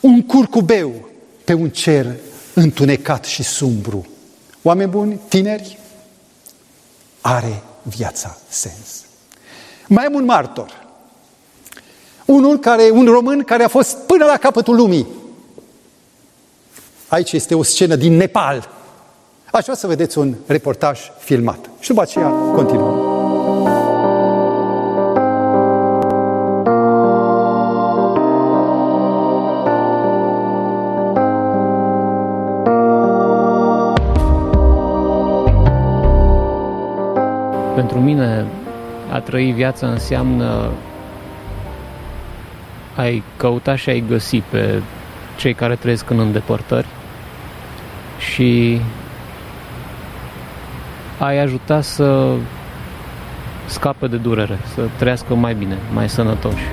un 0.00 0.22
curcubeu 0.22 1.08
pe 1.44 1.52
un 1.52 1.70
cer 1.70 2.06
întunecat 2.54 3.24
și 3.24 3.42
sumbru. 3.42 4.06
Oameni 4.62 4.90
buni, 4.90 5.20
tineri, 5.28 5.78
are 7.20 7.62
viața 7.88 8.36
sens. 8.48 9.04
Mai 9.88 10.04
am 10.04 10.14
un 10.14 10.24
martor. 10.24 10.86
Unul 12.24 12.58
care, 12.58 12.90
un 12.92 13.06
român 13.06 13.42
care 13.42 13.62
a 13.62 13.68
fost 13.68 13.96
până 13.96 14.24
la 14.24 14.36
capătul 14.36 14.76
lumii. 14.76 15.06
Aici 17.08 17.32
este 17.32 17.54
o 17.54 17.62
scenă 17.62 17.96
din 17.96 18.16
Nepal. 18.16 18.70
Aș 19.52 19.62
vrea 19.62 19.74
să 19.74 19.86
vedeți 19.86 20.18
un 20.18 20.34
reportaj 20.46 21.00
filmat. 21.18 21.70
Și 21.80 21.88
după 21.88 22.00
aceea 22.00 22.28
continuăm. 22.28 23.07
Pentru 37.98 38.16
mine, 38.16 38.46
a 39.12 39.18
trăi 39.20 39.52
viața 39.52 39.86
înseamnă 39.86 40.70
ai 42.96 43.22
căuta 43.36 43.76
și 43.76 43.88
ai 43.88 44.04
găsi 44.08 44.42
pe 44.50 44.82
cei 45.36 45.54
care 45.54 45.74
trăiesc 45.74 46.10
în 46.10 46.18
îndepărtări 46.18 46.86
și 48.18 48.80
ai 51.18 51.38
ajuta 51.38 51.80
să 51.80 52.34
scape 53.66 54.06
de 54.06 54.16
durere, 54.16 54.58
să 54.74 54.80
trăiască 54.98 55.34
mai 55.34 55.54
bine, 55.54 55.78
mai 55.92 56.08
sănătoși. 56.08 56.64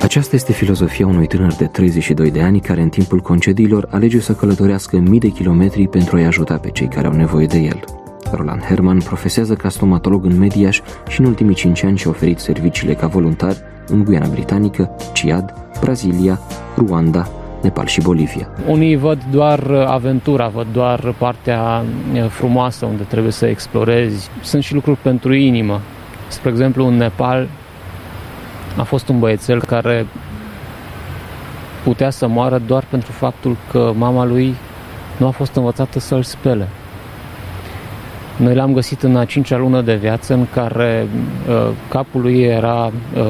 Aceasta 0.00 0.36
este 0.36 0.52
filozofia 0.52 1.06
unui 1.06 1.26
tânăr 1.26 1.52
de 1.54 1.66
32 1.66 2.30
de 2.30 2.42
ani 2.42 2.60
care 2.60 2.80
în 2.80 2.88
timpul 2.88 3.20
concediilor 3.20 3.88
alege 3.90 4.20
să 4.20 4.32
călătorească 4.32 4.96
mii 4.96 5.20
de 5.20 5.28
kilometri 5.28 5.88
pentru 5.88 6.16
a-i 6.16 6.24
ajuta 6.24 6.56
pe 6.56 6.70
cei 6.70 6.88
care 6.88 7.06
au 7.06 7.12
nevoie 7.12 7.46
de 7.46 7.58
el. 7.58 8.01
Roland 8.36 8.62
Herman 8.62 8.98
profesează 8.98 9.54
ca 9.54 9.68
stomatolog 9.68 10.24
în 10.24 10.38
Mediaș 10.38 10.80
și 11.08 11.20
în 11.20 11.26
ultimii 11.26 11.54
5 11.54 11.84
ani 11.84 11.98
și-a 11.98 12.10
oferit 12.10 12.38
serviciile 12.38 12.94
ca 12.94 13.06
voluntar 13.06 13.54
în 13.86 14.04
Guiana 14.04 14.28
Britanică, 14.28 14.90
Ciad, 15.12 15.54
Brazilia, 15.80 16.40
Ruanda, 16.76 17.28
Nepal 17.62 17.86
și 17.86 18.00
Bolivia. 18.00 18.48
Unii 18.68 18.96
văd 18.96 19.22
doar 19.30 19.70
aventura, 19.86 20.48
văd 20.48 20.66
doar 20.72 21.14
partea 21.18 21.84
frumoasă 22.28 22.86
unde 22.86 23.02
trebuie 23.02 23.32
să 23.32 23.46
explorezi. 23.46 24.30
Sunt 24.42 24.62
și 24.62 24.74
lucruri 24.74 24.98
pentru 25.02 25.32
inimă. 25.32 25.80
Spre 26.28 26.50
exemplu, 26.50 26.86
în 26.86 26.96
Nepal 26.96 27.48
a 28.76 28.82
fost 28.82 29.08
un 29.08 29.18
băiețel 29.18 29.62
care 29.64 30.06
putea 31.84 32.10
să 32.10 32.26
moară 32.26 32.62
doar 32.66 32.84
pentru 32.90 33.12
faptul 33.12 33.56
că 33.70 33.92
mama 33.96 34.24
lui 34.24 34.54
nu 35.16 35.26
a 35.26 35.30
fost 35.30 35.54
învățată 35.54 35.98
să-l 35.98 36.22
spele. 36.22 36.68
Noi 38.36 38.54
l-am 38.54 38.72
găsit 38.72 39.02
în 39.02 39.16
a 39.16 39.24
cincea 39.24 39.56
lună 39.56 39.80
de 39.80 39.94
viață 39.94 40.34
în 40.34 40.46
care 40.54 41.06
uh, 41.48 41.68
capul 41.88 42.20
lui 42.20 42.42
era 42.42 42.92
uh, 43.16 43.22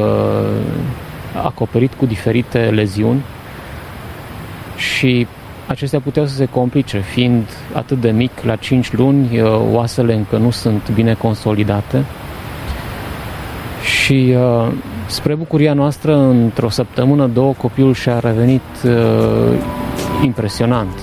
acoperit 1.44 1.94
cu 1.94 2.06
diferite 2.06 2.58
leziuni 2.58 3.22
și 4.76 5.26
acestea 5.66 6.00
puteau 6.00 6.26
să 6.26 6.34
se 6.34 6.44
complice, 6.44 6.98
fiind 6.98 7.48
atât 7.72 8.00
de 8.00 8.10
mic, 8.10 8.30
la 8.42 8.56
5 8.56 8.92
luni, 8.92 9.40
uh, 9.40 9.60
oasele 9.72 10.14
încă 10.14 10.36
nu 10.36 10.50
sunt 10.50 10.90
bine 10.94 11.14
consolidate. 11.14 12.04
Și 14.02 14.34
uh, 14.36 14.72
spre 15.06 15.34
bucuria 15.34 15.72
noastră, 15.72 16.16
într-o 16.16 16.68
săptămână, 16.68 17.26
două, 17.26 17.52
copilul 17.52 17.94
și-a 17.94 18.18
revenit 18.18 18.62
uh, 18.84 19.56
impresionant. 20.24 20.98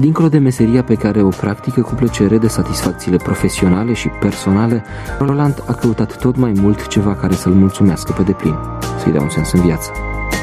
Dincolo 0.00 0.28
de 0.28 0.38
meseria 0.38 0.82
pe 0.82 0.94
care 0.94 1.22
o 1.22 1.28
practică 1.28 1.80
cu 1.80 1.94
plăcere 1.94 2.38
de 2.38 2.48
satisfacțiile 2.48 3.16
profesionale 3.16 3.92
și 3.92 4.08
personale, 4.08 4.84
Roland 5.18 5.62
a 5.66 5.72
căutat 5.72 6.16
tot 6.18 6.36
mai 6.36 6.52
mult 6.60 6.86
ceva 6.86 7.14
care 7.14 7.34
să-l 7.34 7.52
mulțumească 7.52 8.12
pe 8.12 8.22
deplin, 8.22 8.54
să-i 8.98 9.12
dea 9.12 9.22
un 9.22 9.28
sens 9.28 9.52
în 9.52 9.60
viață. 9.60 9.90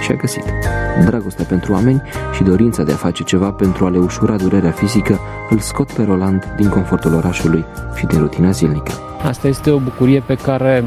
Și 0.01 0.11
a 0.11 0.15
găsit. 0.15 0.43
Dragostea 1.05 1.45
pentru 1.45 1.73
oameni 1.73 2.01
și 2.35 2.43
dorința 2.43 2.83
de 2.83 2.91
a 2.91 2.95
face 2.95 3.23
ceva 3.23 3.51
pentru 3.51 3.85
a 3.85 3.89
le 3.89 3.97
ușura 3.97 4.35
durerea 4.35 4.71
fizică 4.71 5.19
îl 5.49 5.59
scot 5.59 5.91
pe 5.91 6.03
Roland 6.03 6.53
din 6.57 6.69
confortul 6.69 7.13
orașului 7.13 7.65
și 7.95 8.05
din 8.05 8.19
rutina 8.19 8.51
zilnică. 8.51 8.91
Asta 9.27 9.47
este 9.47 9.69
o 9.69 9.77
bucurie 9.77 10.19
pe 10.25 10.35
care 10.35 10.83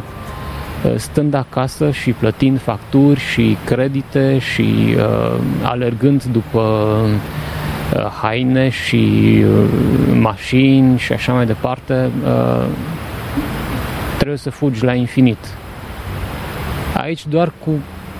stând 0.97 1.35
acasă 1.35 1.91
și 1.91 2.11
plătind 2.11 2.61
facturi 2.61 3.21
și 3.21 3.57
credite 3.65 4.39
și 4.39 4.97
uh, 4.97 5.41
alergând 5.63 6.25
după 6.25 6.61
Uh, 6.61 7.56
haine 7.95 8.69
și 8.69 9.43
uh, 9.45 9.69
mașini 10.21 10.99
și 10.99 11.13
așa 11.13 11.33
mai 11.33 11.47
departe, 11.47 12.11
uh, 12.25 12.65
trebuie 14.17 14.39
să 14.39 14.51
fugi 14.51 14.85
la 14.85 14.95
infinit. 14.95 15.39
Aici 16.97 17.27
doar 17.27 17.53
cu 17.65 17.71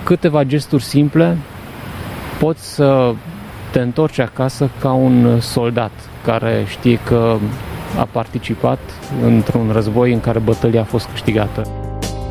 câteva 0.03 0.45
gesturi 0.45 0.83
simple 0.83 1.37
poți 2.39 2.75
să 2.75 3.15
te 3.71 3.81
întorci 3.81 4.19
acasă 4.19 4.71
ca 4.81 4.93
un 4.93 5.41
soldat 5.41 5.91
care 6.25 6.65
știe 6.69 6.99
că 7.05 7.37
a 7.99 8.09
participat 8.13 8.79
într-un 9.25 9.71
război 9.73 10.13
în 10.13 10.21
care 10.21 10.39
bătălia 10.39 10.81
a 10.81 10.85
fost 10.85 11.09
câștigată. 11.09 11.86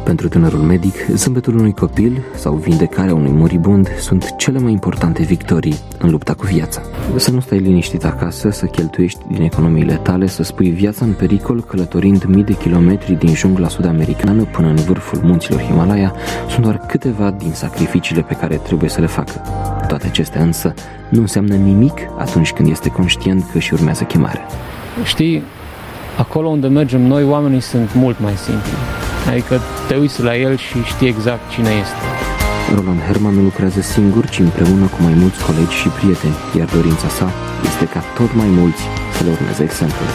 Pentru 0.06 0.28
tânărul 0.28 0.60
medic, 0.60 0.96
zâmbetul 1.14 1.58
unui 1.58 1.74
copil 1.74 2.22
sau 2.36 2.54
vindecarea 2.54 3.14
unui 3.14 3.32
moribund 3.32 3.90
sunt 4.00 4.36
cele 4.38 4.60
mai 4.60 4.72
importante 4.72 5.24
victorii 5.24 5.76
în 6.00 6.10
lupta 6.10 6.34
cu 6.34 6.46
viața. 6.46 6.82
Să 7.16 7.32
nu 7.32 7.40
stai 7.40 7.60
liniștit 7.60 8.06
acasă, 8.06 8.50
să 8.50 8.66
cheltuiești 8.66 9.20
din 9.32 9.42
economiile 9.42 10.00
tale, 10.04 10.28
să 10.28 10.44
spui 10.44 10.70
viața 10.70 11.06
în 11.06 11.14
pericol 11.14 11.64
călătorind 11.64 12.24
mii 12.24 12.44
de 12.44 12.54
kilometri 12.54 13.14
din 13.14 13.36
jungla 13.36 13.68
sud-americană 13.68 14.44
până 14.44 14.68
în 14.68 14.76
vârful 14.76 15.20
munților 15.24 15.62
Himalaya, 15.62 16.14
sunt 16.50 16.64
doar 16.64 16.78
câteva 16.78 17.32
din 17.32 17.52
sacrificiile 17.52 18.22
pe 18.22 18.34
care 18.34 18.56
trebuie 18.56 18.90
să 18.90 19.00
le 19.00 19.08
facă. 19.08 19.42
Toate 19.88 20.08
acestea 20.08 20.42
însă 20.42 20.74
nu 21.10 21.22
înseamnă 21.22 21.56
nimic 21.56 22.00
atunci 22.18 22.52
când 22.52 22.70
este 22.70 22.90
conștient 22.90 23.44
că 23.52 23.58
își 23.58 23.74
urmează 23.74 24.04
chemarea. 24.04 24.46
Știi, 25.04 25.44
acolo 26.18 26.48
unde 26.48 26.68
mergem 26.68 27.02
noi, 27.02 27.24
oamenii 27.24 27.62
sunt 27.62 27.94
mult 27.94 28.20
mai 28.20 28.34
simpli 28.34 29.04
Adică 29.30 29.60
te 29.88 29.96
uiți 29.96 30.22
la 30.22 30.36
el 30.36 30.58
și 30.58 30.84
știi 30.84 31.08
exact 31.08 31.50
cine 31.50 31.70
este. 31.70 32.06
Roland 32.76 33.02
Herman 33.02 33.34
nu 33.34 33.42
lucrează 33.42 33.82
singur, 33.82 34.30
ci 34.30 34.40
împreună 34.40 34.86
cu 34.86 35.02
mai 35.02 35.14
mulți 35.14 35.44
colegi 35.44 35.76
și 35.76 35.88
prieteni, 35.88 36.36
iar 36.58 36.68
dorința 36.76 37.08
sa 37.08 37.32
este 37.66 37.86
ca 37.86 38.04
tot 38.18 38.36
mai 38.36 38.48
mulți 38.48 38.82
să 39.18 39.24
le 39.24 39.30
urmeze 39.30 39.64
exemplul. 39.64 40.10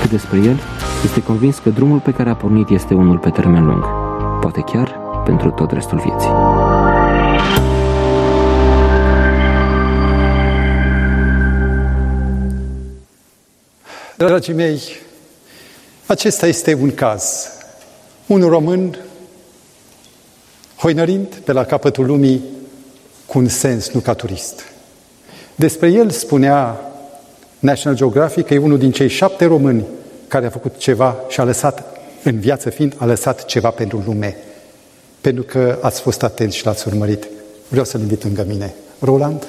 Cât 0.00 0.10
despre 0.10 0.38
el, 0.38 0.58
este 1.04 1.22
convins 1.22 1.58
că 1.58 1.70
drumul 1.70 1.98
pe 1.98 2.10
care 2.10 2.30
a 2.30 2.34
pornit 2.34 2.68
este 2.68 2.94
unul 2.94 3.18
pe 3.18 3.30
termen 3.30 3.64
lung, 3.64 3.84
poate 4.40 4.60
chiar 4.60 4.88
pentru 5.24 5.50
tot 5.50 5.70
restul 5.72 5.98
vieții. 5.98 6.30
Dragii 14.16 14.54
mei, 14.54 14.80
acesta 16.06 16.46
este 16.46 16.74
un 16.74 16.94
caz 16.94 17.55
un 18.26 18.48
român 18.48 18.98
hoinărind 20.76 21.26
pe 21.26 21.52
la 21.52 21.64
capătul 21.64 22.06
lumii 22.06 22.44
cu 23.26 23.38
un 23.38 23.48
sens, 23.48 23.90
nu 23.90 24.00
ca 24.00 24.14
turist. 24.14 24.62
Despre 25.54 25.90
el 25.90 26.10
spunea 26.10 26.80
National 27.58 27.98
Geographic 27.98 28.46
că 28.46 28.54
e 28.54 28.58
unul 28.58 28.78
din 28.78 28.92
cei 28.92 29.08
șapte 29.08 29.44
români 29.44 29.84
care 30.28 30.46
a 30.46 30.50
făcut 30.50 30.76
ceva 30.76 31.16
și 31.28 31.40
a 31.40 31.44
lăsat, 31.44 31.84
în 32.22 32.38
viață 32.38 32.70
fiind, 32.70 32.94
a 32.96 33.04
lăsat 33.04 33.44
ceva 33.44 33.70
pentru 33.70 34.02
lume. 34.06 34.36
Pentru 35.20 35.42
că 35.42 35.78
ați 35.80 36.00
fost 36.00 36.22
atenți 36.22 36.56
și 36.56 36.64
l-ați 36.64 36.88
urmărit. 36.88 37.28
Vreau 37.68 37.84
să-l 37.84 38.00
invit 38.00 38.22
lângă 38.22 38.44
mine. 38.48 38.74
Roland? 38.98 39.46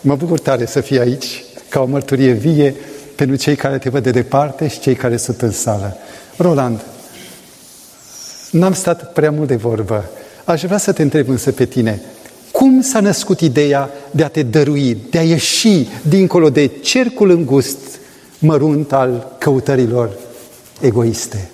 Mă 0.00 0.16
bucur 0.16 0.38
tare 0.38 0.66
să 0.66 0.80
fii 0.80 0.98
aici 0.98 1.44
ca 1.68 1.80
o 1.80 1.84
mărturie 1.84 2.32
vie 2.32 2.74
pentru 3.18 3.36
cei 3.36 3.56
care 3.56 3.78
te 3.78 3.88
văd 3.88 4.02
de 4.02 4.10
departe 4.10 4.68
și 4.68 4.80
cei 4.80 4.94
care 4.94 5.16
sunt 5.16 5.42
în 5.42 5.50
sală. 5.50 5.96
Roland, 6.36 6.80
n-am 8.50 8.72
stat 8.72 9.12
prea 9.12 9.30
mult 9.30 9.48
de 9.48 9.56
vorbă. 9.56 10.10
Aș 10.44 10.62
vrea 10.62 10.78
să 10.78 10.92
te 10.92 11.02
întreb 11.02 11.28
însă 11.28 11.52
pe 11.52 11.64
tine, 11.64 12.02
cum 12.52 12.80
s-a 12.80 13.00
născut 13.00 13.40
ideea 13.40 13.90
de 14.10 14.24
a 14.24 14.28
te 14.28 14.42
dărui, 14.42 14.98
de 15.10 15.18
a 15.18 15.22
ieși 15.22 15.88
dincolo 16.08 16.50
de 16.50 16.66
cercul 16.66 17.30
îngust, 17.30 17.78
mărunt 18.38 18.92
al 18.92 19.36
căutărilor 19.38 20.16
egoiste? 20.80 21.50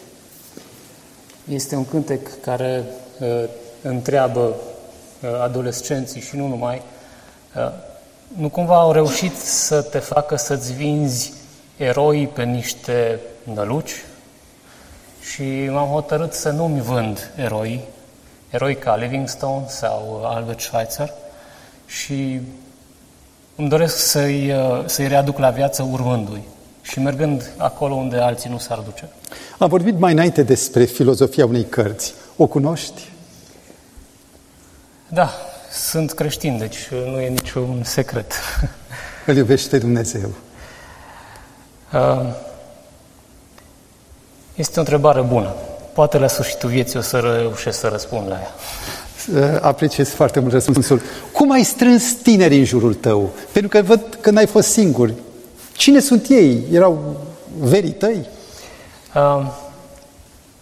Este 1.44 1.76
un 1.76 1.84
cântec 1.84 2.40
care 2.40 2.84
uh, 3.20 3.44
întreabă 3.82 4.40
uh, 4.40 5.28
adolescenții 5.42 6.20
și 6.20 6.36
nu 6.36 6.46
numai, 6.46 6.82
uh, 7.56 7.72
nu 8.36 8.48
cumva 8.48 8.80
au 8.80 8.92
reușit 8.92 9.36
să 9.36 9.82
te 9.82 9.98
facă 9.98 10.36
să-ți 10.36 10.72
vinzi 10.72 11.32
eroi 11.76 12.26
pe 12.26 12.42
niște 12.42 13.20
năluci? 13.54 14.04
Și 15.20 15.68
m-am 15.70 15.88
hotărât 15.88 16.32
să 16.32 16.50
nu-mi 16.50 16.80
vând 16.80 17.30
eroi, 17.36 17.80
eroi 18.50 18.76
ca 18.76 18.96
Livingstone 18.96 19.64
sau 19.68 20.22
Albert 20.24 20.60
Schweitzer 20.60 21.12
și 21.86 22.40
îmi 23.56 23.68
doresc 23.68 23.96
să-i, 23.96 24.54
să-i 24.86 25.08
readuc 25.08 25.38
la 25.38 25.50
viață 25.50 25.88
urmându-i 25.90 26.42
și 26.82 27.00
mergând 27.00 27.50
acolo 27.56 27.94
unde 27.94 28.16
alții 28.16 28.50
nu 28.50 28.58
s-ar 28.58 28.78
duce. 28.78 29.08
Am 29.58 29.68
vorbit 29.68 29.98
mai 29.98 30.12
înainte 30.12 30.42
despre 30.42 30.84
filozofia 30.84 31.46
unei 31.46 31.64
cărți. 31.64 32.14
O 32.36 32.46
cunoști? 32.46 33.02
Da, 35.08 35.30
sunt 35.72 36.12
creștin, 36.12 36.58
deci 36.58 36.88
nu 36.90 37.20
e 37.20 37.28
niciun 37.28 37.82
secret. 37.84 38.32
Îl 39.26 39.36
iubește 39.36 39.78
Dumnezeu. 39.78 40.30
Uh, 41.94 42.20
este 44.54 44.76
o 44.76 44.80
întrebare 44.80 45.20
bună. 45.20 45.54
Poate 45.92 46.18
la 46.18 46.26
sfârșitul 46.26 46.68
vieții 46.68 46.98
o 46.98 47.02
să 47.02 47.18
reușesc 47.18 47.78
să 47.78 47.88
răspund 47.88 48.28
la 48.28 48.34
ea. 48.34 48.54
Uh, 49.40 49.58
apreciez 49.60 50.08
foarte 50.08 50.40
mult 50.40 50.52
răspunsul. 50.52 51.00
Cum 51.32 51.50
ai 51.50 51.62
strâns 51.62 52.12
tineri 52.12 52.58
în 52.58 52.64
jurul 52.64 52.94
tău? 52.94 53.30
Pentru 53.52 53.70
că 53.70 53.82
văd 53.82 54.18
că 54.20 54.30
n-ai 54.30 54.46
fost 54.46 54.68
singur. 54.68 55.12
Cine 55.72 56.00
sunt 56.00 56.26
ei? 56.28 56.64
Erau 56.72 57.16
verii 57.58 57.90
tăi? 57.90 58.26
Uh, 59.14 59.46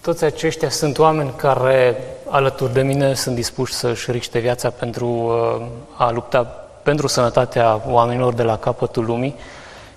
toți 0.01 0.25
aceștia 0.25 0.71
sunt 0.71 0.99
oameni 0.99 1.33
care, 1.37 1.97
alături 2.29 2.73
de 2.73 2.83
mine, 2.83 3.15
sunt 3.15 3.35
dispuși 3.35 3.73
să-și 3.73 4.11
riște 4.11 4.39
viața 4.39 4.71
pentru 4.71 5.07
uh, 5.07 5.67
a 5.97 6.11
lupta 6.11 6.43
pentru 6.83 7.07
sănătatea 7.07 7.83
oamenilor 7.89 8.35
de 8.35 8.43
la 8.43 8.59
capătul 8.59 9.05
lumii 9.05 9.37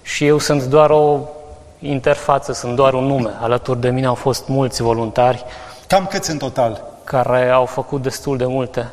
și 0.05 0.25
eu 0.25 0.37
sunt 0.37 0.63
doar 0.63 0.89
o 0.89 1.19
interfață, 1.79 2.53
sunt 2.53 2.75
doar 2.75 2.93
un 2.93 3.03
nume. 3.03 3.31
Alături 3.39 3.81
de 3.81 3.89
mine 3.89 4.05
au 4.05 4.13
fost 4.13 4.47
mulți 4.47 4.81
voluntari. 4.81 5.45
Cam 5.87 6.05
câți 6.05 6.31
în 6.31 6.37
total? 6.37 6.83
Care 7.03 7.49
au 7.49 7.65
făcut 7.65 8.01
destul 8.01 8.37
de 8.37 8.45
multe. 8.45 8.91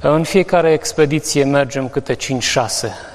În 0.00 0.22
fiecare 0.22 0.72
expediție 0.72 1.44
mergem 1.44 1.88
câte 1.88 2.16
5-6. 2.16 2.18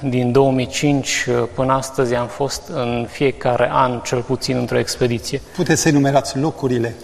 Din 0.00 0.32
2005 0.32 1.26
uh, 1.28 1.48
până 1.54 1.72
astăzi 1.72 2.14
am 2.14 2.26
fost 2.26 2.62
în 2.74 3.06
fiecare 3.10 3.70
an 3.72 4.00
cel 4.00 4.20
puțin 4.20 4.56
într-o 4.56 4.78
expediție. 4.78 5.40
Puteți 5.56 5.80
să 5.80 5.88
enumerați 5.88 6.38
locurile? 6.38 6.94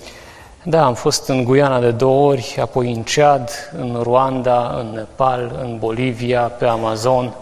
Da, 0.62 0.84
am 0.84 0.94
fost 0.94 1.28
în 1.28 1.44
Guiana 1.44 1.80
de 1.80 1.90
două 1.90 2.30
ori, 2.30 2.56
apoi 2.60 2.92
în 2.92 3.02
Chad, 3.02 3.50
în 3.78 4.00
Rwanda, 4.02 4.76
în 4.78 4.90
Nepal, 4.94 5.58
în 5.62 5.78
Bolivia, 5.78 6.40
pe 6.40 6.66
Amazon. 6.66 7.34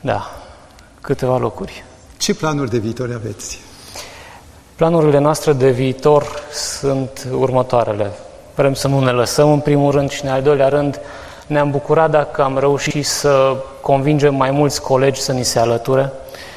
Da, 0.00 0.30
câteva 1.00 1.36
locuri. 1.36 1.84
Ce 2.28 2.34
planuri 2.34 2.70
de 2.70 2.78
viitor 2.78 3.10
aveți? 3.14 3.60
Planurile 4.76 5.18
noastre 5.18 5.52
de 5.52 5.70
viitor 5.70 6.26
sunt 6.52 7.28
următoarele. 7.38 8.10
Vrem 8.54 8.74
să 8.74 8.88
nu 8.88 9.00
ne 9.00 9.10
lăsăm 9.10 9.52
în 9.52 9.60
primul 9.60 9.90
rând 9.90 10.10
și 10.10 10.24
în 10.24 10.30
al 10.30 10.42
doilea 10.42 10.68
rând 10.68 11.00
ne-am 11.46 11.70
bucurat 11.70 12.10
dacă 12.10 12.42
am 12.42 12.58
reușit 12.58 13.06
să 13.06 13.56
convingem 13.80 14.34
mai 14.34 14.50
mulți 14.50 14.82
colegi 14.82 15.20
să 15.20 15.32
ni 15.32 15.42
se 15.42 15.58
alăture 15.58 16.12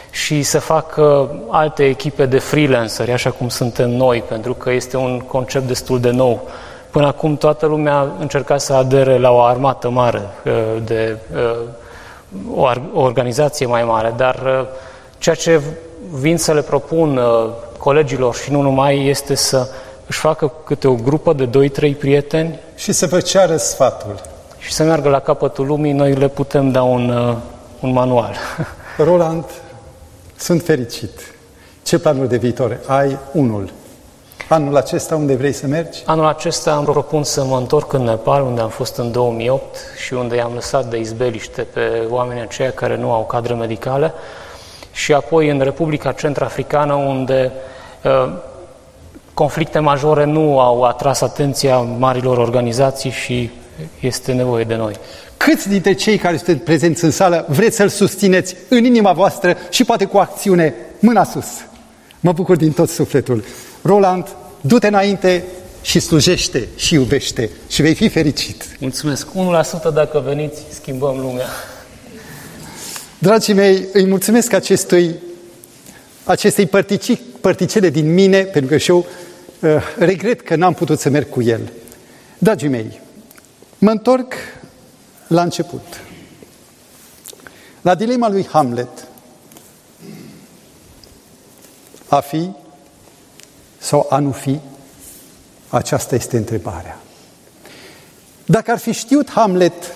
și 0.10 0.44
să 0.44 0.60
facă 0.60 1.36
alte 1.50 1.86
echipe 1.86 2.26
de 2.26 2.40
freelanceri, 2.40 3.12
așa 3.12 3.32
cum 3.32 3.50
suntem 3.50 3.90
noi, 3.90 4.24
pentru 4.28 4.54
că 4.54 4.72
este 4.72 4.98
un 4.98 5.20
concept 5.20 5.68
destul 5.68 6.00
de 6.00 6.10
nou. 6.10 6.48
Până 6.90 7.08
acum 7.08 7.38
toată 7.38 7.66
lumea 7.66 8.08
încerca 8.20 8.58
să 8.58 8.74
adere 8.74 9.18
la 9.18 9.32
o 9.32 9.42
armată 9.42 9.90
mare, 9.90 10.22
uh, 10.46 10.54
de 10.86 11.18
uh, 11.36 12.72
o 12.94 13.02
organizație 13.02 13.66
mai 13.66 13.84
mare, 13.84 14.14
dar 14.18 14.36
uh, 14.36 14.68
ceea 15.22 15.36
ce 15.36 15.62
vin 16.12 16.38
să 16.38 16.54
le 16.54 16.62
propun 16.62 17.20
colegilor 17.78 18.36
și 18.36 18.52
nu 18.52 18.62
numai 18.62 19.08
este 19.08 19.36
să 19.36 19.70
își 20.08 20.20
facă 20.20 20.54
câte 20.64 20.88
o 20.88 20.96
grupă 20.96 21.34
de 21.34 21.70
2-3 21.94 21.98
prieteni 21.98 22.60
și 22.76 22.92
să 22.92 23.06
vă 23.06 23.20
ceară 23.20 23.58
sfatul 23.58 24.22
și 24.58 24.72
să 24.72 24.84
meargă 24.84 25.10
la 25.10 25.20
capătul 25.20 25.66
lumii, 25.66 25.92
noi 25.92 26.14
le 26.14 26.28
putem 26.28 26.72
da 26.72 26.84
un, 26.84 27.10
uh, 27.10 27.36
un 27.80 27.92
manual. 27.92 28.36
Roland, 28.98 29.46
sunt 30.36 30.64
fericit. 30.64 31.34
Ce 31.84 32.00
planuri 32.00 32.30
de 32.30 32.38
viitor? 32.38 32.80
Ai 32.88 33.18
unul. 33.32 33.70
Anul 34.50 34.78
acesta 34.78 35.16
unde 35.16 35.36
vrei 35.36 35.54
să 35.54 35.68
mergi? 35.68 36.04
Anul 36.06 36.26
acesta 36.26 36.72
am 36.74 36.84
propun 36.84 37.24
să 37.24 37.44
mă 37.44 37.58
întorc 37.58 37.94
în 37.94 38.04
Nepal, 38.04 38.44
unde 38.44 38.62
am 38.62 38.70
fost 38.70 38.98
în 38.98 39.12
2008 39.12 39.76
și 40.06 40.14
unde 40.14 40.36
i-am 40.36 40.54
lăsat 40.54 40.86
de 40.86 40.98
izbeliște 40.98 41.62
pe 41.62 42.08
oamenii 42.10 42.42
aceia 42.42 42.72
care 42.72 42.98
nu 42.98 43.12
au 43.12 43.26
cadre 43.26 43.54
medicale 43.54 44.14
și 44.92 45.14
apoi 45.14 45.50
în 45.50 45.60
Republica 45.60 46.12
Centrafricană, 46.12 46.94
unde 46.94 47.52
uh, 48.04 48.34
conflicte 49.34 49.80
majore 49.80 50.26
nu 50.26 50.60
au 50.60 50.84
atras 50.84 51.22
atenția 51.22 51.78
marilor 51.78 52.38
organizații 52.38 53.10
și 53.10 53.50
este 54.00 54.32
nevoie 54.32 54.64
de 54.64 54.76
noi. 54.76 54.94
Câți 55.38 55.70
dintre 55.70 55.94
cei 55.94 56.18
care 56.18 56.38
sunt 56.38 56.64
prezenți 56.64 57.04
în 57.04 57.12
sală 57.12 57.46
vreți 57.48 57.76
să-L 57.76 57.90
susțineți 57.90 58.56
în 58.70 58.86
inima 58.86 59.12
voastră 59.12 59.58
și 59.70 59.84
poate 59.84 60.06
cu 60.06 60.18
acțiune 60.18 60.76
mâna 61.00 61.24
sus? 61.24 61.48
Mă 62.20 62.32
bucur 62.32 62.56
din 62.56 62.72
tot 62.72 62.90
sufletul. 62.90 63.44
Roland, 63.82 64.28
du-te 64.62 64.88
înainte 64.88 65.44
și 65.82 66.00
slujește 66.00 66.68
și 66.76 66.94
iubește 66.94 67.50
și 67.68 67.82
vei 67.82 67.94
fi 67.94 68.10
fericit. 68.10 68.66
Mulțumesc. 68.80 69.28
1% 69.90 69.94
dacă 69.94 70.24
veniți, 70.26 70.62
schimbăm 70.70 71.20
lumea. 71.20 71.46
Dragii 73.22 73.54
mei, 73.54 73.88
îi 73.94 74.08
mulțumesc 74.08 74.54
acestui, 74.54 75.16
acestei 76.24 76.66
părtici, 76.66 77.22
părticele 77.42 77.90
din 77.90 78.14
mine, 78.14 78.44
pentru 78.44 78.72
că 78.72 78.78
și 78.78 78.90
eu 78.90 79.06
uh, 79.60 79.70
regret 79.98 80.42
că 80.42 80.56
n-am 80.56 80.74
putut 80.74 81.00
să 81.00 81.10
merg 81.10 81.30
cu 81.30 81.42
el. 81.42 81.72
Dragii 82.38 82.68
mei, 82.68 83.02
Mă 83.78 83.92
întorc 83.92 84.34
la 85.28 85.42
început. 85.42 86.02
La 87.82 87.96
dilema 87.96 88.30
lui 88.30 88.48
Hamlet. 88.48 89.08
A 92.08 92.20
fi 92.20 92.50
sau 93.78 94.08
a 94.10 94.20
nu 94.20 94.32
fi? 94.32 94.60
Aceasta 95.70 96.16
este 96.16 96.38
întrebarea. 96.38 97.00
Dacă 98.46 98.72
ar 98.72 98.78
fi 98.78 98.92
știut 98.92 99.30
Hamlet 99.30 99.96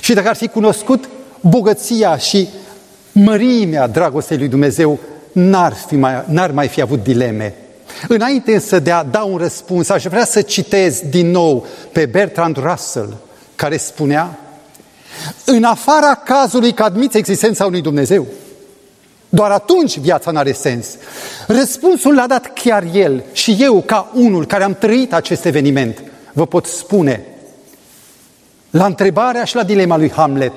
și 0.00 0.14
dacă 0.14 0.28
ar 0.28 0.36
fi 0.36 0.48
cunoscut 0.48 1.08
bogăția 1.48 2.16
și 2.16 2.48
mărimea 3.12 3.86
dragostei 3.86 4.36
lui 4.36 4.48
Dumnezeu, 4.48 4.98
n-ar, 5.32 5.72
fi 5.86 5.96
mai, 5.96 6.24
n-ar 6.26 6.50
mai 6.50 6.68
fi 6.68 6.80
avut 6.80 7.02
dileme. 7.02 7.54
Înainte 8.08 8.54
însă 8.54 8.78
de 8.78 8.90
a 8.90 9.04
da 9.04 9.22
un 9.22 9.36
răspuns, 9.36 9.88
aș 9.88 10.02
vrea 10.04 10.24
să 10.24 10.42
citez 10.42 11.00
din 11.10 11.30
nou 11.30 11.66
pe 11.92 12.06
Bertrand 12.06 12.56
Russell, 12.56 13.16
care 13.54 13.76
spunea 13.76 14.38
în 15.44 15.64
afara 15.64 16.14
cazului 16.14 16.72
că 16.72 16.82
admiți 16.82 17.16
existența 17.16 17.66
unui 17.66 17.80
Dumnezeu, 17.80 18.26
doar 19.28 19.50
atunci 19.50 19.98
viața 19.98 20.30
nu 20.30 20.38
are 20.38 20.52
sens. 20.52 20.86
Răspunsul 21.46 22.14
l-a 22.14 22.26
dat 22.26 22.52
chiar 22.52 22.84
el 22.92 23.24
și 23.32 23.56
eu, 23.60 23.82
ca 23.86 24.10
unul 24.14 24.46
care 24.46 24.64
am 24.64 24.74
trăit 24.74 25.12
acest 25.12 25.44
eveniment, 25.44 26.02
vă 26.32 26.46
pot 26.46 26.66
spune 26.66 27.24
la 28.70 28.86
întrebarea 28.86 29.44
și 29.44 29.54
la 29.54 29.62
dilema 29.62 29.96
lui 29.96 30.10
Hamlet, 30.10 30.52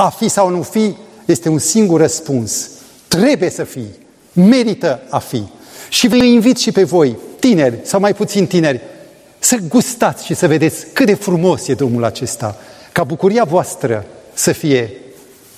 a 0.00 0.08
fi 0.08 0.28
sau 0.28 0.48
nu 0.48 0.62
fi, 0.62 0.96
este 1.24 1.48
un 1.48 1.58
singur 1.58 2.00
răspuns. 2.00 2.70
Trebuie 3.08 3.50
să 3.50 3.64
fii, 3.64 3.88
merită 4.32 5.00
a 5.08 5.18
fi. 5.18 5.42
Și 5.88 6.08
vă 6.08 6.16
invit 6.16 6.58
și 6.58 6.72
pe 6.72 6.82
voi, 6.82 7.16
tineri 7.38 7.78
sau 7.82 8.00
mai 8.00 8.14
puțin 8.14 8.46
tineri, 8.46 8.80
să 9.38 9.56
gustați 9.68 10.24
și 10.24 10.34
să 10.34 10.46
vedeți 10.46 10.86
cât 10.92 11.06
de 11.06 11.14
frumos 11.14 11.68
e 11.68 11.74
drumul 11.74 12.04
acesta, 12.04 12.56
ca 12.92 13.04
bucuria 13.04 13.44
voastră 13.44 14.06
să 14.34 14.52
fie 14.52 14.92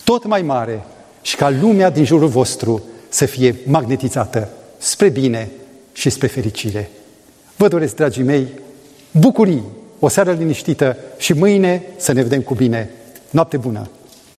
tot 0.04 0.26
mai 0.26 0.42
mare 0.42 0.84
și 1.22 1.36
ca 1.36 1.50
lumea 1.50 1.90
din 1.90 2.04
jurul 2.04 2.28
vostru 2.28 2.82
să 3.08 3.26
fie 3.26 3.56
magnetizată 3.66 4.48
spre 4.78 5.08
bine 5.08 5.50
și 5.92 6.10
spre 6.10 6.26
fericire. 6.26 6.90
Vă 7.56 7.68
doresc, 7.68 7.94
dragii 7.94 8.22
mei, 8.22 8.46
bucurii, 9.10 9.64
o 9.98 10.08
seară 10.08 10.32
liniștită 10.32 10.96
și 11.18 11.32
mâine 11.32 11.82
să 11.96 12.12
ne 12.12 12.22
vedem 12.22 12.40
cu 12.40 12.54
bine. 12.54 12.90
Noapte 13.30 13.56
bună! 13.56 13.90